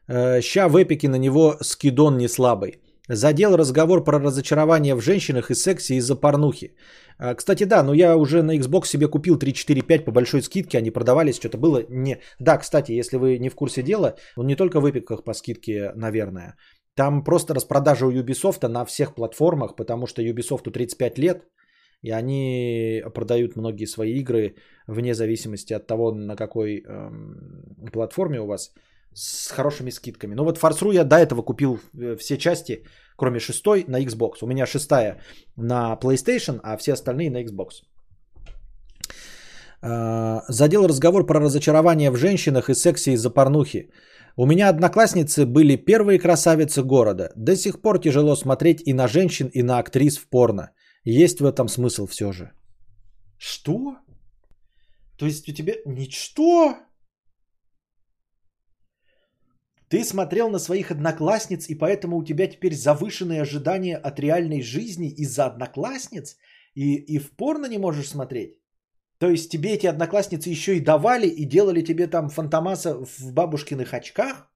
[0.08, 2.80] А, ща в эпике на него скидон не слабый.
[3.12, 6.76] Задел разговор про разочарование в женщинах и сексе из-за порнухи.
[7.18, 10.42] А, кстати, да, но я уже на Xbox себе купил 3, 4, 5 по большой
[10.42, 12.18] скидке, они продавались, что-то было не...
[12.38, 15.90] Да, кстати, если вы не в курсе дела, он не только в эпиках по скидке,
[15.96, 16.54] наверное.
[16.94, 21.42] Там просто распродажа у Ubisoft на всех платформах, потому что Ubisoft 35 лет,
[22.02, 24.54] и они продают многие свои игры
[24.86, 28.72] вне зависимости от того, на какой эм, платформе у вас
[29.14, 30.34] с хорошими скидками.
[30.34, 32.84] Ну вот Форсру я до этого купил э, все части,
[33.16, 34.42] кроме шестой, на Xbox.
[34.42, 35.20] У меня шестая
[35.56, 37.82] на PlayStation, а все остальные на Xbox.
[39.82, 43.90] А, задел разговор про разочарование в женщинах и сексе из-за порнухи.
[44.36, 47.32] У меня одноклассницы были первые красавицы города.
[47.36, 50.70] До сих пор тяжело смотреть и на женщин, и на актрис в порно.
[51.04, 52.52] Есть в этом смысл все же.
[53.38, 53.96] Что?
[55.18, 55.74] То есть у тебя...
[55.86, 56.76] Ничто?
[59.90, 65.10] Ты смотрел на своих одноклассниц, и поэтому у тебя теперь завышенные ожидания от реальной жизни
[65.10, 66.36] из-за одноклассниц?
[66.76, 68.56] И, и в порно не можешь смотреть?
[69.18, 73.92] То есть тебе эти одноклассницы еще и давали и делали тебе там фантомаса в бабушкиных
[73.92, 74.48] очках?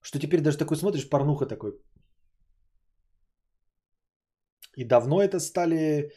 [0.00, 1.72] Что теперь даже такой смотришь, порнуха такой.
[4.74, 6.12] И давно это стали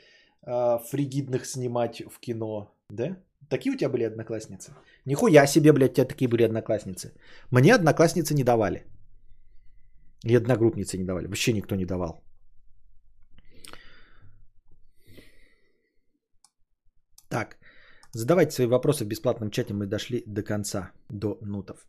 [0.48, 3.18] э, фригидных снимать в кино, да?
[3.50, 4.74] Такие у тебя были одноклассницы?
[5.06, 7.14] Нихуя себе, блядь, у тебя такие были одноклассницы.
[7.52, 8.86] Мне одноклассницы не давали.
[10.26, 11.28] И одногруппницы не давали.
[11.28, 12.24] Вообще никто не давал.
[17.30, 17.58] Так,
[18.14, 19.74] задавайте свои вопросы в бесплатном чате.
[19.74, 21.88] Мы дошли до конца, до нутов.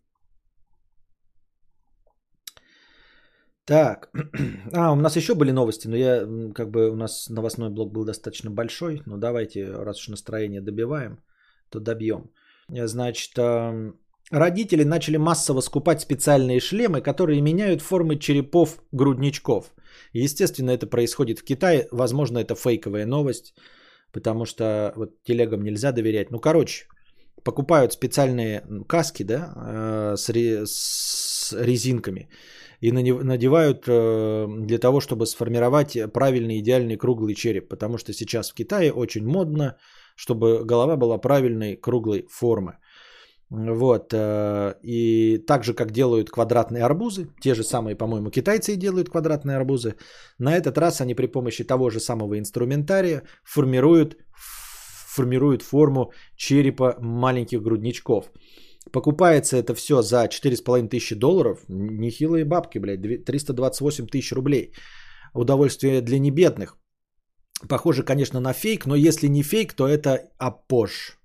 [3.67, 4.11] Так,
[4.75, 8.05] а, у нас еще были новости, но я, как бы, у нас новостной блок был
[8.05, 11.19] достаточно большой, но давайте, раз уж настроение добиваем,
[11.71, 12.31] то добьем.
[12.69, 13.39] Значит,
[14.31, 19.73] родители начали массово скупать специальные шлемы, которые меняют формы черепов грудничков.
[20.13, 23.55] Естественно, это происходит в Китае, возможно, это фейковая новость,
[24.13, 26.31] потому что вот телегам нельзя доверять.
[26.31, 26.87] Ну, короче,
[27.43, 32.29] покупают специальные каски, да, э, с, ре, с резинками
[32.81, 38.55] и надевают э, для того, чтобы сформировать правильный идеальный круглый череп, потому что сейчас в
[38.55, 39.77] Китае очень модно,
[40.15, 42.79] чтобы голова была правильной круглой формы.
[43.51, 44.13] Вот.
[44.13, 49.11] Э, и так же, как делают квадратные арбузы, те же самые, по-моему, китайцы и делают
[49.11, 49.97] квадратные арбузы,
[50.39, 54.17] на этот раз они при помощи того же самого инструментария формируют,
[55.15, 58.31] формируют форму черепа маленьких грудничков.
[58.93, 61.59] Покупается это все за 4,5 тысячи долларов.
[61.69, 64.73] Нехилые бабки, блядь, 328 тысяч рублей.
[65.33, 66.77] Удовольствие для небедных.
[67.69, 71.19] Похоже, конечно, на фейк, но если не фейк, то это апош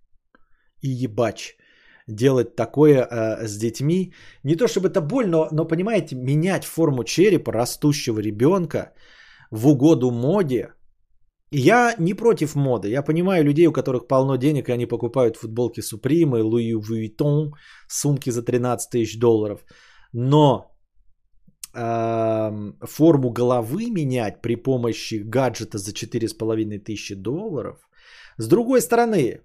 [0.81, 1.55] и ебач
[2.07, 4.13] делать такое э, с детьми.
[4.43, 8.93] Не то чтобы это больно, но, понимаете, менять форму черепа растущего ребенка
[9.51, 10.73] в угоду моде.
[11.51, 12.89] Я не против моды.
[12.89, 17.51] Я понимаю людей, у которых полно денег, и они покупают футболки Supreme, Louis Vuitton,
[17.87, 19.63] сумки за 13 тысяч долларов.
[20.13, 20.68] Но
[21.73, 27.77] э, форму головы менять при помощи гаджета за 4,5 тысячи долларов.
[28.37, 29.41] С другой стороны,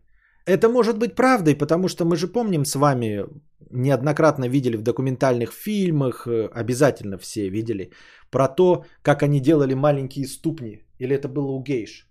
[0.47, 3.25] это может быть правдой, потому что мы же помним с вами,
[3.71, 7.91] неоднократно видели в документальных фильмах, э, обязательно все видели,
[8.31, 10.83] про то, как они делали маленькие ступни.
[10.99, 12.09] Или это было у гейш?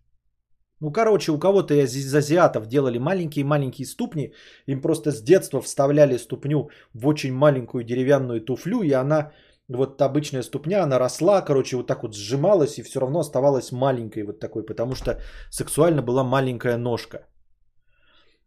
[0.84, 4.34] Ну, короче, у кого-то из азиатов делали маленькие-маленькие ступни,
[4.68, 9.32] им просто с детства вставляли ступню в очень маленькую деревянную туфлю, и она,
[9.70, 14.24] вот обычная ступня, она росла, короче, вот так вот сжималась, и все равно оставалась маленькой
[14.24, 17.28] вот такой, потому что сексуально была маленькая ножка.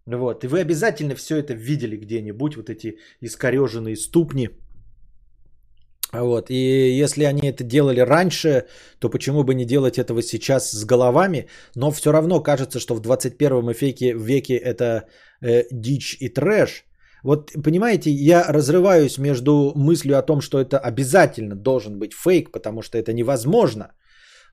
[0.06, 0.44] Вот.
[0.44, 4.50] И вы обязательно все это видели где-нибудь, вот эти искореженные ступни.
[6.12, 6.50] Вот.
[6.50, 8.66] И если они это делали раньше,
[9.00, 11.48] то почему бы не делать этого сейчас с головами?
[11.74, 15.08] Но все равно кажется, что в 21 веке, веке это
[15.40, 16.84] э, дичь и трэш.
[17.26, 22.82] Вот понимаете, я разрываюсь между мыслью о том, что это обязательно должен быть фейк, потому
[22.82, 23.86] что это невозможно.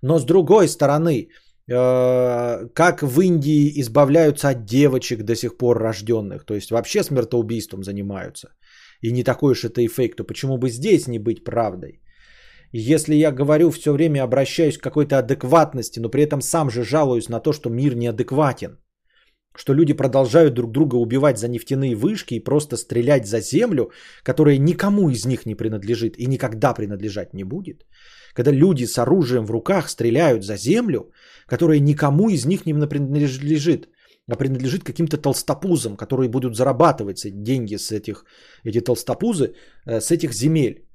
[0.02, 1.30] Но с другой стороны,
[1.72, 7.84] Э, как в Индии избавляются от девочек до сих пор рожденных, то есть вообще смертоубийством
[7.84, 8.50] занимаются,
[9.02, 12.02] и не такой уж это и фейк, то почему бы здесь не быть правдой?
[12.74, 17.30] Если я говорю все время, обращаюсь к какой-то адекватности, но при этом сам же жалуюсь
[17.30, 18.80] на то, что мир неадекватен,
[19.56, 23.92] что люди продолжают друг друга убивать за нефтяные вышки и просто стрелять за землю,
[24.24, 27.86] которая никому из них не принадлежит и никогда принадлежать не будет,
[28.34, 31.12] когда люди с оружием в руках стреляют за землю,
[31.48, 33.90] которая никому из них не принадлежит,
[34.32, 38.26] а принадлежит каким-то толстопузам, которые будут зарабатывать деньги с этих,
[38.64, 39.54] эти толстопузы,
[39.86, 40.88] э, с этих земель.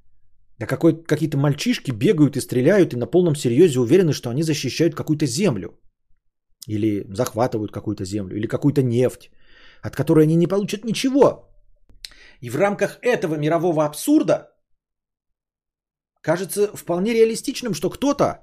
[0.59, 4.95] Да какой, какие-то мальчишки бегают и стреляют и на полном серьезе уверены, что они защищают
[4.95, 5.79] какую-то землю.
[6.69, 9.31] Или захватывают какую-то землю, или какую-то нефть,
[9.83, 11.49] от которой они не получат ничего.
[12.41, 14.51] И в рамках этого мирового абсурда
[16.21, 18.43] кажется вполне реалистичным, что кто-то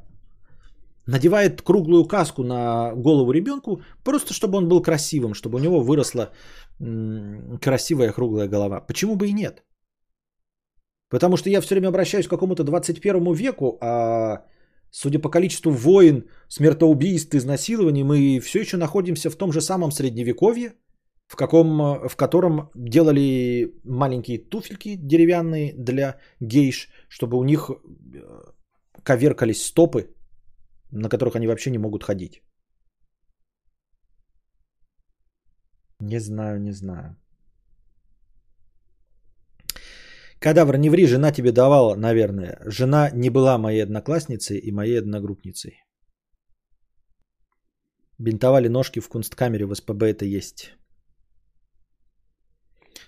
[1.07, 6.31] надевает круглую каску на голову ребенку, просто чтобы он был красивым, чтобы у него выросла
[7.61, 8.81] красивая круглая голова.
[8.81, 9.63] Почему бы и нет?
[11.09, 14.45] Потому что я все время обращаюсь к какому-то 21 веку, а
[14.95, 20.73] судя по количеству войн, смертоубийств, изнасилований, мы все еще находимся в том же самом средневековье.
[21.27, 27.73] в, каком, в котором делали маленькие туфельки деревянные для гейш, чтобы у них э,
[29.03, 30.15] коверкались стопы,
[30.91, 32.43] на которых они вообще не могут ходить.
[35.99, 37.15] Не знаю, не знаю.
[40.45, 42.59] Кадавр, не ври, жена тебе давала, наверное.
[42.65, 45.83] Жена не была моей одноклассницей и моей одногруппницей.
[48.19, 50.75] Бинтовали ножки в кунсткамере в СПБ это есть.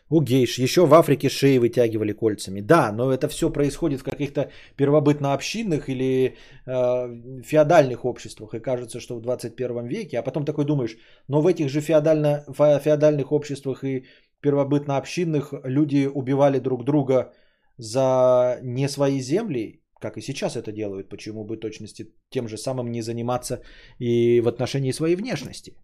[0.10, 0.58] У гейш.
[0.58, 2.62] Еще в Африке шеи вытягивали кольцами.
[2.62, 8.54] Да, но это все происходит в каких-то первобытно-общинных или э, феодальных обществах.
[8.54, 10.18] И кажется, что в 21 веке.
[10.18, 10.98] А потом такой думаешь,
[11.28, 12.46] но в этих же феодально,
[12.84, 14.06] феодальных обществах и
[14.42, 17.34] первобытно-общинных люди убивали друг друга
[17.78, 21.10] за не свои земли, как и сейчас это делают.
[21.10, 23.62] Почему бы точности тем же самым не заниматься
[24.00, 25.78] и в отношении своей внешности?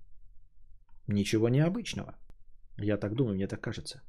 [1.08, 2.16] Ничего необычного.
[2.78, 4.02] Я так думаю, мне так кажется.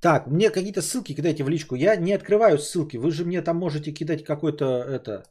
[0.00, 1.76] Так, мне какие-то ссылки кидайте в личку.
[1.76, 2.98] Я не открываю ссылки.
[2.98, 5.24] Вы же мне там можете кидать какой-то это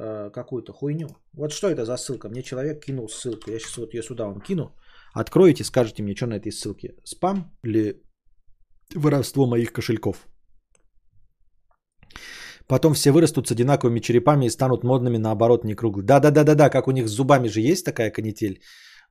[0.00, 1.08] э, какую-то хуйню.
[1.34, 2.28] Вот что это за ссылка?
[2.28, 3.50] Мне человек кинул ссылку.
[3.50, 4.74] Я сейчас вот ее сюда вам кину.
[5.14, 6.94] Откроете, скажите мне, что на этой ссылке.
[7.04, 8.02] Спам или
[8.94, 10.26] воровство моих кошельков?
[12.66, 16.06] Потом все вырастут с одинаковыми черепами и станут модными, наоборот, не круглые.
[16.06, 18.60] Да-да-да-да-да, как у них с зубами же есть такая канитель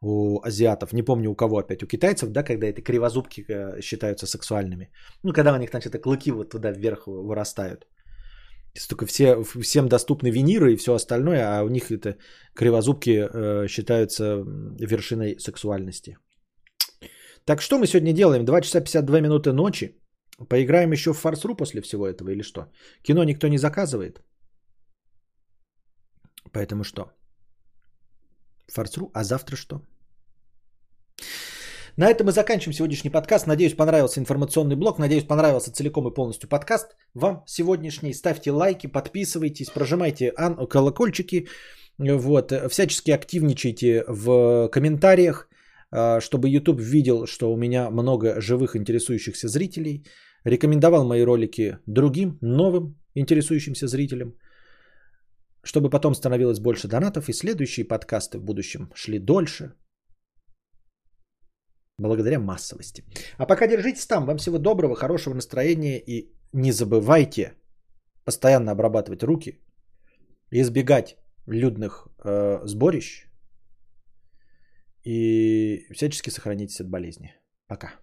[0.02, 0.94] у азиатов.
[0.94, 1.84] Не помню у кого опять.
[1.84, 4.90] У китайцев, да, когда эти кривозубки э, считаются сексуальными.
[5.24, 7.86] Ну, когда у них, значит, клыки вот туда вверх вырастают.
[8.88, 12.18] Только все, всем доступны виниры и все остальное, а у них это
[12.54, 14.44] кривозубки э, считаются
[14.80, 16.18] вершиной сексуальности.
[17.46, 18.46] Так что мы сегодня делаем?
[18.46, 19.96] 2 часа 52 минуты ночи.
[20.50, 22.72] Поиграем еще в фарсру после всего этого или что?
[23.04, 24.22] Кино никто не заказывает.
[26.52, 27.12] Поэтому что?
[28.68, 29.82] Фарсру, а завтра что?
[32.00, 33.46] На этом мы заканчиваем сегодняшний подкаст.
[33.48, 35.00] Надеюсь, понравился информационный блок.
[35.00, 36.96] Надеюсь, понравился целиком и полностью подкаст.
[37.14, 38.14] Вам сегодняшний.
[38.14, 40.32] Ставьте лайки, подписывайтесь, прожимайте
[40.70, 41.48] колокольчики.
[41.98, 42.54] Вот.
[42.72, 45.50] Всячески активничайте в комментариях,
[45.92, 50.06] а, чтобы YouTube видел, что у меня много живых интересующихся зрителей.
[50.46, 54.36] Рекомендовал мои ролики другим, новым интересующимся зрителям
[55.62, 59.74] чтобы потом становилось больше донатов и следующие подкасты в будущем шли дольше,
[62.00, 63.04] благодаря массовости.
[63.38, 64.26] А пока держитесь там.
[64.26, 67.54] Вам всего доброго, хорошего настроения и не забывайте
[68.26, 69.60] постоянно обрабатывать руки,
[70.52, 71.18] избегать
[71.48, 73.26] людных э, сборищ
[75.04, 77.34] и всячески сохранитесь от болезни.
[77.68, 77.94] Пока.